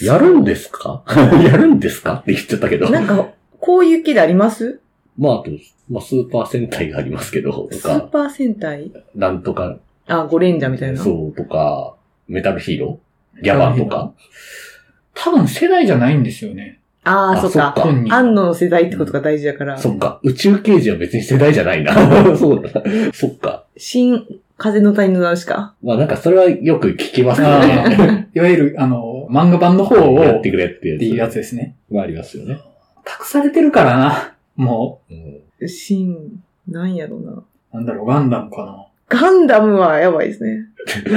[0.00, 1.02] やるんですか？
[1.44, 2.14] やるんですか？
[2.14, 2.88] って言っちゃったけど。
[2.90, 3.28] なんか、
[3.60, 4.80] こういう系であります？
[5.18, 5.50] まあ、あと、
[5.90, 8.90] まあ、スーパー戦隊がありますけど、とか、スーパー戦隊？
[9.14, 10.98] なんとか、あ、ゴレンジャーみたいな？
[11.02, 11.96] そうとか、
[12.28, 13.42] メタルヒーロー？
[13.42, 14.12] ギャバンとか。
[15.14, 16.78] 多分世代じゃないんですよね。
[17.04, 17.74] ああ、あそっか。
[17.76, 18.14] そっか本人。
[18.14, 19.76] 安野の世代ってことが大事だから。
[19.76, 20.20] そっか。
[20.22, 21.92] 宇宙刑事は別に世代じゃないな。
[22.36, 23.12] そうだな。
[23.12, 23.64] そっか。
[23.76, 24.24] 新
[24.56, 25.74] 風の谷のナウシカ。
[25.82, 28.28] まあなんかそれはよく聞きますあね。
[28.32, 31.76] ー いわゆる、あの、漫画版の方を、やっってくれっていうていうやつですね。
[31.90, 32.58] はありますよね。
[33.04, 34.34] 託されてるからな。
[34.56, 35.14] もう
[35.64, 37.32] ん新、なんやろな。
[37.32, 38.86] う、なんだろう、ガンダムかな。
[39.08, 40.66] ガンダムはやばいですね。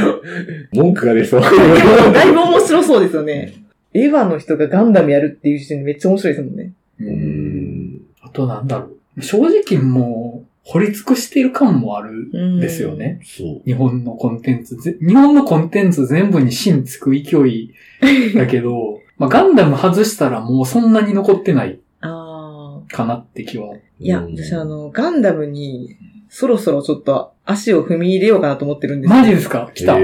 [0.73, 1.41] 文句が出そう。
[2.13, 3.53] だいぶ面白そうですよね。
[3.93, 6.73] エヴァの人がガンダムやるっていう時点でめっちゃ面白いですもんね。
[6.99, 7.11] うう。
[7.11, 8.01] ん。
[8.21, 9.21] あとなんだろう。
[9.21, 13.19] 正直もう、掘り尽くしている感もあるんですよね。
[13.23, 13.61] そう。
[13.65, 17.71] 日本のコンテンツぜ、日本のコンテンツ全部に芯つく勢い
[18.35, 22.93] だけど、まあ、ガンダム外したらもうそんなに残ってないああ。
[22.95, 23.75] かなって気は。
[23.99, 25.95] いや、うん私あの、ガンダムに、
[26.29, 29.71] そろそろちょっと足を踏み入れようかなと思ってるんですよマジですか？
[29.73, 29.99] 来た。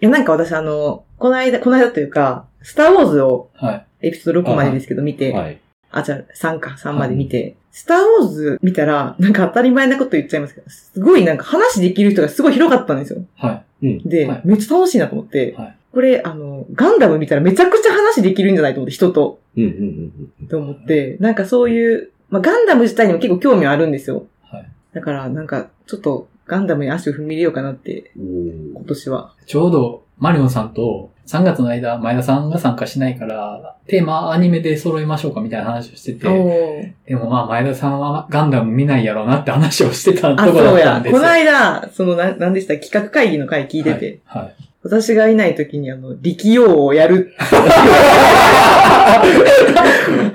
[0.00, 3.86] や、なんか私あの、この間、この間というか、スターウォーズをはい。
[4.08, 5.58] エピソード6までですけど見て、はい。
[5.90, 13.22] あ、じゃあ3か、3まで見て、スターウォーズ見たら、なんか当たり前なこと言っちゃいますけど、すごいなんか話できる人がすごい広かったんですよ。
[13.36, 20.46] はで、はいめっちゃ楽しいなと思って、はいこれ、あの、ガンダム見たらめちゃくちゃ話できるんじゃないと思って、人と、うんうんうんうん。
[20.46, 24.26] と思って、なんかそういう、まあ、ガンダム自体にも結構興味はあるんですよ。
[24.44, 24.70] はい。
[24.94, 29.34] だから、なんか、ちょっと、ガンダムに足を踏み入れようかなって、今年は。
[29.40, 29.46] い。
[29.46, 40.86] ちょうど、マリオンさんと3月の間、前田さんが参加しないから、テーマアニメで揃えましょうかみたいな話をしてて、でもまあ前田さんはガンダム見ないやろうなって話をしてたあ、とこそうや。
[40.86, 41.18] だったんですよ。
[41.20, 42.74] この間、その、な、なんでした？
[42.78, 44.42] 企画会議の会聞いてて、はい。
[44.42, 47.34] はい私がいない時にあの、力用をやる。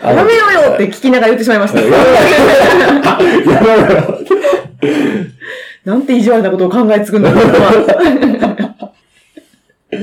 [0.03, 1.81] やめろよって聞きながら言ってしまいました。
[1.81, 1.99] やばい
[3.49, 5.35] やばい
[5.86, 7.53] なんて意地悪なことを考えつくんだろうな。
[9.95, 9.98] い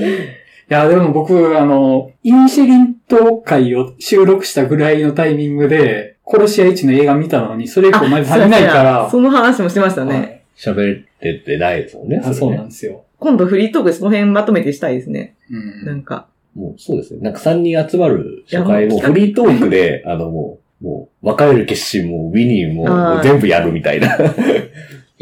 [0.69, 10.15] や、でも僕、あの、インシェリント会を収録したぐらいのタイミングで、殺し屋1の映画見たのに、それ以降前田さん見ないから、その話もしてましたね。
[10.15, 12.21] はい喋っててないですもんね。
[12.23, 13.05] あそうなんですよ。
[13.19, 15.35] 今度フリートークでその辺まとめてしたいですね。
[15.51, 16.27] うんなんか。
[16.55, 17.21] もうそうですね。
[17.21, 24.19] なんか3人集まる初回もフリートークで、あのもう、もう、別れる決心も、ウィニーも、全部やるみたいな。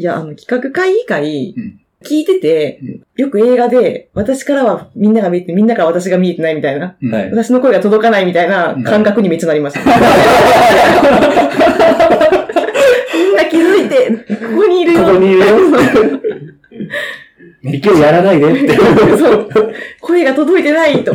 [0.01, 2.81] いや、あの、企画会議会うん、聞いてて、
[3.17, 6.97] よく映画で、私からはみんなが見えて、みんなから私が見えてないみたいな、
[7.31, 9.81] 私の声が届かないみたいな感覚にめっちゃなりました。
[9.85, 9.91] み
[13.33, 15.01] んな気づいて、ここにいるよ。
[15.05, 15.47] ここにいるよ
[17.63, 18.75] 勢 いやらないでって。
[19.19, 19.49] そう。
[20.01, 21.15] 声が届いてないと。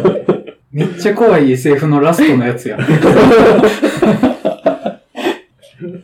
[0.72, 2.78] めっちゃ怖い SF のラストのやつや。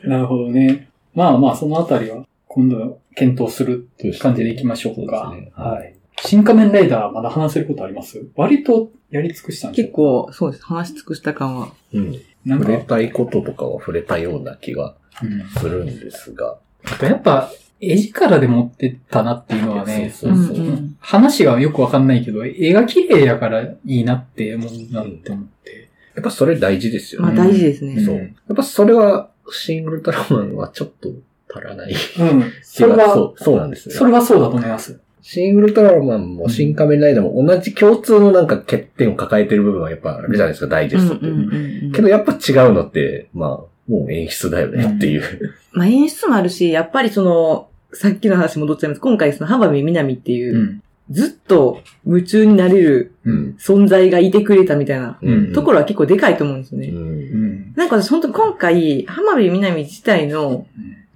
[0.03, 0.88] なるほどね。
[1.14, 3.88] まあまあ、そのあたりは、今度検討する
[4.19, 5.32] 感じでいきましょうか。
[5.32, 5.95] そうですねはい。
[6.23, 8.28] 新仮面ライダーまだ話せることあります？
[8.36, 10.64] 割とやり尽くしたんです結構、そうです。
[10.65, 11.73] 話し尽くした感は。
[11.94, 12.22] うん。
[12.45, 15.48] なんか、触れたいこととかは触れたような気がうん。
[15.60, 16.57] するんですが。
[16.84, 17.49] あとやっぱ、
[17.80, 25.90] 絵力で持ってったなっていうのはね、そうそうそううんうん話がよくわかんないけど、絵が綺麗やからいいなって思うなって思って。
[26.15, 27.38] やっぱそれ大事ですよまあね。
[27.38, 28.03] 大事ですね。
[28.03, 28.18] そう。
[28.18, 28.23] や
[28.53, 31.10] っぱそれは、シングルトラマンはちょっと
[31.53, 32.44] 足らないうん。
[32.64, 33.95] それは、そう、そうなんですね。
[33.95, 34.99] それはそうだと思います。
[35.22, 41.28] シングルトラマンも新仮面ライダーも同じ共通のなんか欠点を抱えてる部分はやっぱあるじゃないですか、ダイジェストって。
[41.28, 43.49] うんうんうんうんけどやっぱ違うのって、まあ、
[43.91, 45.23] もう演出だよねっていう。
[45.73, 49.02] まあ演出もあるし、やっぱりその、さっきの話戻っちゃいます。
[49.02, 50.84] 今回その浜辺美波っていう、うん。
[51.10, 53.56] ずっと夢中になれるうん。
[53.60, 56.88] 存在がいてくれたみたいなうんところは結構でかいと思うんですよね。
[56.88, 56.98] うん。
[56.98, 57.73] うん。
[57.76, 60.65] なんか私本当今回、浜辺美波自体の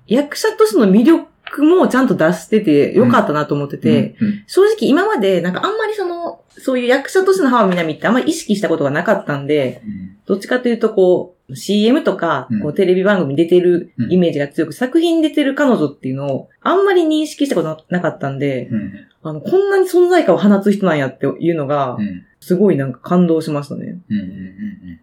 [0.07, 18.93] 役者としての魅力もちゃんと出しててよかったなと思ってて、うん、正直今までなんかあんまりその、そういう役者としての浜辺美波ってあんまり意識したことがなかったんで、うんどっちかというとこう、CM とかうん、こうテレビ番組に出てるイメージが強く、作品に出てる彼女っていうのをあんまり認識したことなかったんで、うん。
[19.21, 22.25] あの、こんなに存在感を放つ人なんやっていうのがう、ん。
[22.39, 23.99] すごいなんか感動しましたね。
[24.09, 24.17] うん。
[24.17, 24.99] うん。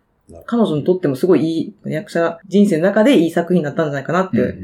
[0.46, 4.40] 彼女にとってもすごいいい、役者人生の中でいい作品になったんじゃないかなっうん。
[4.40, 4.58] うて。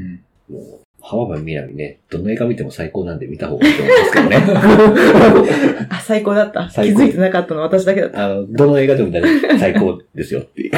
[0.49, 0.53] ん。
[0.53, 5.87] もう浜辺美波ね、どの映画見ても最高なんで見た方がいいと思いますけどね。
[5.89, 6.67] あ、最高だった。
[6.67, 8.25] 気づいてなかったのは私だけだった。
[8.25, 10.73] あの、どの映画でも大丈夫最高ですよってい う。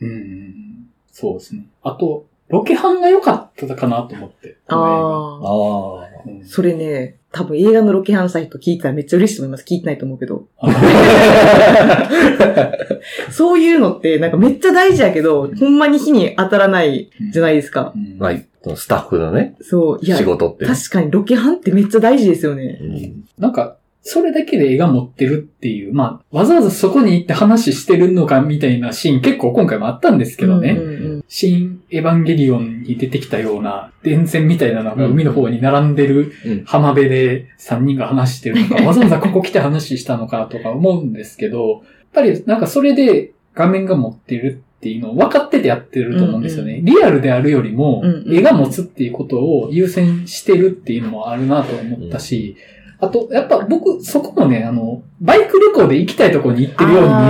[0.00, 0.86] うん。
[1.12, 1.66] そうですね。
[1.82, 4.56] あと、ロケハンが良かったかなと思って。
[4.66, 4.80] ああ。
[4.80, 6.08] ああ。
[6.44, 9.64] それね、多分映画のロケハンした人聞いたらめっちゃ嬉しいと思います。
[9.64, 10.48] 聞いてないと思うけど。
[13.30, 17.98] そういうのってなんかめっちゃ大事やけど、ほんまに火に当たらないじゃないですかう。
[17.98, 18.32] んまあ、
[18.62, 20.00] そのスタッフのね、そう。
[20.04, 20.74] いや仕、事ってね。
[20.74, 22.78] 確かにロケハンってめっちゃ大事ですよね。
[22.80, 30.70] うんなんか、それだけで絵が持ってるっていう、まあ、わざわざそこに行って話してるのかみたいなシーン結構今回もあったんですけどね。
[30.70, 36.64] うんうん新エヴァンゲリオンに出てきたような電線みたいなのが海の方に並んでるうん。
[36.64, 41.80] 浜辺で3人が話してるのか、 わざわざここ来て話したのかとか思うんですけど、やっ
[42.12, 46.80] ぱりなんかそれで画面が持ってるっていうのを分かっててやってると思うんですよね。
[46.82, 52.56] リアルであるよりもうんうん絵が持つっていうことを優先してるっていうのもあるなと思ったし、
[53.00, 57.20] あと、やっぱ僕、そこもね、あの、バイク旅行で行きたいところに行ってるように見えて、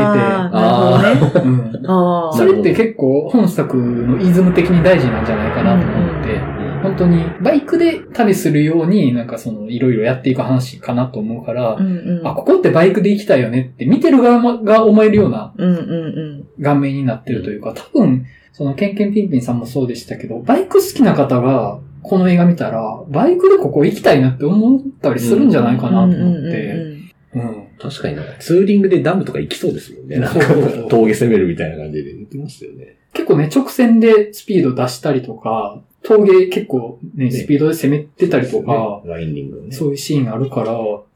[0.52, 1.78] あーなるほどね。
[1.82, 1.86] うん。
[1.90, 2.36] ああ。
[2.36, 6.38] それって結構本作のイズム的に大事なんじゃないかなと思って、
[6.82, 12.26] 本当にバイクで旅するようになんかそのいろいろやっていく話かなと思うから、うんうん。
[12.26, 16.62] あ、ここってバイクで行きたいよねって見てる側が思えるようなうんうんうん。
[16.62, 26.98] 顔面になってるというか、多分、そのケンケンピンピンさんもそうでしたけど、バイク好きな方がこの映画見たら、バイクでここ行きたいなって思ったりするんじゃないかなと思って、
[27.34, 27.68] うん。
[27.78, 30.18] 確かになんかツーリングでダムとか行きそうですもんね。
[30.18, 30.40] なんか
[30.88, 32.96] 峠攻めるみたいな感じで言ってますよね。
[33.12, 38.72] 結構ね、直線でスピード出したりとか、峠結構ね、ねスピードで攻めてたりとか、
[39.04, 39.72] ワインディングをね。
[39.72, 40.72] そういうシーンがあるから、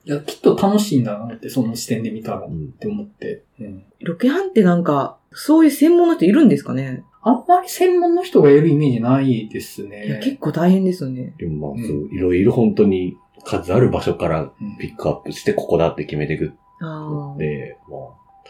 [0.07, 3.43] いや、きっと楽しいんだなって、その視点で見たらっうんて思って。
[3.61, 7.05] うんロケハンってなんか、そういう専門の人いるんですかね？
[7.25, 10.21] あんまり専門の人がやるイメージないですいや、ね。
[10.23, 11.35] 結構大変ですよね。
[11.39, 17.39] でもまあ、うんそう、いろいろ本当に数ある場所からうんピックアップしてここだって決めていくああ。
[17.39, 18.01] で、まあ、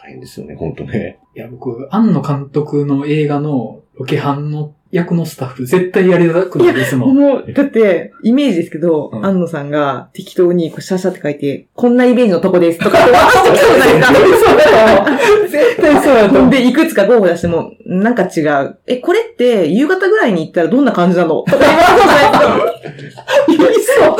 [0.05, 1.17] 大変ですよね、本当ね。
[1.35, 7.17] いや、僕、庵野監督の映画のロケハンの役のスタッフ、絶対やりたくないですもん。
[7.17, 15.47] もう、だって、イメージですけど、うん安野さんが適当にこうシャシャって書いて、こんなイメージのとこですとかって渡してきそうじゃないですか。
[15.49, 16.51] 絶対そうだと思う。
[16.51, 18.77] で、いくつか候補出しても、なんか違う。
[18.85, 23.23] え、これって夕方ぐらいに行ったらどんな感じなのとか言われそうじゃないですか。
[23.47, 24.17] 言 いそう。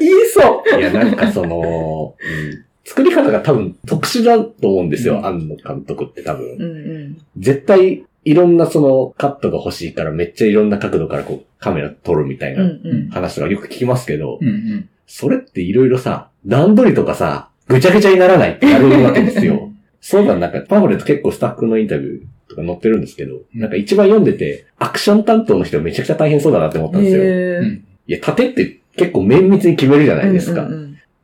[0.00, 0.80] 言いそう。
[0.80, 6.56] いや、なんかその、 うん作り方が多分特殊だと思うんですよ、うん庵野監督って多分。
[6.56, 6.66] うんう
[7.08, 7.18] ん。
[7.38, 13.08] 絶対、いろんなそのカットが欲しいからめっちゃいろんな角度からこうカメラ撮るみたいうんなうん。
[13.08, 14.88] 話とかよく聞きますけど、うんうん。
[15.06, 19.70] それっていろいろさ、段取りとかさ、ぐちゃぐちゃにならないってやるわけですよ。
[20.00, 27.22] そうだ、なんかパンフレット結構スタッフのインタビューとか載ってるんですけど、なんか一番読んでて、アクション担当の人めちゃくちゃ大変そうだなって思ったんですよ。
[27.24, 30.68] へーうんいや、縦って結構綿密に決めるじゃないですか。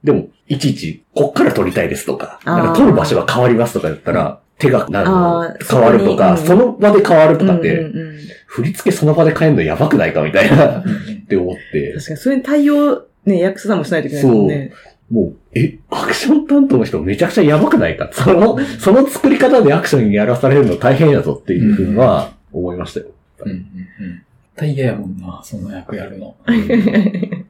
[0.02, 8.18] でも、いちいち、こっから撮りたいですとか、なんか撮る場所が変わりますとか言ったら、手がなんあーか変わるとか、そこにその場で変わるとかって、うんうんうん。
[8.46, 10.84] 振り付けその場で変えるのやばくないかみたいな、っ
[11.28, 14.72] て思って、確かに、それに対応、ね、役者さんもしないといけないですもんね。
[15.08, 23.06] もう、え、アクション担当の人めちゃくちゃやばくないかその、その作り方でアクションにやらされるの大変やぞっていうふうには思いましたよ。
[23.44, 24.22] うんうんうん。
[24.56, 26.34] 大嫌やもんな、その役やるの。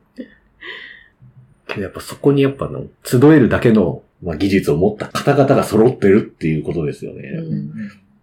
[1.70, 7.28] けどやっぱそこにやっぱの、集えるだけの、まあ、技術を持った方々が揃ってるっていうことですよね。
[7.28, 7.72] うん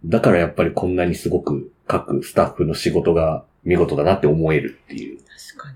[0.04, 5.18] だからやっぱりこんなにすごく各スタッフの仕事が見事だなって思えるっていう。
[5.56, 5.72] 確か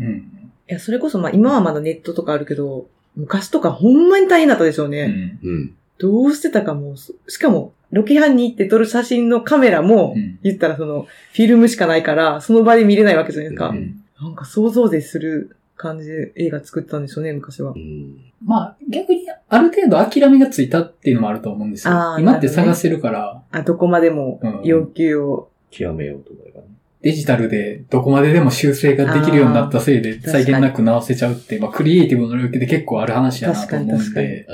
[0.00, 0.06] に。
[0.06, 0.52] いうん。
[0.66, 5.38] や、それこそ、まあ今はまだネットとかあるけど、昔とかほんまに大変だったでしょうね。
[5.42, 5.50] うん。
[5.50, 5.74] うん。
[5.98, 13.68] どうしてたかもしかも、ロケハンに行って撮る写真のカメラも、うん言ったらその、フィルムしかないから、その場で見れないわけじゃないですか。
[13.68, 17.78] うんなんか想像でする感じで映画作ってたんでしょうね、昔はう。
[17.78, 18.16] ん。
[18.44, 25.50] まあ、逆に、ある程度諦めがついたっていうのもあると思うんですよ今って探せるから、あ、どこまでもうん要求を。
[25.70, 26.68] 極めようと思えばね。
[27.02, 34.46] デジタルでどこまででも修正ができるようになったせいで、ー際限なく直せちゃうって、まあ、クリエイティブの領域で結構ある話やなと思うん確かにで、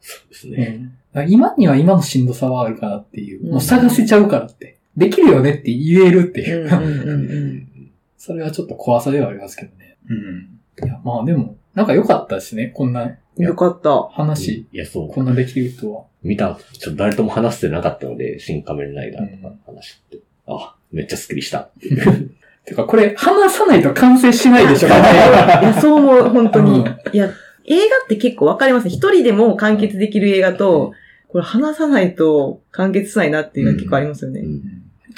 [0.00, 0.66] そうですうね。
[0.68, 3.44] んだから今には今のしんどさはあるかなっていう。
[3.44, 4.78] うんもう探せちゃうからって。
[4.96, 6.64] できるよねって言えるっていう。
[6.64, 7.68] うんうんうんうん。
[8.18, 9.87] それはちょっと怖さではありますけどね。
[10.08, 10.86] うん。
[10.86, 12.72] いや、まあでも、なんか良かったですね。
[12.74, 14.02] こんなよかった。
[14.02, 15.08] 話、いや、そう。
[15.08, 16.04] こんなできるとは。
[16.22, 22.30] 見た後、ちょっと誰とも話してなかったので、新仮面ライダーとか話して、あ、めっちゃスッキリしたっていう。
[22.66, 26.80] てか、これ、話さないと完成しないでしょ、 いや、そう思う、本当に。
[26.80, 27.30] うんいや、
[27.64, 28.90] 映画って結構わかりますね。
[28.90, 30.92] 一人でも完結できる映画と、
[31.28, 34.40] これ話さないと完結しないなっていうのは結構ありますよね。
[34.40, 34.62] うん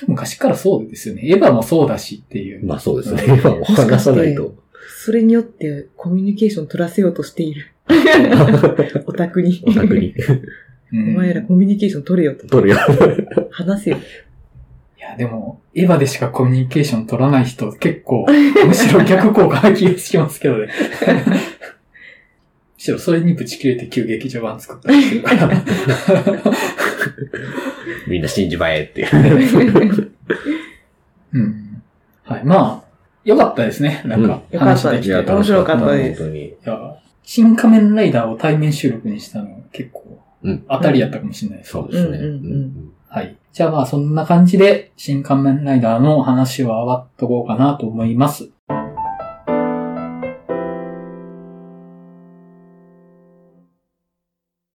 [0.07, 1.23] 昔からそうですよね。
[1.25, 2.65] エヴァもそうだしっていう。
[2.65, 3.23] まあそうですね。
[3.27, 4.55] 今も 話さないと。
[5.03, 7.73] それによってコミュニケーション取らせようとしている。
[9.07, 9.63] オタクに。
[9.67, 10.15] オタクに。
[10.93, 12.47] うんお前らコミュニケーション取れよと。
[12.49, 12.79] 取るよ。
[13.51, 13.97] 話せよ。
[13.97, 14.01] い
[15.01, 18.27] や、でも、エヴァでしかコミュニケーション取らない人結構、
[18.67, 20.69] むしろ逆効果な気がしますけどね。
[20.69, 20.71] む
[22.77, 25.49] しろそれにぶち切れて旧劇場版作ったりするから。
[28.07, 30.11] みんな信じまえっていう。
[31.33, 31.83] うん。
[32.25, 32.45] はい。
[32.45, 32.90] まあ、
[33.25, 34.03] よかったですね。
[34.07, 35.33] なんか、うんよかったです話できて。
[35.33, 36.45] 面白かったです本当に。
[36.45, 40.65] いや、新仮面ライダーを対面収録にしたの結構うん。
[40.69, 41.71] 当たりやったかもしれないです。
[41.71, 42.19] そうですね。
[42.19, 43.37] うんうんうんはい。
[43.53, 48.51] じゃあまあそんな感じで新仮面ライダーの話は終わっとこうかなと思います。